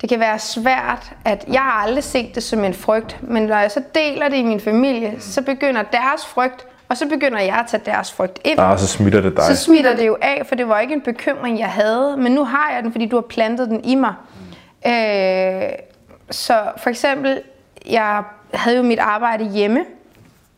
det 0.00 0.08
kan 0.08 0.20
være 0.20 0.38
svært, 0.38 1.12
at 1.24 1.44
jeg 1.52 1.60
har 1.60 1.72
aldrig 1.72 2.04
set 2.04 2.34
det 2.34 2.42
som 2.42 2.64
en 2.64 2.74
frygt, 2.74 3.18
men 3.22 3.42
når 3.42 3.56
jeg 3.56 3.70
så 3.70 3.82
deler 3.94 4.28
det 4.28 4.36
i 4.36 4.42
min 4.42 4.60
familie, 4.60 5.10
mm. 5.10 5.20
så 5.20 5.42
begynder 5.42 5.82
deres 5.82 6.26
frygt, 6.26 6.66
og 6.88 6.96
så 6.96 7.08
begynder 7.08 7.40
jeg 7.40 7.54
at 7.54 7.66
tage 7.68 7.82
deres 7.84 8.12
frygt 8.12 8.40
ind. 8.44 8.60
Ah, 8.60 8.78
så 8.78 8.86
smitter 8.86 9.20
det 9.20 9.36
dig. 9.36 9.44
Så 9.44 9.56
smitter 9.56 9.96
det 9.96 10.06
jo 10.06 10.16
af, 10.22 10.42
for 10.46 10.54
det 10.54 10.68
var 10.68 10.80
ikke 10.80 10.94
en 10.94 11.00
bekymring, 11.00 11.58
jeg 11.58 11.68
havde, 11.68 12.16
men 12.16 12.32
nu 12.32 12.44
har 12.44 12.72
jeg 12.74 12.82
den, 12.82 12.92
fordi 12.92 13.06
du 13.06 13.16
har 13.16 13.24
plantet 13.28 13.68
den 13.68 13.84
i 13.84 13.94
mig. 13.94 14.14
Øh, 14.86 15.72
så 16.30 16.54
for 16.76 16.90
eksempel, 16.90 17.42
jeg 17.90 18.22
havde 18.54 18.76
jo 18.76 18.82
mit 18.82 18.98
arbejde 18.98 19.44
hjemme, 19.44 19.84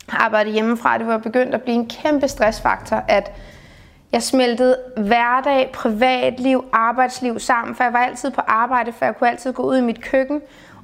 arbejde 0.09 0.51
hjemmefra, 0.51 0.99
det 0.99 1.07
var 1.07 1.19
begyndt 1.19 1.55
at 1.55 1.63
blive 1.63 1.75
en 1.75 1.89
kæmpe 1.89 2.29
stressfaktor, 2.29 3.05
at 3.09 3.33
jeg 4.13 4.23
smeltede 4.23 4.77
hverdag, 4.97 5.71
privatliv, 5.73 6.65
arbejdsliv 6.73 7.39
sammen, 7.39 7.75
for 7.75 7.85
jeg 7.85 7.93
var 7.93 7.99
altid 7.99 8.31
på 8.31 8.41
arbejde, 8.47 8.93
for 8.93 9.05
jeg 9.05 9.17
kunne 9.17 9.31
altid 9.31 9.53
gå 9.53 9.63
ud 9.63 9.77
i 9.77 9.81
mit 9.81 10.01
køkken, 10.01 10.41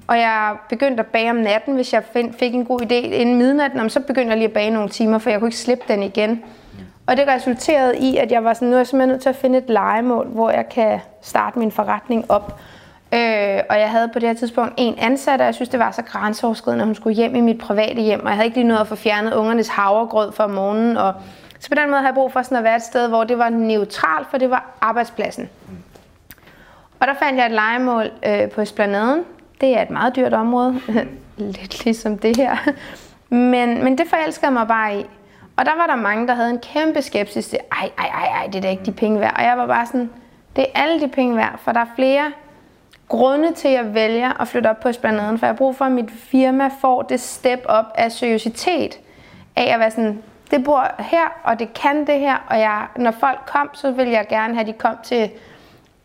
og 0.07 0.19
jeg 0.19 0.57
begyndte 0.69 1.01
at 1.01 1.07
bage 1.07 1.31
om 1.31 1.37
natten, 1.37 1.75
hvis 1.75 1.93
jeg 1.93 2.03
fik 2.39 2.55
en 2.55 2.65
god 2.65 2.81
idé 2.81 2.95
inden 2.95 3.37
midnat, 3.37 3.93
så 3.93 4.01
begyndte 4.01 4.29
jeg 4.29 4.37
lige 4.37 4.49
at 4.49 4.55
bage 4.55 4.71
nogle 4.71 4.89
timer, 4.89 5.19
for 5.19 5.31
jeg 5.31 5.39
kunne 5.39 5.49
ikke 5.49 5.59
slippe 5.59 5.85
den 5.89 6.03
igen. 6.03 6.43
Og 7.07 7.17
det 7.17 7.29
resulterede 7.29 7.99
i, 7.99 8.17
at 8.17 8.33
jeg 8.33 8.45
var 8.45 8.55
sådan, 8.55 8.69
nu 8.69 8.75
er 8.75 8.79
jeg 8.79 8.87
simpelthen 8.87 9.09
nødt 9.09 9.23
til 9.23 9.29
at 9.29 9.37
finde 9.37 9.59
et 9.59 9.69
legemål, 9.69 10.27
hvor 10.27 10.51
jeg 10.51 10.69
kan 10.69 11.01
starte 11.23 11.59
min 11.59 11.73
forretning 11.73 12.31
op. 12.31 12.61
Øh, 13.13 13.61
og 13.71 13.81
jeg 13.81 13.91
havde 13.91 14.09
på 14.13 14.19
det 14.19 14.29
her 14.29 14.37
tidspunkt 14.37 14.75
en 14.77 14.95
ansat, 14.99 15.41
og 15.41 15.47
jeg 15.47 15.55
synes, 15.55 15.69
det 15.69 15.81
var 15.81 15.91
så 15.91 16.03
grænseoverskridende, 16.03 16.83
at 16.83 16.87
hun 16.87 16.95
skulle 16.95 17.17
hjem 17.17 17.35
i 17.35 17.41
mit 17.41 17.59
private 17.59 18.03
hjem, 18.03 18.21
og 18.21 18.27
jeg 18.27 18.35
havde 18.35 18.47
ikke 18.47 18.57
lige 18.57 18.69
nået 18.69 18.79
at 18.79 18.87
få 18.87 18.95
fjernet 18.95 19.35
ungernes 19.35 19.69
havregrød 19.69 20.33
for 20.33 20.47
morgenen. 20.47 20.97
Og, 20.97 21.15
så 21.59 21.69
på 21.69 21.75
den 21.75 21.85
måde 21.85 21.97
havde 21.97 22.07
jeg 22.07 22.15
brug 22.15 22.33
for 22.33 22.43
sådan 22.43 22.59
at 22.59 22.65
være 22.65 22.77
et 22.77 22.83
sted, 22.83 23.09
hvor 23.09 23.25
det 23.25 23.39
var 23.39 23.49
neutralt, 23.49 24.31
for 24.31 24.39
det 24.39 24.51
var 24.51 24.79
arbejdspladsen. 24.81 25.51
Og 27.01 27.07
der 27.07 27.15
fandt 27.15 27.39
jeg 27.39 27.47
et 27.47 27.53
legemål 27.53 28.11
øh, 28.27 28.51
på 28.51 28.61
Esplanaden. 28.61 29.25
Det 29.61 29.77
er 29.79 29.83
et 29.83 29.91
meget 29.91 30.17
dyrt 30.17 30.35
område, 30.35 30.81
lidt 31.37 31.85
ligesom 31.85 32.19
det 32.19 32.37
her. 32.37 32.57
Men, 33.29 33.85
men 33.85 33.99
det 33.99 34.07
forelskede 34.09 34.51
mig 34.51 34.69
bare 34.69 35.01
i. 35.01 35.07
Og 35.57 35.67
der 35.67 35.77
var 35.77 35.87
der 35.87 35.97
mange, 35.97 36.27
der 36.27 36.35
havde 36.35 36.51
en 36.51 36.59
kæmpe 36.59 37.03
skepsis 37.03 37.49
til, 37.49 37.59
ej, 37.73 37.91
ej, 37.99 38.07
ej, 38.07 38.27
ej, 38.27 38.47
det 38.47 38.55
er 38.55 38.61
da 38.61 38.71
ikke 38.71 38.85
de 38.85 38.93
penge 38.93 39.21
værd. 39.21 39.35
Og 39.37 39.43
jeg 39.43 39.59
var 39.59 39.67
bare 39.67 39.87
sådan, 39.87 40.11
det 40.57 40.67
er 40.75 40.83
alle 40.83 41.01
de 41.01 41.09
penge 41.09 41.37
værd, 41.37 41.59
for 41.59 41.73
der 41.73 41.81
er 41.81 41.87
flere 41.97 42.33
grunde 43.09 43.53
til, 43.55 43.69
at 43.69 43.75
jeg 43.75 43.95
vælger 43.95 44.41
at 44.41 44.49
flytte 44.49 44.71
op 44.71 44.81
på 44.81 44.89
Esplanaden, 44.89 45.39
for 45.39 45.47
jeg 45.47 45.53
har 45.53 45.57
brug 45.57 45.77
for, 45.77 45.85
at 45.85 45.93
mit 45.93 46.11
firma 46.11 46.71
får 46.81 47.03
det 47.03 47.21
step 47.21 47.61
op 47.65 47.85
af 47.95 48.13
seriøsitet, 48.13 48.99
af 49.57 49.75
at 49.75 49.81
være 49.81 49.91
sådan, 49.91 50.23
det 50.51 50.65
bor 50.65 50.85
her, 50.99 51.41
og 51.45 51.59
det 51.59 51.75
kan 51.75 52.07
det 52.07 52.21
her, 52.21 52.37
og 52.49 52.59
jeg, 52.59 52.87
når 52.97 53.11
folk 53.11 53.39
kom, 53.47 53.71
så 53.73 53.91
vil 53.91 54.09
jeg 54.09 54.27
gerne 54.29 54.55
have, 54.55 54.61
at 54.61 54.67
de 54.67 54.73
kom 54.73 54.95
til 55.03 55.31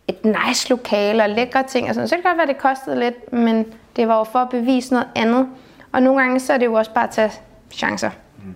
et 0.08 0.26
nice 0.26 0.70
lokale 0.70 1.24
og 1.24 1.30
lækre 1.30 1.64
ting 1.64 1.90
og 1.90 1.96
sådan. 1.96 2.08
Så 2.08 2.16
det 2.16 2.24
kan 2.24 2.32
godt 2.32 2.38
være, 2.38 2.50
at 2.50 2.56
det 2.56 2.58
kostede 2.58 3.00
lidt, 3.00 3.34
men 3.34 3.66
det 3.96 4.08
var 4.08 4.18
jo 4.18 4.24
for 4.24 4.40
at 4.40 4.50
bevise 4.50 4.94
noget 4.94 5.08
andet. 5.16 5.48
Og 5.92 6.04
nogle 6.04 6.22
gange 6.22 6.40
så 6.40 6.54
er 6.54 6.58
det 6.58 6.66
jo 6.66 6.74
også 6.74 6.92
bare 6.94 7.04
at 7.04 7.10
tage 7.10 7.32
chancer. 7.72 8.10
Mm. 8.38 8.56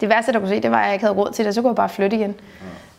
Det 0.00 0.08
værste, 0.08 0.32
der 0.32 0.38
kunne 0.38 0.48
se, 0.48 0.60
det 0.60 0.70
var, 0.70 0.78
at 0.78 0.84
jeg 0.84 0.92
ikke 0.92 1.04
havde 1.04 1.18
råd 1.18 1.32
til 1.32 1.44
det, 1.44 1.54
så 1.54 1.62
kunne 1.62 1.70
jeg 1.70 1.76
bare 1.76 1.88
flytte 1.88 2.16
igen. 2.16 2.34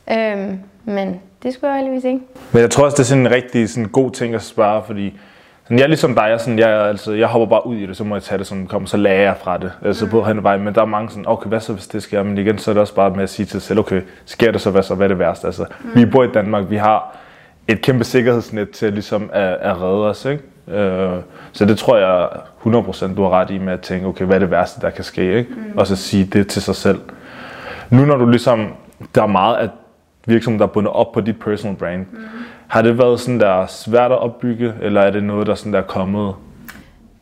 Mm. 0.07 0.13
Øhm, 0.13 0.59
men 0.83 1.21
det 1.45 1.53
skulle 1.53 1.73
jeg 1.73 1.79
heldigvis 1.79 2.03
ikke. 2.03 2.19
Men 2.51 2.61
jeg 2.61 2.71
tror 2.71 2.85
også, 2.85 2.95
det 2.95 2.99
er 2.99 3.07
sådan 3.07 3.25
en 3.25 3.31
rigtig 3.31 3.69
sådan 3.69 3.89
god 3.89 4.11
ting 4.11 4.35
at 4.35 4.41
spørge, 4.41 4.83
fordi 4.85 5.19
sådan, 5.63 5.77
jeg 5.77 5.83
er 5.83 5.87
ligesom 5.87 6.15
dig, 6.15 6.27
jeg, 6.29 6.39
sådan, 6.39 6.59
jeg, 6.59 6.69
altså, 6.69 7.13
jeg 7.13 7.27
hopper 7.27 7.45
bare 7.45 7.67
ud 7.67 7.75
i 7.75 7.85
det, 7.85 7.97
så 7.97 8.03
må 8.03 8.15
jeg 8.15 8.23
tage 8.23 8.39
det 8.39 8.47
som 8.47 8.67
kommer, 8.67 8.87
så 8.87 8.97
lærer 8.97 9.21
jeg 9.21 9.35
fra 9.41 9.57
det. 9.57 9.71
Altså 9.85 10.05
mm. 10.05 10.11
på 10.11 10.23
hen 10.23 10.43
vej, 10.43 10.57
men 10.57 10.75
der 10.75 10.81
er 10.81 10.85
mange 10.85 11.09
sådan, 11.09 11.27
okay, 11.27 11.49
hvad 11.49 11.59
så 11.59 11.73
hvis 11.73 11.87
det 11.87 12.03
sker? 12.03 12.23
Men 12.23 12.37
igen, 12.37 12.57
så 12.57 12.71
er 12.71 12.73
det 12.73 12.81
også 12.81 12.95
bare 12.95 13.09
med 13.09 13.23
at 13.23 13.29
sige 13.29 13.45
til 13.45 13.51
sig 13.51 13.61
selv, 13.61 13.79
okay, 13.79 14.01
sker 14.25 14.51
det 14.51 14.61
så, 14.61 14.71
hvad 14.71 14.83
så, 14.83 14.95
hvad 14.95 15.05
er 15.05 15.07
det 15.07 15.19
værste? 15.19 15.47
Altså, 15.47 15.65
mm. 15.83 15.89
vi 15.95 16.05
bor 16.05 16.23
i 16.23 16.27
Danmark, 16.33 16.69
vi 16.69 16.77
har 16.77 17.17
et 17.67 17.81
kæmpe 17.81 18.03
sikkerhedsnet 18.03 18.69
til 18.69 18.93
ligesom 18.93 19.29
at, 19.33 19.57
at 19.61 19.81
redde 19.81 20.09
os, 20.09 20.25
ikke? 20.25 20.43
Øh, 20.79 21.19
så 21.51 21.65
det 21.65 21.77
tror 21.77 21.97
jeg 21.97 22.29
100% 22.65 23.15
du 23.15 23.23
har 23.23 23.29
ret 23.29 23.51
i 23.51 23.57
med 23.57 23.73
at 23.73 23.81
tænke, 23.81 24.07
okay, 24.07 24.25
hvad 24.25 24.35
er 24.35 24.39
det 24.39 24.51
værste, 24.51 24.81
der 24.81 24.89
kan 24.89 25.03
ske, 25.03 25.37
ikke? 25.37 25.49
Mm. 25.51 25.77
Og 25.77 25.87
så 25.87 25.95
sige 25.95 26.25
det 26.25 26.47
til 26.47 26.61
sig 26.61 26.75
selv. 26.75 26.99
Nu 27.89 28.05
når 28.05 28.17
du 28.17 28.25
ligesom, 28.25 28.73
der 29.15 29.23
er 29.23 29.27
meget 29.27 29.55
af 29.55 29.69
virksomheden, 30.25 30.59
der 30.59 30.67
er 30.67 30.71
bundet 30.71 30.93
op 30.93 31.11
på 31.11 31.21
dit 31.21 31.39
personal 31.39 31.75
brand. 31.75 32.05
Mm. 32.11 32.19
Har 32.67 32.81
det 32.81 32.97
været 32.97 33.19
sådan 33.19 33.39
der 33.39 33.65
svært 33.65 34.11
at 34.11 34.19
opbygge, 34.19 34.73
eller 34.81 35.01
er 35.01 35.11
det 35.11 35.23
noget, 35.23 35.47
der 35.47 35.55
sådan 35.55 35.73
der 35.73 35.79
er 35.79 35.83
kommet? 35.83 36.35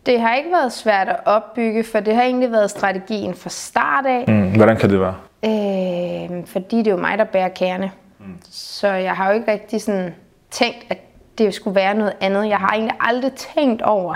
Det 0.06 0.22
har 0.22 0.36
ikke 0.36 0.52
været 0.52 0.74
svært 0.74 1.10
at 1.10 1.20
opbygge, 1.26 1.84
for 1.84 2.00
det 2.00 2.16
har 2.16 2.24
egentlig 2.24 2.52
været 2.52 2.70
strategien 2.70 3.34
fra 3.34 3.50
start 3.50 4.06
af. 4.06 4.26
Mm. 4.28 4.56
Hvordan 4.56 4.78
kan 4.78 4.90
det 4.90 5.00
være? 5.00 5.16
Øh, 5.46 6.46
fordi 6.46 6.78
det 6.78 6.88
er 6.88 6.92
jo 6.92 6.98
mig, 6.98 7.18
der 7.18 7.24
bærer 7.24 7.50
kærne. 7.50 7.92
Mm. 8.20 8.26
Så 8.52 8.88
jeg 8.88 9.16
har 9.16 9.28
jo 9.28 9.34
ikke 9.34 9.52
rigtig 9.52 9.82
sådan 9.82 10.16
tænkt, 10.52 10.86
at 10.90 10.98
det 11.38 11.54
skulle 11.54 11.76
være 11.76 11.94
noget 11.94 12.14
andet. 12.22 12.50
Jeg 12.50 12.58
har 12.58 12.70
egentlig 12.70 12.96
aldrig 13.00 13.32
tænkt 13.34 13.82
over, 13.82 14.16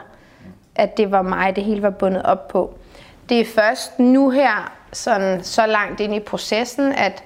at 0.75 0.97
det 0.97 1.11
var 1.11 1.21
mig, 1.21 1.55
det 1.55 1.63
hele 1.63 1.81
var 1.81 1.89
bundet 1.89 2.23
op 2.23 2.47
på. 2.47 2.73
Det 3.29 3.39
er 3.39 3.45
først 3.45 3.99
nu 3.99 4.29
her, 4.29 4.71
sådan, 4.93 5.43
så 5.43 5.65
langt 5.65 5.99
ind 5.99 6.15
i 6.15 6.19
processen, 6.19 6.91
at 6.91 7.23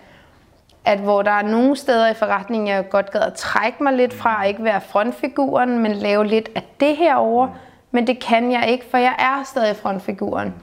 at 0.85 0.99
hvor 0.99 1.21
der 1.21 1.31
er 1.31 1.41
nogle 1.41 1.75
steder 1.75 2.09
i 2.09 2.13
forretningen, 2.13 2.67
jeg 2.67 2.89
godt 2.89 3.11
gad 3.11 3.21
at 3.21 3.33
trække 3.33 3.83
mig 3.83 3.93
lidt 3.93 4.13
fra, 4.13 4.43
ikke 4.43 4.63
være 4.63 4.81
frontfiguren, 4.81 5.79
men 5.79 5.91
lave 5.91 6.27
lidt 6.27 6.49
af 6.55 6.63
det 6.79 6.97
her 6.97 7.15
over. 7.15 7.47
Men 7.91 8.07
det 8.07 8.19
kan 8.19 8.51
jeg 8.51 8.69
ikke, 8.69 8.85
for 8.91 8.97
jeg 8.97 9.15
er 9.19 9.43
stadig 9.45 9.75
frontfiguren. 9.75 10.53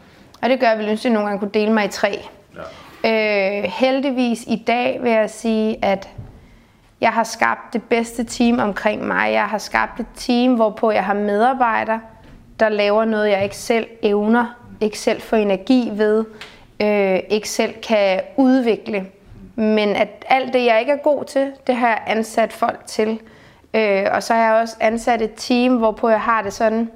Og 0.43 0.49
det 0.49 0.61
gør, 0.61 0.67
at 0.67 0.79
jeg 0.79 0.89
ønske, 0.89 1.01
at 1.01 1.05
jeg 1.05 1.13
nogle 1.13 1.29
gange 1.29 1.41
kunne 1.41 1.51
dele 1.55 1.73
mig 1.73 1.85
i 1.85 1.89
tre. 1.89 2.19
Ja. 3.05 3.59
Øh, 3.59 3.65
heldigvis 3.65 4.45
i 4.47 4.65
dag 4.67 4.99
vil 5.03 5.11
jeg 5.13 5.31
sige, 5.31 5.85
at 5.85 6.09
jeg 7.01 7.11
har 7.11 7.25
skabt 7.25 7.73
det 7.73 7.83
bedste 7.83 8.25
team 8.25 8.59
omkring 8.59 9.07
mig. 9.07 9.33
Jeg 9.33 9.45
har 9.45 9.59
skabt 9.59 10.01
et 10.01 10.07
team, 10.17 10.55
hvorpå 10.55 10.91
jeg 10.91 11.05
har 11.05 11.15
medarbejdere, 11.15 12.01
der 12.61 12.69
laver 12.69 13.05
noget, 13.05 13.31
jeg 13.31 13.45
ikke 13.45 13.57
selv 13.57 13.87
evner, 14.03 14.57
ikke 14.81 14.99
selv 14.99 15.21
får 15.21 15.37
energi 15.37 15.91
ved, 15.93 16.25
øh, 16.81 17.21
ikke 17.31 17.49
selv 17.49 17.75
kan 17.83 18.21
udvikle. 18.37 19.07
Men 19.59 19.89
at 19.89 20.25
alt 20.29 20.53
det, 20.53 20.65
jeg 20.65 20.81
ikke 20.81 20.93
er 20.93 20.97
god 20.97 21.25
til, 21.25 21.53
det 21.67 21.77
har 21.77 21.89
jeg 21.89 22.03
ansat 22.07 22.53
folk 22.53 22.81
til. 22.87 23.21
Øh, 23.75 24.07
og 24.13 24.23
så 24.23 24.35
har 24.35 24.41
jeg 24.41 24.63
også 24.63 24.77
ansat 24.81 25.23
et 25.23 25.33
team, 25.37 25.77
hvorpå 25.77 26.09
jeg 26.09 26.21
har 26.21 26.43
det 26.43 26.53
sådan, 26.53 26.91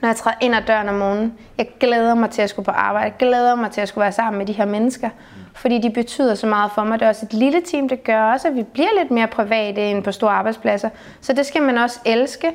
når 0.00 0.08
jeg 0.08 0.16
træder 0.16 0.36
ind 0.40 0.54
ad 0.54 0.62
døren 0.66 0.88
om 0.88 0.94
morgenen, 0.94 1.38
jeg 1.58 1.68
glæder 1.80 2.14
mig 2.14 2.30
til 2.30 2.42
at 2.42 2.50
skulle 2.50 2.64
på 2.64 2.70
arbejde, 2.70 3.04
jeg 3.04 3.14
glæder 3.18 3.54
mig 3.54 3.70
til 3.70 3.80
at 3.80 3.88
skulle 3.88 4.02
være 4.02 4.12
sammen 4.12 4.38
med 4.38 4.46
de 4.46 4.52
her 4.52 4.64
mennesker, 4.64 5.10
fordi 5.54 5.78
de 5.78 5.90
betyder 5.90 6.34
så 6.34 6.46
meget 6.46 6.70
for 6.74 6.84
mig. 6.84 7.00
Det 7.00 7.04
er 7.04 7.08
også 7.08 7.26
et 7.26 7.34
lille 7.34 7.62
team, 7.62 7.88
det 7.88 8.04
gør 8.04 8.22
også, 8.22 8.48
at 8.48 8.54
vi 8.54 8.62
bliver 8.62 8.90
lidt 8.98 9.10
mere 9.10 9.26
private 9.26 9.90
end 9.90 10.02
på 10.02 10.12
store 10.12 10.32
arbejdspladser. 10.32 10.88
Så 11.20 11.32
det 11.32 11.46
skal 11.46 11.62
man 11.62 11.78
også 11.78 12.00
elske, 12.04 12.52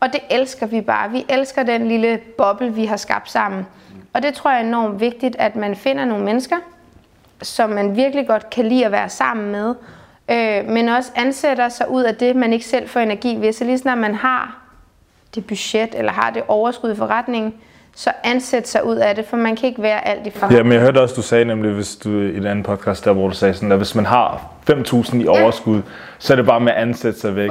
og 0.00 0.12
det 0.12 0.20
elsker 0.30 0.66
vi 0.66 0.80
bare. 0.80 1.10
Vi 1.10 1.24
elsker 1.28 1.62
den 1.62 1.88
lille 1.88 2.20
boble, 2.38 2.74
vi 2.74 2.84
har 2.84 2.96
skabt 2.96 3.30
sammen. 3.30 3.66
Og 4.12 4.22
det 4.22 4.34
tror 4.34 4.50
jeg 4.50 4.60
er 4.60 4.66
enormt 4.66 5.00
vigtigt, 5.00 5.36
at 5.38 5.56
man 5.56 5.76
finder 5.76 6.04
nogle 6.04 6.24
mennesker, 6.24 6.56
som 7.42 7.70
man 7.70 7.96
virkelig 7.96 8.26
godt 8.26 8.50
kan 8.50 8.66
lide 8.66 8.86
at 8.86 8.92
være 8.92 9.08
sammen 9.08 9.52
med, 9.52 9.74
øh, 10.30 10.68
men 10.68 10.88
også 10.88 11.10
ansætter 11.16 11.68
sig 11.68 11.90
ud 11.90 12.02
af 12.02 12.14
det, 12.14 12.36
man 12.36 12.52
ikke 12.52 12.64
selv 12.64 12.88
får 12.88 13.00
energi 13.00 13.36
ved. 13.40 13.52
Så 13.52 13.64
lige 13.64 13.78
snart 13.78 13.98
man 13.98 14.14
har 14.14 14.58
det 15.34 15.46
budget, 15.46 15.94
eller 15.94 16.12
har 16.12 16.30
det 16.30 16.42
overskud 16.48 16.92
i 16.92 16.96
forretningen, 16.96 17.54
så 17.94 18.10
ansæt 18.24 18.68
sig 18.68 18.86
ud 18.86 18.96
af 18.96 19.14
det, 19.14 19.24
for 19.24 19.36
man 19.36 19.56
kan 19.56 19.68
ikke 19.68 19.82
være 19.82 20.08
alt 20.08 20.26
i 20.26 20.30
forretningen. 20.30 20.56
Ja, 20.56 20.62
men 20.62 20.72
jeg 20.72 20.80
hørte 20.80 21.00
også, 21.00 21.14
du 21.14 21.22
sagde 21.22 21.44
nemlig, 21.44 21.72
hvis 21.72 21.96
du 21.96 22.08
i 22.20 22.36
en 22.36 22.46
anden 22.46 22.64
podcast, 22.64 23.04
der 23.04 23.12
hvor 23.12 23.28
du 23.28 23.34
sagde 23.34 23.54
sådan, 23.54 23.72
at 23.72 23.78
hvis 23.78 23.94
man 23.94 24.06
har 24.06 24.52
5.000 24.70 25.16
i 25.16 25.26
overskud, 25.26 25.76
ja. 25.76 25.82
så 26.18 26.32
er 26.32 26.36
det 26.36 26.46
bare 26.46 26.60
med 26.60 26.72
at 26.72 26.78
ansætte 26.78 27.20
sig 27.20 27.36
væk. 27.36 27.50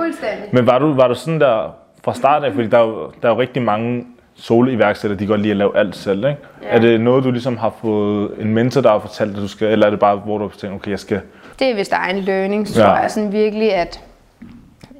Men 0.51 0.67
var 0.67 0.79
du, 0.79 0.93
var 0.93 1.07
du 1.07 1.15
sådan 1.15 1.39
der 1.41 1.75
fra 2.03 2.13
start 2.13 2.43
af, 2.43 2.53
fordi 2.53 2.67
der 2.67 2.77
er 2.77 2.87
jo, 2.87 3.11
der 3.21 3.29
er 3.29 3.33
jo 3.33 3.39
rigtig 3.39 3.61
mange 3.61 4.05
solo-iværksætter, 4.35 5.17
de 5.17 5.27
godt 5.27 5.41
lide 5.41 5.51
at 5.51 5.57
lave 5.57 5.77
alt 5.77 5.95
selv, 5.95 6.17
ikke? 6.17 6.41
Ja. 6.61 6.67
Er 6.67 6.79
det 6.79 7.01
noget, 7.01 7.23
du 7.23 7.31
ligesom 7.31 7.57
har 7.57 7.73
fået 7.81 8.31
en 8.39 8.53
mentor, 8.53 8.81
der 8.81 8.89
har 8.91 8.99
fortalt, 8.99 9.35
at 9.35 9.41
du 9.41 9.47
skal, 9.47 9.67
eller 9.67 9.85
er 9.85 9.89
det 9.89 9.99
bare, 9.99 10.15
hvor 10.15 10.37
du 10.37 10.47
har 10.47 10.55
tænkt, 10.57 10.75
okay, 10.75 10.91
jeg 10.91 10.99
skal... 10.99 11.21
Det 11.59 11.69
er, 11.69 11.73
hvis 11.73 11.89
der 11.89 11.97
er 11.97 12.09
en 12.09 12.19
learning, 12.19 12.67
så 12.67 12.81
ja. 12.81 12.87
tror 12.87 12.97
jeg 12.97 13.11
sådan 13.11 13.31
virkelig, 13.31 13.73
at 13.73 14.01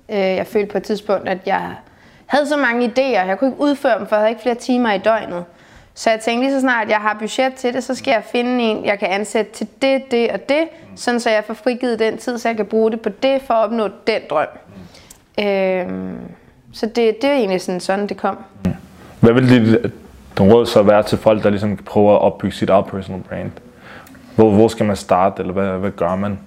øh, 0.10 0.18
jeg 0.18 0.48
følte 0.48 0.72
på 0.72 0.78
et 0.78 0.84
tidspunkt, 0.84 1.30
at 1.30 1.38
jeg 1.46 1.76
havde 2.26 2.48
så 2.48 2.58
mange 2.58 2.88
idéer, 2.88 3.26
jeg 3.26 3.36
kunne 3.40 3.50
ikke 3.50 3.62
udføre 3.62 4.00
dem, 4.00 4.08
for 4.08 4.16
jeg 4.16 4.22
havde 4.22 4.30
ikke 4.30 4.42
flere 4.42 4.56
timer 4.56 4.94
i 4.94 4.98
døgnet. 4.98 5.44
Så 5.94 6.10
jeg 6.10 6.20
tænkte 6.20 6.48
lige 6.48 6.56
så 6.56 6.62
snart, 6.62 6.84
at 6.84 6.90
jeg 6.90 6.98
har 6.98 7.18
budget 7.20 7.54
til 7.54 7.74
det, 7.74 7.84
så 7.84 7.96
skal 7.96 8.12
jeg 8.12 8.24
finde 8.32 8.64
en, 8.64 8.86
jeg 8.86 9.00
kan 9.00 9.08
ansætte 9.08 9.52
til 9.52 9.68
det, 9.82 10.12
det 10.12 10.32
og 10.32 10.50
det, 10.50 10.68
sådan 10.96 11.20
så 11.20 11.30
jeg 11.30 11.44
får 11.44 11.54
frigivet 11.54 12.00
den 12.00 12.18
tid, 12.18 12.38
så 12.38 12.50
jeg 12.50 12.56
kan 12.56 12.66
bruge 12.66 12.92
det 12.92 13.02
på 13.02 13.10
det, 13.10 13.42
for 13.42 13.54
at 13.54 13.66
opnå 13.66 13.90
den 14.08 14.22
drøm. 14.30 14.48
Mm. 15.38 15.44
Øhm, 15.44 16.18
så 16.74 16.86
det, 16.86 17.22
det 17.22 17.24
er 17.24 17.34
egentlig 17.34 17.62
sådan, 17.62 17.80
sådan 17.80 18.08
det 18.08 18.18
kom. 18.18 18.38
Mm. 18.66 18.72
Hvad 19.22 19.34
vil 19.34 19.50
dit 19.50 19.92
råd 20.40 20.66
så 20.66 20.84
være 20.84 21.04
til 21.04 21.18
folk, 21.18 21.44
der 21.44 21.50
ligesom 21.50 21.78
prøver 21.78 22.16
at 22.16 22.22
opbygge 22.22 22.56
sit 22.56 22.70
eget 22.70 22.86
personal 22.86 23.22
brand? 23.22 23.52
Hvor, 24.36 24.50
hvor 24.50 24.68
skal 24.68 24.86
man 24.86 24.96
starte, 24.96 25.42
eller 25.42 25.54
hvad, 25.54 25.68
hvad 25.68 25.92
gør 25.92 26.16
man? 26.16 26.40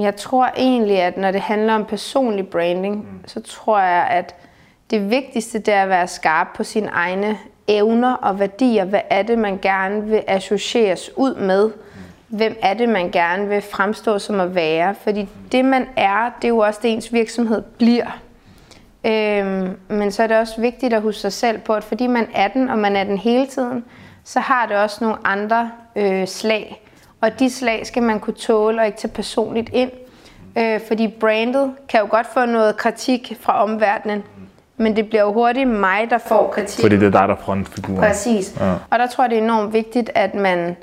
Jeg 0.00 0.16
tror 0.16 0.50
egentlig, 0.56 1.00
at 1.00 1.16
når 1.16 1.30
det 1.30 1.40
handler 1.40 1.74
om 1.74 1.84
personlig 1.84 2.48
branding, 2.48 2.96
mm. 2.96 3.28
så 3.28 3.40
tror 3.40 3.78
jeg, 3.78 4.06
at 4.10 4.34
det 4.90 5.10
vigtigste 5.10 5.58
det 5.58 5.74
er 5.74 5.82
at 5.82 5.88
være 5.88 6.08
skarp 6.08 6.46
på 6.56 6.64
sine 6.64 6.88
egne 6.88 7.38
evner 7.68 8.14
og 8.14 8.40
værdier. 8.40 8.84
Hvad 8.84 9.00
er 9.10 9.22
det, 9.22 9.38
man 9.38 9.58
gerne 9.62 10.04
vil 10.04 10.22
associeres 10.26 11.10
ud 11.16 11.34
med? 11.34 11.66
Mm. 11.66 12.36
Hvem 12.36 12.56
er 12.62 12.74
det, 12.74 12.88
man 12.88 13.10
gerne 13.10 13.48
vil 13.48 13.62
fremstå 13.62 14.18
som 14.18 14.40
at 14.40 14.54
være? 14.54 14.94
Fordi 14.94 15.28
det, 15.52 15.64
man 15.64 15.86
er, 15.96 16.30
det 16.36 16.44
er 16.44 16.48
jo 16.48 16.58
også 16.58 16.80
det, 16.82 16.92
ens 16.92 17.12
virksomhed 17.12 17.62
bliver. 17.78 18.20
Øhm, 19.06 19.76
men 19.88 20.12
så 20.12 20.22
er 20.22 20.26
det 20.26 20.36
også 20.36 20.60
vigtigt 20.60 20.92
at 20.94 21.02
huske 21.02 21.20
sig 21.20 21.32
selv 21.32 21.58
på, 21.58 21.72
at 21.74 21.84
fordi 21.84 22.06
man 22.06 22.26
er 22.34 22.48
den, 22.48 22.70
og 22.70 22.78
man 22.78 22.96
er 22.96 23.04
den 23.04 23.18
hele 23.18 23.46
tiden, 23.46 23.84
så 24.24 24.40
har 24.40 24.66
det 24.66 24.76
også 24.76 25.04
nogle 25.04 25.16
andre 25.24 25.70
øh, 25.96 26.26
slag. 26.28 26.80
Og 27.20 27.38
de 27.38 27.50
slag 27.50 27.86
skal 27.86 28.02
man 28.02 28.20
kunne 28.20 28.34
tåle 28.34 28.80
og 28.80 28.86
ikke 28.86 28.98
tage 28.98 29.12
personligt 29.12 29.70
ind. 29.72 29.90
Øh, 30.58 30.80
fordi 30.88 31.08
brandet 31.08 31.72
kan 31.88 32.00
jo 32.00 32.06
godt 32.10 32.26
få 32.26 32.44
noget 32.44 32.76
kritik 32.76 33.36
fra 33.40 33.62
omverdenen, 33.62 34.22
men 34.76 34.96
det 34.96 35.08
bliver 35.08 35.22
jo 35.22 35.32
hurtigt 35.32 35.68
mig, 35.68 36.10
der 36.10 36.18
får 36.18 36.50
kritik. 36.54 36.84
Fordi 36.84 36.96
det 36.96 37.06
er 37.06 37.20
dig, 37.20 37.28
der 37.28 37.36
frontfiguren. 37.36 37.98
Præcis. 37.98 38.54
Ja. 38.60 38.72
Og 38.90 38.98
der 38.98 39.06
tror 39.06 39.24
jeg, 39.24 39.30
det 39.30 39.38
er 39.38 39.42
enormt 39.42 39.72
vigtigt, 39.72 40.10
at 40.14 40.34
man 40.34 40.76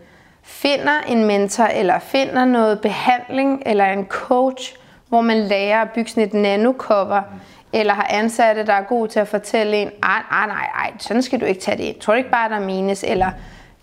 finder 0.43 0.99
en 1.07 1.25
mentor, 1.25 1.63
eller 1.63 1.99
finder 1.99 2.45
noget 2.45 2.81
behandling, 2.81 3.63
eller 3.65 3.85
en 3.85 4.05
coach, 4.05 4.75
hvor 5.09 5.21
man 5.21 5.37
lærer 5.37 5.81
at 5.81 5.89
bygge 5.89 6.09
sådan 6.09 6.23
et 6.23 6.33
nanocover, 6.33 7.21
eller 7.73 7.93
har 7.93 8.07
ansatte, 8.09 8.65
der 8.65 8.73
er 8.73 8.81
gode 8.81 9.11
til 9.11 9.19
at 9.19 9.27
fortælle 9.27 9.77
en, 9.77 9.89
ej, 10.03 10.23
ej, 10.31 10.47
nej, 10.47 10.67
ej, 10.75 10.91
sådan 10.99 11.21
skal 11.21 11.41
du 11.41 11.45
ikke 11.45 11.61
tage 11.61 11.77
det 11.77 11.83
ind. 11.83 11.99
Tror 11.99 12.13
du 12.13 12.17
ikke 12.17 12.31
bare, 12.31 12.49
der 12.49 12.55
er 12.55 12.65
minus? 12.65 13.03
Eller 13.03 13.31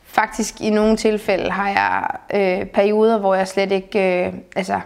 faktisk 0.04 0.60
i 0.60 0.70
nogle 0.70 0.96
tilfælde 0.96 1.50
har 1.50 1.68
jeg 1.68 2.06
øh, 2.34 2.66
perioder, 2.66 3.18
hvor 3.18 3.34
jeg 3.34 3.48
slet 3.48 3.72
ikke 3.72 4.26
øh, 4.26 4.32
altså, 4.56 4.80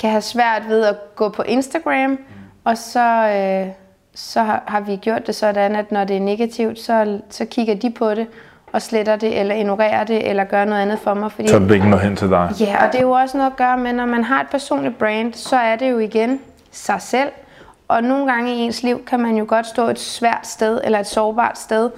kan 0.00 0.10
have 0.10 0.22
svært 0.22 0.62
ved 0.68 0.84
at 0.84 0.96
gå 1.16 1.28
på 1.28 1.42
Instagram, 1.42 2.10
mm. 2.10 2.18
og 2.64 2.78
så, 2.78 3.28
øh, 3.28 3.72
så 4.14 4.42
har, 4.42 4.62
har 4.66 4.80
vi 4.80 4.96
gjort 4.96 5.26
det 5.26 5.34
sådan, 5.34 5.76
at 5.76 5.92
når 5.92 6.04
det 6.04 6.16
er 6.16 6.20
negativt, 6.20 6.80
så, 6.80 7.20
så 7.30 7.44
kigger 7.44 7.74
de 7.74 7.90
på 7.90 8.14
det 8.14 8.26
og 8.72 8.82
sletter 8.82 9.16
det, 9.16 9.40
eller 9.40 9.54
ignorerer 9.54 10.04
det, 10.04 10.28
eller 10.28 10.44
gør 10.44 10.64
noget 10.64 10.82
andet 10.82 10.98
for 10.98 11.14
mig. 11.14 11.32
Fordi, 11.32 11.48
så 11.48 11.58
det 11.58 11.74
ikke 11.74 11.88
når 11.88 11.98
hen 11.98 12.16
til 12.16 12.30
dig? 12.30 12.50
Ja, 12.60 12.86
og 12.86 12.92
det 12.92 12.98
er 12.98 13.02
jo 13.02 13.10
også 13.10 13.36
noget 13.36 13.50
at 13.50 13.56
gøre 13.56 13.78
med, 13.78 13.92
når 13.92 14.06
man 14.06 14.24
har 14.24 14.40
et 14.40 14.46
personligt 14.50 14.98
brand, 14.98 15.34
så 15.34 15.56
er 15.56 15.76
det 15.76 15.90
jo 15.90 15.98
igen 15.98 16.40
sig 16.70 17.02
selv. 17.02 17.28
Og 17.92 18.02
nogle 18.02 18.32
gange 18.32 18.54
i 18.54 18.58
ens 18.58 18.82
liv 18.82 19.04
kan 19.04 19.20
man 19.20 19.36
jo 19.36 19.44
godt 19.48 19.66
stå 19.66 19.86
et 19.86 19.98
svært 19.98 20.46
sted, 20.46 20.80
eller 20.84 20.98
et 20.98 21.06
sårbart 21.06 21.58
sted. 21.58 21.90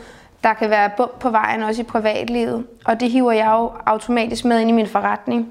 Der 0.45 0.53
kan 0.53 0.71
være 0.71 0.91
bump 0.97 1.19
på 1.19 1.31
vejen, 1.31 1.63
også 1.63 1.83
i 1.83 1.85
privatlivet. 1.85 2.67
Og 2.85 3.01
det 3.01 3.11
hiver 3.11 3.33
jeg 3.33 3.51
jo 3.51 3.71
automatisk 3.87 4.45
med 4.45 4.61
ind 4.61 4.71
i 4.71 4.73
min 4.73 4.87
forretning. 4.87 5.49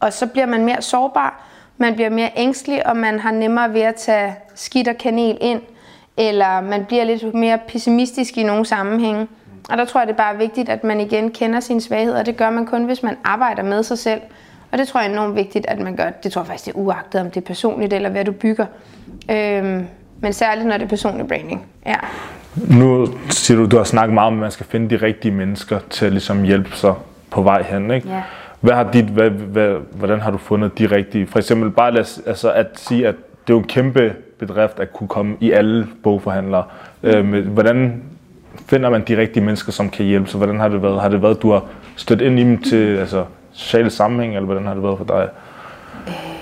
Og 0.00 0.12
så 0.12 0.26
bliver 0.26 0.46
man 0.46 0.64
mere 0.64 0.82
sårbar, 0.82 1.42
man 1.78 1.94
bliver 1.94 2.10
mere 2.10 2.30
ængstelig, 2.36 2.86
og 2.86 2.96
man 2.96 3.20
har 3.20 3.30
nemmere 3.30 3.72
ved 3.72 3.80
at 3.80 3.94
tage 3.94 4.36
skidt 4.54 4.88
og 4.88 4.96
kanel 4.96 5.38
ind, 5.40 5.62
eller 6.16 6.60
man 6.60 6.84
bliver 6.84 7.04
lidt 7.04 7.34
mere 7.34 7.58
pessimistisk 7.68 8.38
i 8.38 8.42
nogle 8.42 8.64
sammenhænge. 8.66 9.28
Og 9.70 9.78
der 9.78 9.84
tror 9.84 10.00
jeg, 10.00 10.06
det 10.08 10.12
er 10.12 10.16
bare 10.16 10.36
vigtigt, 10.36 10.68
at 10.68 10.84
man 10.84 11.00
igen 11.00 11.30
kender 11.30 11.60
sine 11.60 11.80
svagheder, 11.80 12.18
og 12.18 12.26
det 12.26 12.36
gør 12.36 12.50
man 12.50 12.66
kun, 12.66 12.84
hvis 12.84 13.02
man 13.02 13.16
arbejder 13.24 13.62
med 13.62 13.82
sig 13.82 13.98
selv. 13.98 14.20
Og 14.72 14.78
det 14.78 14.88
tror 14.88 15.00
jeg 15.00 15.08
er 15.08 15.12
enormt 15.12 15.36
vigtigt, 15.36 15.66
at 15.68 15.78
man 15.78 15.96
gør. 15.96 16.10
Det 16.10 16.32
tror 16.32 16.42
jeg 16.42 16.46
faktisk, 16.46 16.66
det 16.66 16.72
er 16.74 16.78
uagtet, 16.78 17.20
om 17.20 17.30
det 17.30 17.36
er 17.36 17.46
personligt 17.46 17.92
eller 17.92 18.08
hvad 18.08 18.24
du 18.24 18.32
bygger. 18.32 18.66
Øhm, 19.30 19.86
men 20.20 20.32
særligt, 20.32 20.66
når 20.66 20.76
det 20.76 20.84
er 20.84 20.88
personlig 20.88 21.28
branding. 21.28 21.66
Ja. 21.86 21.96
Nu 22.70 23.08
siger 23.28 23.58
du, 23.58 23.66
du 23.66 23.76
har 23.76 23.84
snakket 23.84 24.14
meget 24.14 24.26
om, 24.26 24.34
at 24.34 24.40
man 24.40 24.50
skal 24.50 24.66
finde 24.66 24.90
de 24.90 25.06
rigtige 25.06 25.32
mennesker 25.32 25.78
til 25.90 26.06
at 26.06 26.12
ligesom 26.12 26.42
hjælpe 26.42 26.76
sig 26.76 26.94
på 27.30 27.42
vej 27.42 27.62
hen. 27.62 27.90
Ikke? 27.90 28.08
Ja. 28.08 28.22
Hvad 28.60 28.74
har 28.74 28.90
dit, 28.92 29.04
hvad, 29.04 29.30
hvad, 29.30 29.76
hvordan 29.92 30.20
har 30.20 30.30
du 30.30 30.38
fundet 30.38 30.78
de 30.78 30.86
rigtige? 30.86 31.26
For 31.26 31.38
eksempel 31.38 31.70
bare 31.70 31.92
lad, 31.94 32.20
altså 32.26 32.52
at 32.52 32.66
sige, 32.76 33.08
at 33.08 33.14
det 33.46 33.52
er 33.52 33.56
jo 33.56 33.58
en 33.58 33.68
kæmpe 33.68 34.14
bedrift 34.38 34.80
at 34.80 34.92
kunne 34.92 35.08
komme 35.08 35.36
i 35.40 35.50
alle 35.50 35.86
bogforhandlere. 36.02 36.64
Øh, 37.02 37.46
hvordan 37.46 38.02
finder 38.66 38.90
man 38.90 39.02
de 39.08 39.16
rigtige 39.16 39.44
mennesker, 39.44 39.72
som 39.72 39.90
kan 39.90 40.06
hjælpe? 40.06 40.30
Så 40.30 40.36
hvordan 40.36 40.60
har 40.60 40.68
det 40.68 40.82
været? 40.82 41.00
Har 41.00 41.08
det 41.08 41.22
været, 41.22 41.42
du 41.42 41.50
har 41.50 41.64
stødt 41.96 42.20
ind 42.20 42.38
i 42.38 42.42
dem 42.42 42.62
til 42.62 42.96
altså, 42.96 43.24
sociale 43.52 43.90
sammenhæng, 43.90 44.34
eller 44.34 44.46
hvordan 44.46 44.66
har 44.66 44.74
det 44.74 44.82
været 44.82 44.98
for 44.98 45.04
dig? 45.04 45.28
Øh, 46.08 46.40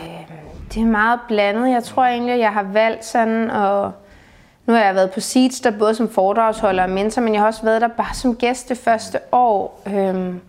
det 0.75 0.83
er 0.83 0.87
meget 0.87 1.21
blandet. 1.29 1.71
Jeg 1.71 1.85
tror 1.85 2.05
egentlig, 2.05 2.35
at 2.35 2.41
jeg 2.41 2.53
har 2.53 2.63
valgt 2.63 3.05
sådan 3.05 3.51
og 3.51 3.93
nu 4.67 4.75
har 4.75 4.85
jeg 4.85 4.95
været 4.95 5.11
på 5.11 5.21
Seeds, 5.21 5.61
der 5.61 5.71
både 5.71 5.95
som 5.95 6.09
foredragsholder 6.09 6.83
og 6.83 6.91
mentor, 6.91 7.23
men 7.23 7.33
jeg 7.33 7.43
har 7.43 7.47
også 7.47 7.63
været 7.63 7.81
der 7.81 7.89
bare 7.89 8.15
som 8.15 8.37
gæst 8.37 8.69
det 8.69 8.79
første 8.79 9.19
år. 9.33 9.83
Øhm, 9.87 10.41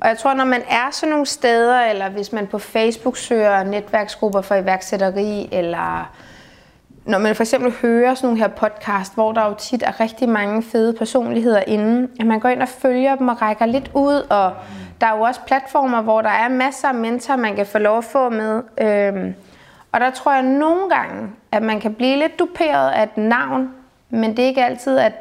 og 0.00 0.08
jeg 0.08 0.18
tror, 0.18 0.34
når 0.34 0.44
man 0.44 0.62
er 0.70 0.90
sådan 0.92 1.10
nogle 1.10 1.26
steder, 1.26 1.80
eller 1.80 2.08
hvis 2.08 2.32
man 2.32 2.46
på 2.46 2.58
Facebook 2.58 3.16
søger 3.16 3.64
netværksgrupper 3.64 4.40
for 4.40 4.54
iværksætteri, 4.54 5.48
eller 5.52 6.10
når 7.04 7.18
man 7.18 7.34
for 7.34 7.42
eksempel 7.42 7.72
hører 7.82 8.14
sådan 8.14 8.26
nogle 8.26 8.40
her 8.40 8.48
podcast, 8.48 9.14
hvor 9.14 9.32
der 9.32 9.46
jo 9.46 9.54
tit 9.58 9.82
er 9.82 10.00
rigtig 10.00 10.28
mange 10.28 10.62
fede 10.62 10.92
personligheder 10.92 11.62
inde, 11.66 12.08
at 12.20 12.26
man 12.26 12.40
går 12.40 12.48
ind 12.48 12.62
og 12.62 12.68
følger 12.68 13.16
dem 13.16 13.28
og 13.28 13.42
rækker 13.42 13.66
lidt 13.66 13.90
ud, 13.94 14.26
og 14.30 14.52
der 15.00 15.06
er 15.06 15.16
jo 15.16 15.22
også 15.22 15.40
platformer, 15.46 16.02
hvor 16.02 16.22
der 16.22 16.30
er 16.30 16.48
masser 16.48 16.88
af 16.88 16.94
mentorer, 16.94 17.36
man 17.36 17.56
kan 17.56 17.66
få 17.66 17.78
lov 17.78 17.98
at 17.98 18.04
få 18.04 18.30
med. 18.30 18.62
Øhm, 18.80 19.34
og 19.92 20.00
der 20.00 20.10
tror 20.10 20.32
jeg 20.32 20.42
nogle 20.42 20.90
gange, 20.90 21.28
at 21.52 21.62
man 21.62 21.80
kan 21.80 21.94
blive 21.94 22.16
lidt 22.16 22.38
duperet 22.38 22.90
af 22.90 23.02
et 23.02 23.16
navn, 23.16 23.70
men 24.10 24.30
det 24.30 24.38
er 24.38 24.46
ikke 24.46 24.64
altid, 24.64 24.98
at 24.98 25.12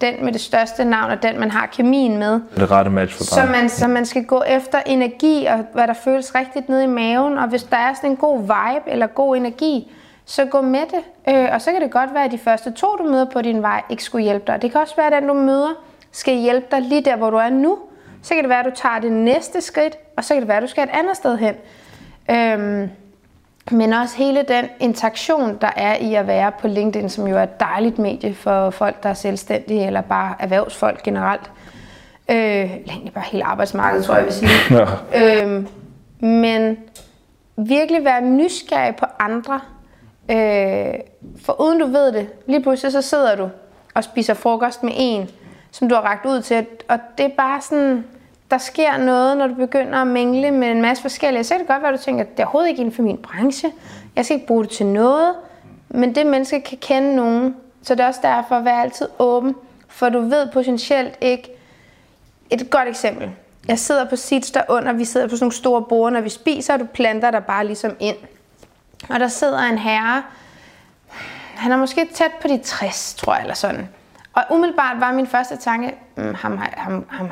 den 0.00 0.24
med 0.24 0.32
det 0.32 0.40
største 0.40 0.84
navn 0.84 1.10
er 1.10 1.14
den, 1.14 1.40
man 1.40 1.50
har 1.50 1.66
kemien 1.66 2.18
med. 2.18 2.40
Det 2.56 2.70
rette 2.70 2.90
match 2.90 3.16
for 3.16 3.24
så 3.24 3.44
man, 3.44 3.68
så 3.68 3.88
man 3.88 4.06
skal 4.06 4.24
gå 4.24 4.42
efter 4.42 4.78
energi 4.86 5.46
og 5.46 5.64
hvad 5.72 5.86
der 5.86 5.92
føles 5.92 6.34
rigtigt 6.34 6.68
nede 6.68 6.84
i 6.84 6.86
maven. 6.86 7.38
Og 7.38 7.48
hvis 7.48 7.62
der 7.62 7.76
er 7.76 7.94
sådan 7.94 8.10
en 8.10 8.16
god 8.16 8.40
vibe 8.40 8.90
eller 8.90 9.06
god 9.06 9.36
energi, 9.36 9.92
så 10.24 10.44
gå 10.44 10.60
med 10.60 10.80
det. 10.80 11.34
Øh, 11.34 11.48
og 11.52 11.60
så 11.60 11.72
kan 11.72 11.80
det 11.82 11.90
godt 11.90 12.14
være, 12.14 12.24
at 12.24 12.32
de 12.32 12.38
første 12.38 12.70
to, 12.70 12.86
du 12.96 13.02
møder 13.02 13.24
på 13.24 13.42
din 13.42 13.62
vej, 13.62 13.82
ikke 13.90 14.04
skulle 14.04 14.24
hjælpe 14.24 14.52
dig. 14.52 14.62
Det 14.62 14.72
kan 14.72 14.80
også 14.80 14.96
være, 14.96 15.06
at 15.06 15.12
den, 15.12 15.28
du 15.28 15.34
møder, 15.34 15.70
skal 16.12 16.34
hjælpe 16.34 16.66
dig 16.70 16.80
lige 16.82 17.00
der, 17.00 17.16
hvor 17.16 17.30
du 17.30 17.36
er 17.36 17.50
nu. 17.50 17.78
Så 18.22 18.34
kan 18.34 18.42
det 18.42 18.48
være, 18.48 18.58
at 18.58 18.64
du 18.64 18.70
tager 18.74 18.98
det 18.98 19.12
næste 19.12 19.60
skridt, 19.60 19.98
og 20.16 20.24
så 20.24 20.34
kan 20.34 20.40
det 20.40 20.48
være, 20.48 20.56
at 20.56 20.62
du 20.62 20.68
skal 20.68 20.84
et 20.84 20.90
andet 20.92 21.16
sted 21.16 21.38
hen. 21.38 21.54
Øhm, 22.30 22.90
men 23.70 23.92
også 23.92 24.16
hele 24.16 24.44
den 24.48 24.64
interaktion, 24.80 25.58
der 25.60 25.70
er 25.76 25.96
i 25.96 26.14
at 26.14 26.26
være 26.26 26.52
på 26.60 26.68
LinkedIn, 26.68 27.08
som 27.08 27.26
jo 27.26 27.36
er 27.36 27.42
et 27.42 27.60
dejligt 27.60 27.98
medie 27.98 28.34
for 28.34 28.70
folk, 28.70 29.02
der 29.02 29.08
er 29.08 29.14
selvstændige, 29.14 29.86
eller 29.86 30.00
bare 30.00 30.34
erhvervsfolk 30.38 31.02
generelt. 31.02 31.50
Øh, 32.30 32.36
eller 32.36 32.92
egentlig 32.92 33.12
bare 33.12 33.24
hele 33.26 33.44
arbejdsmarkedet, 33.44 34.06
tror 34.06 34.14
jeg, 34.14 34.24
vil 34.24 34.32
sige. 34.32 34.50
Ja. 34.70 35.44
Øh, 35.44 35.64
men 36.20 36.78
virkelig 37.56 38.04
være 38.04 38.20
nysgerrig 38.20 38.96
på 38.96 39.06
andre. 39.18 39.60
Øh, 40.30 40.94
for 41.44 41.60
uden 41.60 41.80
du 41.80 41.86
ved 41.86 42.12
det, 42.12 42.28
lige 42.46 42.62
pludselig 42.62 42.92
så 42.92 43.02
sidder 43.02 43.36
du 43.36 43.48
og 43.94 44.04
spiser 44.04 44.34
frokost 44.34 44.82
med 44.82 44.92
en, 44.96 45.30
som 45.78 45.88
du 45.88 45.94
har 45.94 46.02
ragt 46.02 46.26
ud 46.26 46.42
til. 46.42 46.66
Og 46.88 46.98
det 47.18 47.26
er 47.26 47.30
bare 47.36 47.60
sådan, 47.60 48.04
der 48.50 48.58
sker 48.58 48.96
noget, 48.96 49.36
når 49.36 49.46
du 49.46 49.54
begynder 49.54 49.98
at 49.98 50.06
mingle 50.06 50.50
med 50.50 50.70
en 50.70 50.82
masse 50.82 51.02
forskellige. 51.02 51.44
Så 51.44 51.54
kan 51.54 51.60
det 51.60 51.68
godt 51.68 51.82
være, 51.82 51.92
at 51.92 51.98
du 51.98 52.04
tænker, 52.04 52.24
at 52.24 52.30
det 52.30 52.40
er 52.40 52.44
overhovedet 52.44 52.68
ikke 52.68 52.80
inden 52.80 52.94
for 52.94 53.02
min 53.02 53.16
branche. 53.16 53.72
Jeg 54.16 54.24
skal 54.24 54.34
ikke 54.34 54.46
bruge 54.46 54.64
det 54.64 54.70
til 54.70 54.86
noget. 54.86 55.34
Men 55.88 56.14
det 56.14 56.26
menneske 56.26 56.60
kan 56.60 56.78
kende 56.78 57.16
nogen. 57.16 57.56
Så 57.82 57.94
det 57.94 58.02
er 58.02 58.06
også 58.06 58.20
derfor 58.22 58.54
at 58.54 58.64
være 58.64 58.82
altid 58.82 59.08
åben. 59.18 59.54
For 59.88 60.08
du 60.08 60.20
ved 60.20 60.52
potentielt 60.52 61.18
ikke... 61.20 61.54
Et 62.50 62.70
godt 62.70 62.88
eksempel. 62.88 63.30
Jeg 63.68 63.78
sidder 63.78 64.04
på 64.08 64.16
sits 64.16 64.52
under. 64.68 64.92
Vi 64.92 65.04
sidder 65.04 65.26
på 65.26 65.36
sådan 65.36 65.44
nogle 65.44 65.52
store 65.52 65.82
borde, 65.82 66.14
når 66.14 66.20
vi 66.20 66.28
spiser, 66.28 66.74
og 66.74 66.80
du 66.80 66.84
planter 66.84 67.30
der 67.30 67.40
bare 67.40 67.66
ligesom 67.66 67.96
ind. 68.00 68.16
Og 69.08 69.20
der 69.20 69.28
sidder 69.28 69.58
en 69.58 69.78
herre. 69.78 70.22
Han 71.54 71.72
er 71.72 71.76
måske 71.76 72.08
tæt 72.14 72.32
på 72.42 72.48
de 72.48 72.58
60, 72.58 73.14
tror 73.14 73.34
jeg, 73.34 73.42
eller 73.42 73.54
sådan. 73.54 73.88
Og 74.38 74.44
umiddelbart 74.50 75.00
var 75.00 75.12
min 75.12 75.26
første 75.26 75.56
tanke, 75.56 75.94
mm, 76.16 76.34
ham, 76.34 76.58
ham, 76.76 77.06
ham, 77.10 77.30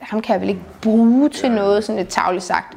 ham 0.00 0.22
kan 0.22 0.32
jeg 0.32 0.40
vel 0.40 0.48
ikke 0.48 0.62
bruge 0.82 1.28
til 1.28 1.50
noget, 1.50 1.84
sådan 1.84 1.96
lidt 1.96 2.08
tavligt 2.08 2.44
sagt. 2.44 2.76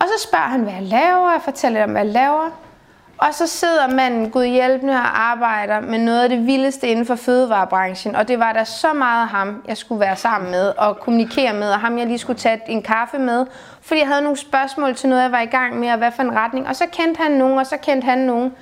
Og 0.00 0.06
så 0.06 0.28
spørger 0.28 0.46
han, 0.46 0.60
hvad 0.60 0.72
jeg 0.72 0.82
laver, 0.82 1.32
jeg 1.32 1.40
fortæller 1.44 1.80
dem, 1.80 1.90
hvad 1.90 2.04
jeg 2.04 2.12
laver. 2.12 2.50
Og 3.18 3.34
så 3.34 3.46
sidder 3.46 3.94
manden, 3.94 4.30
Gud 4.30 4.44
hjælpende, 4.44 4.92
og 4.92 5.20
arbejder 5.20 5.80
med 5.80 5.98
noget 5.98 6.22
af 6.22 6.28
det 6.28 6.46
vildeste 6.46 6.88
inden 6.88 7.06
for 7.06 7.14
fødevarebranchen. 7.14 8.16
Og 8.16 8.28
det 8.28 8.38
var 8.38 8.52
der 8.52 8.64
så 8.64 8.92
meget 8.92 9.28
ham, 9.28 9.62
jeg 9.68 9.76
skulle 9.76 10.00
være 10.00 10.16
sammen 10.16 10.50
med 10.50 10.72
og 10.78 10.96
kommunikere 11.00 11.52
med, 11.52 11.70
og 11.70 11.80
ham 11.80 11.98
jeg 11.98 12.06
lige 12.06 12.18
skulle 12.18 12.38
tage 12.38 12.60
en 12.68 12.82
kaffe 12.82 13.18
med. 13.18 13.46
Fordi 13.80 14.00
jeg 14.00 14.08
havde 14.08 14.22
nogle 14.22 14.38
spørgsmål 14.38 14.94
til 14.94 15.08
noget, 15.08 15.22
jeg 15.22 15.32
var 15.32 15.40
i 15.40 15.46
gang 15.46 15.78
med, 15.78 15.90
og 15.90 15.98
hvad 15.98 16.12
for 16.12 16.22
en 16.22 16.36
retning. 16.36 16.68
Og 16.68 16.76
så 16.76 16.84
kendte 16.92 17.22
han 17.22 17.30
nogen, 17.30 17.58
og 17.58 17.66
så 17.66 17.76
kendte 17.76 18.04
han 18.04 18.18
nogen. 18.18 18.52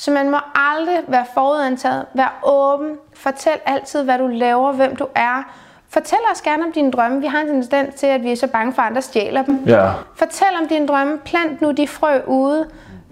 Så 0.00 0.10
man 0.10 0.30
må 0.30 0.38
aldrig 0.54 0.98
være 1.08 1.26
forudantaget. 1.34 2.06
Vær 2.14 2.40
åben. 2.42 2.96
Fortæl 3.14 3.52
altid, 3.66 4.04
hvad 4.04 4.18
du 4.18 4.26
laver, 4.26 4.72
hvem 4.72 4.96
du 4.96 5.06
er. 5.14 5.42
Fortæl 5.88 6.18
os 6.32 6.42
gerne 6.42 6.64
om 6.64 6.72
dine 6.72 6.90
drømme. 6.90 7.20
Vi 7.20 7.26
har 7.26 7.40
en 7.40 7.48
tendens 7.48 7.94
til, 7.94 8.06
at 8.06 8.22
vi 8.22 8.32
er 8.32 8.36
så 8.36 8.46
bange 8.46 8.72
for, 8.72 8.82
at 8.82 8.88
andre 8.88 9.02
stjæler 9.02 9.42
dem. 9.42 9.64
Ja. 9.66 9.92
Fortæl 10.14 10.48
om 10.62 10.68
dine 10.68 10.86
drømme. 10.86 11.18
Plant 11.18 11.60
nu 11.60 11.70
de 11.70 11.88
frø 11.88 12.20
ude. 12.26 12.68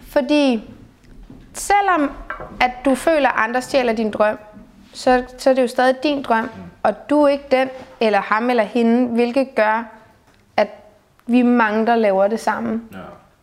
Fordi 0.08 0.70
selvom 1.54 2.10
at 2.60 2.70
du 2.84 2.94
føler, 2.94 3.28
at 3.28 3.48
andre 3.48 3.62
stjæler 3.62 3.92
din 3.92 4.10
drøm, 4.10 4.38
så, 4.92 5.22
så 5.38 5.50
er 5.50 5.54
det 5.54 5.62
jo 5.62 5.68
stadig 5.68 6.02
din 6.02 6.22
drøm. 6.22 6.50
Og 6.82 7.10
du 7.10 7.22
er 7.22 7.28
ikke 7.28 7.46
den, 7.50 7.68
eller 8.00 8.20
ham 8.20 8.50
eller 8.50 8.64
hende, 8.64 9.08
hvilket 9.08 9.54
gør, 9.54 9.84
at 10.56 10.68
vi 11.26 11.42
mange, 11.42 11.86
der 11.86 11.96
laver 11.96 12.28
det 12.28 12.40
samme. 12.40 12.82
Ja. 12.92 12.98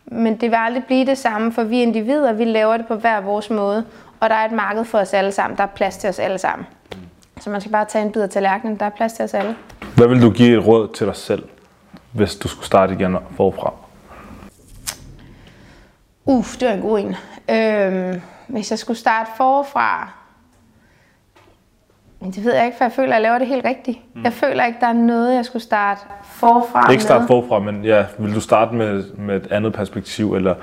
Men 0.06 0.36
det 0.36 0.50
vil 0.50 0.56
aldrig 0.56 0.84
blive 0.84 1.06
det 1.06 1.18
samme, 1.18 1.52
for 1.52 1.62
vi 1.62 1.82
individer, 1.82 2.32
vi 2.32 2.44
laver 2.44 2.76
det 2.76 2.86
på 2.86 2.94
hver 2.94 3.20
vores 3.20 3.50
måde. 3.50 3.84
Og 4.20 4.30
der 4.30 4.36
er 4.36 4.44
et 4.44 4.52
marked 4.52 4.84
for 4.84 4.98
os 4.98 5.14
alle 5.14 5.32
sammen. 5.32 5.56
Der 5.56 5.62
er 5.62 5.68
plads 5.68 5.96
til 5.96 6.08
os 6.08 6.18
alle 6.18 6.38
sammen. 6.38 6.66
Så 7.40 7.50
man 7.50 7.60
skal 7.60 7.72
bare 7.72 7.84
tage 7.84 8.04
en 8.04 8.12
bid 8.12 8.22
af 8.22 8.30
tallerkenen. 8.30 8.76
Der 8.76 8.86
er 8.86 8.90
plads 8.90 9.12
til 9.12 9.24
os 9.24 9.34
alle. 9.34 9.56
Hvad 9.96 10.08
vil 10.08 10.22
du 10.22 10.30
give 10.30 10.58
et 10.58 10.66
råd 10.66 10.94
til 10.94 11.06
dig 11.06 11.16
selv, 11.16 11.44
hvis 12.12 12.36
du 12.36 12.48
skulle 12.48 12.66
starte 12.66 12.94
igen 12.94 13.16
forfra? 13.36 13.72
Uff, 16.24 16.56
det 16.56 16.68
var 16.68 16.74
en 16.74 16.80
god 16.80 16.98
en. 16.98 17.16
Øhm, 17.50 18.20
hvis 18.46 18.70
jeg 18.70 18.78
skulle 18.78 18.98
starte 18.98 19.30
forfra, 19.36 20.10
men 22.20 22.30
det 22.30 22.44
ved 22.44 22.54
jeg 22.54 22.64
ikke, 22.66 22.76
for 22.76 22.84
jeg 22.84 22.92
føler, 22.92 23.08
at 23.08 23.14
jeg 23.14 23.22
laver 23.22 23.38
det 23.38 23.46
helt 23.46 23.64
rigtigt. 23.64 23.98
Mm. 24.14 24.24
Jeg 24.24 24.32
føler 24.32 24.64
ikke, 24.64 24.78
der 24.80 24.86
er 24.86 24.92
noget, 24.92 25.34
jeg 25.34 25.44
skulle 25.44 25.62
starte 25.62 26.00
forfra 26.22 26.90
Ikke 26.90 27.02
starte 27.02 27.26
forfra, 27.26 27.58
men 27.58 27.84
ja, 27.84 28.04
vil 28.18 28.34
du 28.34 28.40
starte 28.40 28.74
med, 28.74 29.04
med 29.18 29.36
et 29.36 29.52
andet 29.52 29.72
perspektiv, 29.72 30.34
eller 30.34 30.54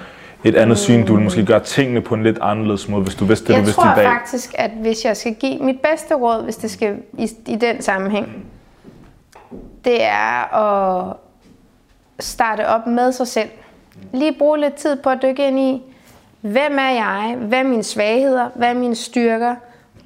et 0.44 0.56
andet 0.56 0.68
mm. 0.68 0.76
syn? 0.76 1.06
Du 1.06 1.16
vil 1.16 1.24
måske 1.24 1.46
gøre 1.46 1.60
tingene 1.60 2.02
på 2.02 2.16
en 2.16 2.24
lidt 2.24 2.38
anderledes 2.42 2.90
måde, 2.90 3.04
hvis 3.04 3.16
du 3.16 3.26
vidste 3.26 3.48
det, 3.48 3.54
jeg 3.54 3.60
du 3.60 3.66
vidste 3.66 3.82
i 3.82 3.84
dag. 3.86 3.98
Jeg 3.98 4.06
tror 4.06 4.14
faktisk, 4.14 4.56
at 4.58 4.72
hvis 4.72 5.06
jeg 5.06 5.18
skal 5.18 5.36
give 5.36 5.60
mit 5.60 5.80
bedste 5.80 6.14
råd, 6.14 6.44
hvis 6.44 6.56
det 6.56 6.72
skal 6.72 6.98
i, 7.18 7.30
i 7.48 7.56
den 7.56 7.82
sammenhæng, 7.82 8.46
det 9.86 10.04
er 10.04 10.56
at 10.56 11.16
starte 12.20 12.68
op 12.68 12.88
med 12.88 13.12
sig 13.12 13.28
selv. 13.28 13.50
Lige 14.14 14.34
bruge 14.34 14.60
lidt 14.60 14.74
tid 14.74 14.96
på 14.96 15.10
at 15.10 15.20
dykke 15.22 15.48
ind 15.48 15.60
i, 15.60 15.82
hvem 16.42 16.78
er 16.80 16.90
jeg? 16.90 17.36
Hvad 17.40 17.60
er 17.60 17.64
mine 17.64 17.84
svagheder? 17.84 18.50
Hvad 18.56 18.70
er 18.70 18.74
mine 18.74 18.96
styrker? 18.96 19.56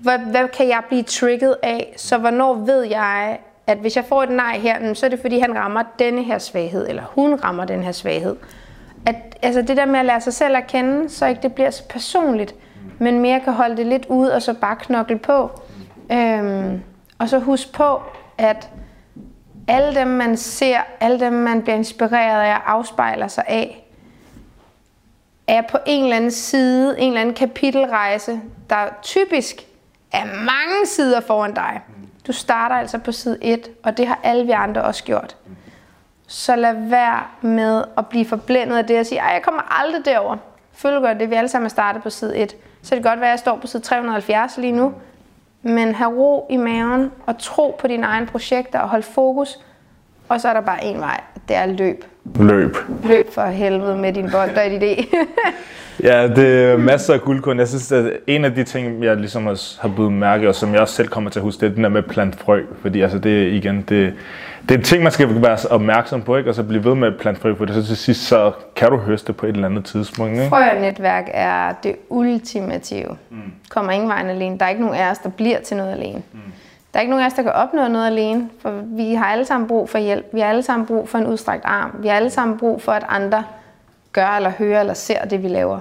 Hvad, 0.01 0.19
hvad 0.19 0.47
kan 0.47 0.67
jeg 0.67 0.81
blive 0.87 1.03
trigget 1.03 1.55
af? 1.63 1.93
Så 1.97 2.17
hvornår 2.17 2.53
ved 2.53 2.83
jeg, 2.83 3.39
at 3.67 3.77
hvis 3.77 3.95
jeg 3.95 4.05
får 4.05 4.23
et 4.23 4.29
nej 4.29 4.57
her, 4.57 4.79
mm, 4.79 4.95
så 4.95 5.05
er 5.05 5.09
det 5.09 5.19
fordi, 5.19 5.39
han 5.39 5.55
rammer 5.55 5.83
denne 5.99 6.23
her 6.23 6.37
svaghed, 6.37 6.87
eller 6.89 7.03
hun 7.03 7.35
rammer 7.35 7.65
den 7.65 7.83
her 7.83 7.91
svaghed. 7.91 8.35
At, 9.05 9.15
altså 9.41 9.61
det 9.61 9.77
der 9.77 9.85
med 9.85 9.99
at 9.99 10.05
lære 10.05 10.21
sig 10.21 10.33
selv 10.33 10.57
at 10.57 10.67
kende, 10.67 11.09
så 11.09 11.25
ikke 11.25 11.41
det 11.41 11.53
bliver 11.53 11.71
så 11.71 11.83
personligt. 11.89 12.55
men 12.99 13.19
mere 13.19 13.39
kan 13.39 13.53
holde 13.53 13.77
det 13.77 13.85
lidt 13.85 14.05
ud 14.09 14.27
og 14.27 14.41
så 14.41 14.53
bare 14.53 14.75
knokle 14.75 15.17
på. 15.17 15.51
Øhm, 16.11 16.81
og 17.19 17.29
så 17.29 17.39
husk 17.39 17.73
på, 17.73 18.01
at 18.37 18.69
alle 19.67 19.99
dem, 19.99 20.07
man 20.07 20.37
ser, 20.37 20.77
alle 20.99 21.19
dem, 21.19 21.33
man 21.33 21.61
bliver 21.61 21.75
inspireret 21.75 22.41
af 22.41 22.55
og 22.55 22.71
afspejler 22.71 23.27
sig 23.27 23.43
af, 23.47 23.87
er 25.47 25.61
på 25.61 25.77
en 25.85 26.03
eller 26.03 26.15
anden 26.15 26.31
side, 26.31 26.99
en 26.99 27.07
eller 27.07 27.21
anden 27.21 27.35
kapitelrejse, 27.35 28.41
der 28.69 28.75
typisk 29.01 29.66
er 30.11 30.25
mange 30.25 30.85
sider 30.85 31.19
foran 31.21 31.53
dig. 31.53 31.81
Du 32.27 32.31
starter 32.31 32.75
altså 32.75 32.97
på 32.97 33.11
side 33.11 33.37
1, 33.41 33.69
og 33.83 33.97
det 33.97 34.07
har 34.07 34.19
alle 34.23 34.45
vi 34.45 34.51
andre 34.51 34.81
også 34.83 35.03
gjort. 35.03 35.35
Så 36.27 36.55
lad 36.55 36.73
være 36.89 37.23
med 37.41 37.83
at 37.97 38.07
blive 38.07 38.25
forblændet 38.25 38.77
af 38.77 38.85
det 38.85 38.99
og 38.99 39.05
sige, 39.05 39.21
at 39.21 39.33
jeg 39.33 39.41
kommer 39.41 39.81
aldrig 39.81 40.05
derover. 40.05 40.37
Følg 40.73 41.01
godt 41.01 41.19
det, 41.19 41.29
vi 41.29 41.35
alle 41.35 41.47
sammen 41.47 41.65
er 41.65 41.69
startet 41.69 42.03
på 42.03 42.09
side 42.09 42.37
1. 42.37 42.55
Så 42.81 42.95
det 42.95 43.03
kan 43.03 43.11
godt 43.11 43.19
være, 43.19 43.29
at 43.29 43.31
jeg 43.31 43.39
står 43.39 43.57
på 43.57 43.67
side 43.67 43.83
370 43.83 44.57
lige 44.57 44.71
nu, 44.71 44.93
men 45.61 45.95
have 45.95 46.11
ro 46.11 46.47
i 46.49 46.57
maven 46.57 47.11
og 47.25 47.37
tro 47.37 47.75
på 47.79 47.87
dine 47.87 48.05
egne 48.05 48.25
projekter 48.25 48.79
og 48.79 48.89
hold 48.89 49.03
fokus. 49.03 49.59
Og 50.29 50.41
så 50.41 50.49
er 50.49 50.53
der 50.53 50.61
bare 50.61 50.83
en 50.83 50.99
vej, 50.99 51.21
det 51.47 51.55
er 51.55 51.65
løb. 51.65 52.05
Løb. 52.39 52.77
Løb 53.03 53.33
for 53.33 53.45
helvede 53.45 53.97
med 53.97 54.13
din 54.13 54.31
bold 54.31 54.57
og 54.57 54.63
dit 54.71 54.83
idé. 54.83 55.15
ja, 56.03 56.27
det 56.27 56.63
er 56.63 56.77
masser 56.77 57.13
af 57.13 57.21
guldkorn. 57.21 57.59
Jeg 57.59 57.67
synes, 57.67 57.91
at 57.91 58.11
en 58.27 58.45
af 58.45 58.55
de 58.55 58.63
ting, 58.63 59.03
jeg 59.03 59.17
ligesom 59.17 59.47
også 59.47 59.77
har 59.81 59.89
blevet 59.89 60.13
mærke, 60.13 60.49
og 60.49 60.55
som 60.55 60.73
jeg 60.73 60.81
også 60.81 60.95
selv 60.95 61.07
kommer 61.07 61.29
til 61.29 61.39
at 61.39 61.43
huske, 61.43 61.61
det 61.61 61.71
er 61.71 61.75
den 61.75 61.83
der 61.83 61.89
med 61.89 62.03
plant 62.03 62.35
frø. 62.35 62.63
Fordi 62.81 63.01
altså, 63.01 63.19
det 63.19 63.43
er 63.43 63.47
igen, 63.47 63.75
det, 63.77 64.13
det 64.69 64.75
er 64.75 64.77
en 64.77 64.83
ting, 64.83 65.03
man 65.03 65.11
skal 65.11 65.41
være 65.41 65.57
opmærksom 65.69 66.21
på, 66.21 66.35
ikke? 66.35 66.49
og 66.49 66.55
så 66.55 66.63
blive 66.63 66.83
ved 66.83 66.95
med 66.95 67.07
at 67.07 67.17
plante 67.19 67.41
frø, 67.41 67.55
for 67.55 67.65
det 67.65 67.75
så 67.75 67.85
til 67.85 67.97
sidst, 67.97 68.27
så 68.27 68.51
kan 68.75 68.89
du 68.91 68.97
høste 68.97 69.33
på 69.33 69.45
et 69.45 69.55
eller 69.55 69.67
andet 69.67 69.85
tidspunkt. 69.85 70.33
Ikke? 70.33 70.49
Frønetværk 70.49 71.29
er 71.33 71.73
det 71.83 71.95
ultimative. 72.09 73.17
Mm. 73.29 73.37
Kommer 73.69 73.91
ingen 73.91 74.09
vejen 74.09 74.29
alene. 74.29 74.57
Der 74.57 74.65
er 74.65 74.69
ikke 74.69 74.81
nogen 74.81 74.99
af 74.99 75.11
os, 75.11 75.17
der 75.17 75.29
bliver 75.29 75.59
til 75.59 75.77
noget 75.77 75.91
alene. 75.91 76.21
Mm. 76.33 76.39
Der 76.93 76.99
er 76.99 77.01
ikke 77.01 77.09
nogen 77.09 77.23
af 77.23 77.27
os, 77.27 77.33
der 77.33 77.43
kan 77.43 77.51
opnå 77.51 77.87
noget 77.87 78.07
alene, 78.07 78.49
for 78.61 78.73
vi 78.85 79.13
har 79.13 79.25
alle 79.25 79.45
sammen 79.45 79.67
brug 79.67 79.89
for 79.89 79.97
hjælp. 79.97 80.25
Vi 80.33 80.39
har 80.39 80.47
alle 80.47 80.63
sammen 80.63 80.87
brug 80.87 81.09
for 81.09 81.17
en 81.17 81.27
udstrakt 81.27 81.61
arm. 81.65 81.91
Vi 81.99 82.07
har 82.07 82.15
alle 82.15 82.29
sammen 82.29 82.57
brug 82.57 82.81
for, 82.81 82.91
at 82.91 83.05
andre 83.09 83.43
gør 84.13 84.27
eller 84.27 84.49
hører 84.49 84.79
eller 84.79 84.93
ser 84.93 85.25
det, 85.25 85.43
vi 85.43 85.47
laver. 85.47 85.79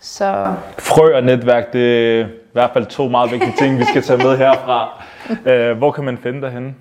Så... 0.00 0.54
Frø 0.78 1.14
og 1.16 1.22
netværk, 1.22 1.72
det 1.72 2.20
er 2.20 2.24
i 2.26 2.28
hvert 2.52 2.70
fald 2.72 2.86
to 2.86 3.08
meget 3.08 3.32
vigtige 3.32 3.52
ting, 3.58 3.78
vi 3.78 3.84
skal 3.84 4.02
tage 4.02 4.16
med 4.16 4.36
herfra. 4.36 4.88
Øh, 5.46 5.78
hvor 5.78 5.90
kan 5.90 6.04
man 6.04 6.18
finde 6.18 6.40
dig 6.40 6.50
henne? 6.50 6.74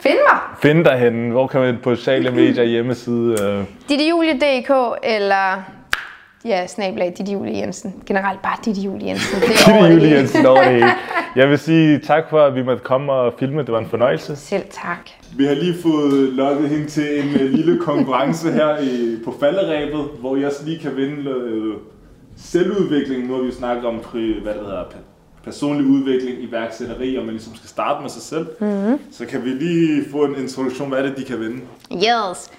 Finde 0.00 0.18
mig? 0.30 0.38
Finde 0.62 0.84
dig 0.84 0.98
henne. 0.98 1.32
Hvor 1.32 1.46
kan 1.46 1.60
man 1.60 1.78
på 1.82 1.94
sociale 1.94 2.30
medier, 2.30 2.64
hjemmeside? 2.64 3.42
Øh... 3.42 3.64
Didijulie.dk 3.88 4.98
eller 5.02 5.62
Ja, 6.44 6.66
snablag 6.66 7.14
Didi 7.18 7.32
Julie 7.32 7.58
Jensen. 7.58 7.94
Generelt 8.06 8.42
bare 8.42 8.56
Didi 8.64 8.80
Julie 8.80 9.08
Jensen. 9.08 9.40
Det 9.40 9.48
Didi 9.66 9.92
Julie 9.92 10.16
Jensen 10.16 10.46
over 10.46 10.62
det 10.62 10.72
hele. 10.72 10.90
Jeg 11.36 11.48
vil 11.48 11.58
sige 11.58 11.98
tak 11.98 12.24
for, 12.30 12.40
at 12.40 12.54
vi 12.54 12.62
måtte 12.62 12.82
komme 12.82 13.12
og 13.12 13.32
filme. 13.38 13.60
Det 13.62 13.72
var 13.72 13.78
en 13.78 13.88
fornøjelse. 13.88 14.36
Selv 14.36 14.64
tak. 14.70 15.10
Vi 15.36 15.44
har 15.44 15.54
lige 15.54 15.74
fået 15.82 16.12
lukket 16.32 16.68
hende 16.68 16.86
til 16.86 17.18
en 17.18 17.40
øh, 17.40 17.50
lille 17.50 17.78
konkurrence 17.78 18.52
her 18.52 18.78
i, 18.78 19.18
på 19.24 19.34
falderæbet, 19.40 20.08
hvor 20.20 20.36
jeg 20.36 20.46
også 20.46 20.64
lige 20.64 20.78
kan 20.78 20.96
vinde 20.96 21.30
øh, 21.30 21.74
selvudvikling. 22.36 23.26
Nu 23.26 23.34
har 23.34 23.40
vi 23.40 23.46
jo 23.46 23.54
snakket 23.54 23.84
om 23.84 23.94
hvad 23.94 24.54
det 24.54 24.62
hedder, 24.62 24.84
personlig 25.44 25.86
udvikling, 25.86 26.42
iværksætteri, 26.42 27.16
og 27.16 27.24
man 27.24 27.34
ligesom 27.34 27.54
skal 27.54 27.68
starte 27.68 28.02
med 28.02 28.10
sig 28.10 28.22
selv. 28.22 28.46
Mm-hmm. 28.60 29.00
Så 29.12 29.26
kan 29.26 29.44
vi 29.44 29.48
lige 29.48 30.04
få 30.10 30.24
en 30.24 30.34
introduktion, 30.38 30.88
hvad 30.88 30.98
er 30.98 31.02
det, 31.02 31.16
de 31.16 31.24
kan 31.24 31.40
vinde? 31.40 31.60
Yes. 31.92 32.50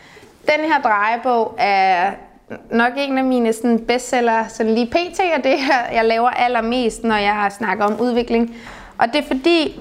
Den 0.45 0.65
her 0.71 0.81
drejebog 0.81 1.55
er 1.57 2.11
nok 2.71 2.93
en 2.97 3.17
af 3.17 3.23
mine 3.23 3.53
sådan, 3.53 3.79
bestseller 3.79 4.47
sådan 4.47 4.73
lige 4.73 4.87
pt. 4.87 5.19
og 5.37 5.43
det 5.43 5.57
jeg 5.93 6.05
laver 6.05 6.29
allermest, 6.29 7.03
når 7.03 7.15
jeg 7.15 7.51
snakker 7.57 7.85
om 7.85 7.99
udvikling. 7.99 8.55
Og 8.97 9.07
det 9.07 9.15
er 9.15 9.27
fordi, 9.27 9.79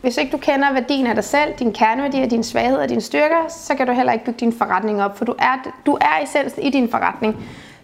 hvis 0.00 0.16
ikke 0.16 0.32
du 0.32 0.36
kender 0.36 0.72
værdien 0.72 1.06
af 1.06 1.14
dig 1.14 1.24
selv, 1.24 1.54
din 1.58 1.72
kerneværdier, 1.72 2.26
dine 2.26 2.44
svagheder 2.44 2.82
og 2.82 2.88
dine 2.88 3.00
styrker, 3.00 3.48
så 3.48 3.74
kan 3.74 3.86
du 3.86 3.92
heller 3.92 4.12
ikke 4.12 4.24
bygge 4.24 4.40
din 4.40 4.52
forretning 4.52 5.02
op, 5.02 5.18
for 5.18 5.24
du 5.24 5.34
er, 5.38 5.72
du 5.86 5.98
er 6.00 6.24
essensen 6.24 6.62
i 6.62 6.70
din 6.70 6.90
forretning. 6.90 7.36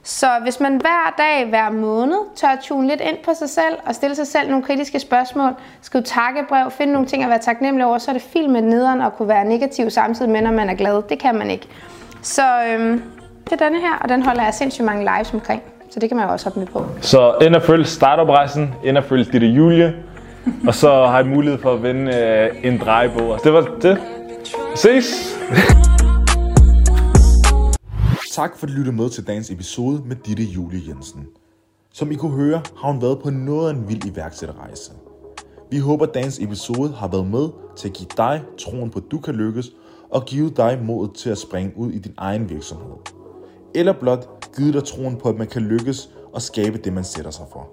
Så 0.03 0.27
hvis 0.43 0.61
man 0.61 0.77
hver 0.77 1.15
dag, 1.19 1.49
hver 1.49 1.71
måned, 1.71 2.19
tør 2.37 2.49
at 2.49 2.59
tune 2.63 2.89
lidt 2.89 3.01
ind 3.01 3.17
på 3.25 3.31
sig 3.35 3.51
selv 3.51 3.75
og 3.87 3.95
stille 3.95 4.17
sig 4.17 4.27
selv 4.27 4.51
nogle 4.51 4.65
kritiske 4.65 5.01
spørgsmål, 5.01 5.53
skrive 5.83 6.05
takkebrev, 6.05 6.71
finde 6.71 6.93
nogle 6.93 7.09
ting 7.09 7.23
at 7.23 7.29
være 7.29 7.39
taknemmelig 7.39 7.87
over, 7.87 7.99
så 7.99 8.11
er 8.11 8.13
det 8.13 8.23
fint 8.23 8.53
med 8.53 8.63
nederen 8.63 9.01
at 9.01 9.17
kunne 9.17 9.29
være 9.29 9.45
negativ 9.45 9.91
samtidig 9.91 10.31
med, 10.31 10.43
når 10.43 10.53
man 10.53 10.71
er 10.71 10.75
glad. 10.75 11.03
Det 11.09 11.19
kan 11.19 11.35
man 11.35 11.51
ikke. 11.51 11.69
Så 12.23 12.43
øhm, 12.69 13.03
det 13.51 13.61
er 13.61 13.65
denne 13.65 13.81
her, 13.81 13.95
og 14.01 14.09
den 14.09 14.23
holder 14.23 14.43
jeg 14.43 14.55
sindssygt 14.55 14.85
mange 14.85 15.09
lives 15.15 15.35
omkring. 15.35 15.63
Så 15.91 16.01
det 16.01 16.11
kan 16.11 16.17
man 16.17 16.27
jo 16.27 16.33
også 16.33 16.47
hoppe 16.47 16.61
med 16.61 16.67
på. 16.67 16.87
Så 17.01 17.35
ind 17.43 17.55
og 17.55 17.63
følg 17.63 17.87
startup-rejsen, 17.87 18.75
ind 18.85 18.99
og 18.99 19.05
følg 19.05 19.33
Ditte 19.33 19.47
Julie, 19.47 19.95
og 20.67 20.75
så 20.75 21.07
har 21.07 21.21
I 21.21 21.25
mulighed 21.25 21.61
for 21.61 21.73
at 21.75 21.83
vinde 21.83 22.17
øh, 22.17 22.73
en 22.73 22.79
drejebog. 22.79 23.39
Det 23.45 23.53
var 23.53 23.69
det. 23.83 23.99
Ses! 24.75 25.39
Tak 28.33 28.57
for 28.57 28.67
at 28.67 28.73
lytte 28.73 28.93
med 28.93 29.11
til 29.11 29.27
dagens 29.27 29.51
episode 29.51 30.03
med 30.07 30.17
Ditte 30.17 30.43
Julie 30.43 30.81
Jensen. 30.89 31.27
Som 31.93 32.11
I 32.13 32.15
kunne 32.15 32.37
høre, 32.37 32.63
har 32.83 32.93
hun 32.93 33.03
været 33.03 33.19
på 33.23 33.31
noget 33.31 33.69
af 33.69 33.75
en 33.75 33.89
vild 33.89 34.05
iværksætterrejse. 34.05 34.93
Vi 35.71 35.79
håber, 35.79 36.07
at 36.07 36.15
dagens 36.15 36.39
episode 36.39 36.93
har 36.97 37.09
været 37.09 37.27
med 37.27 37.49
til 37.77 37.89
at 37.89 37.95
give 37.95 38.09
dig 38.17 38.43
troen 38.59 38.91
på, 38.91 38.99
at 38.99 39.05
du 39.11 39.19
kan 39.19 39.35
lykkes, 39.35 39.67
og 40.11 40.25
give 40.25 40.51
dig 40.51 40.79
modet 40.83 41.15
til 41.15 41.31
at 41.31 41.39
springe 41.39 41.73
ud 41.77 41.91
i 41.91 41.99
din 41.99 42.15
egen 42.17 42.51
virksomhed 42.51 43.16
eller 43.77 43.93
blot 43.93 44.53
givet 44.57 44.75
dig 44.75 44.85
troen 44.85 45.17
på, 45.17 45.29
at 45.29 45.37
man 45.39 45.47
kan 45.47 45.63
lykkes 45.63 46.11
og 46.33 46.43
skabe 46.43 46.79
det, 46.79 46.93
man 46.93 47.05
sætter 47.05 47.31
sig 47.31 47.45
for. 47.53 47.69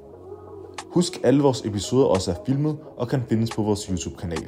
Husk, 0.93 1.19
alle 1.23 1.41
vores 1.41 1.61
episoder 1.65 2.05
også 2.05 2.31
er 2.31 2.35
filmet 2.45 2.77
og 2.97 3.07
kan 3.07 3.23
findes 3.29 3.51
på 3.55 3.61
vores 3.61 3.85
YouTube-kanal. 3.85 4.47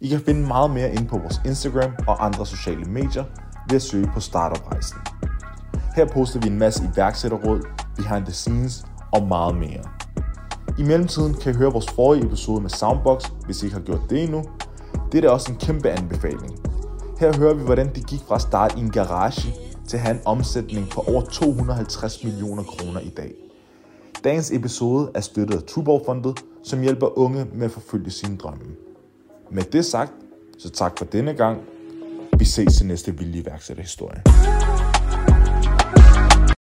I 0.00 0.08
kan 0.08 0.20
finde 0.20 0.46
meget 0.46 0.70
mere 0.70 0.94
ind 0.94 1.08
på 1.08 1.18
vores 1.18 1.40
Instagram 1.44 1.92
og 2.08 2.24
andre 2.24 2.46
sociale 2.46 2.84
medier 2.84 3.24
ved 3.68 3.76
at 3.76 3.82
søge 3.82 4.10
på 4.14 4.20
Startup-rejsen. 4.20 4.98
Her 5.96 6.06
poster 6.06 6.40
vi 6.40 6.46
en 6.46 6.58
masse 6.58 6.90
iværksætterråd, 6.94 7.60
behind 7.96 8.24
the 8.24 8.34
scenes 8.34 8.84
og 9.12 9.26
meget 9.26 9.56
mere. 9.56 9.82
I 10.78 10.82
mellemtiden 10.82 11.34
kan 11.34 11.54
I 11.54 11.56
høre 11.56 11.72
vores 11.72 11.90
forrige 11.90 12.26
episode 12.26 12.60
med 12.60 12.70
Soundbox, 12.70 13.24
hvis 13.44 13.62
I 13.62 13.66
ikke 13.66 13.76
har 13.76 13.84
gjort 13.84 14.10
det 14.10 14.22
endnu. 14.22 14.44
Det 15.12 15.24
er 15.24 15.30
også 15.30 15.52
en 15.52 15.58
kæmpe 15.58 15.90
anbefaling. 15.90 16.58
Her 17.20 17.38
hører 17.38 17.54
vi, 17.54 17.62
hvordan 17.62 17.94
det 17.94 18.06
gik 18.06 18.20
fra 18.28 18.34
at 18.34 18.42
starte 18.42 18.78
i 18.78 18.80
en 18.80 18.90
garage 18.90 19.65
til 19.88 19.96
at 19.96 20.02
have 20.02 20.14
en 20.14 20.22
omsætning 20.24 20.88
på 20.88 21.00
over 21.00 21.22
250 21.22 22.24
millioner 22.24 22.62
kroner 22.62 23.00
i 23.00 23.08
dag. 23.08 23.34
Dagens 24.24 24.50
episode 24.50 25.10
er 25.14 25.20
støttet 25.20 25.56
af 25.56 25.62
Tuborg-fondet, 25.62 26.44
som 26.64 26.80
hjælper 26.82 27.18
unge 27.18 27.46
med 27.54 27.64
at 27.64 27.70
forfølge 27.70 28.10
sine 28.10 28.36
drømme. 28.36 28.64
Med 29.50 29.62
det 29.62 29.84
sagt, 29.84 30.12
så 30.58 30.70
tak 30.70 30.98
for 30.98 31.04
denne 31.04 31.34
gang. 31.34 31.60
Vi 32.38 32.44
ses 32.44 32.80
i 32.80 32.84
næste 32.84 33.18
vilde 33.18 33.38
iværksætterhistorie. 33.38 34.22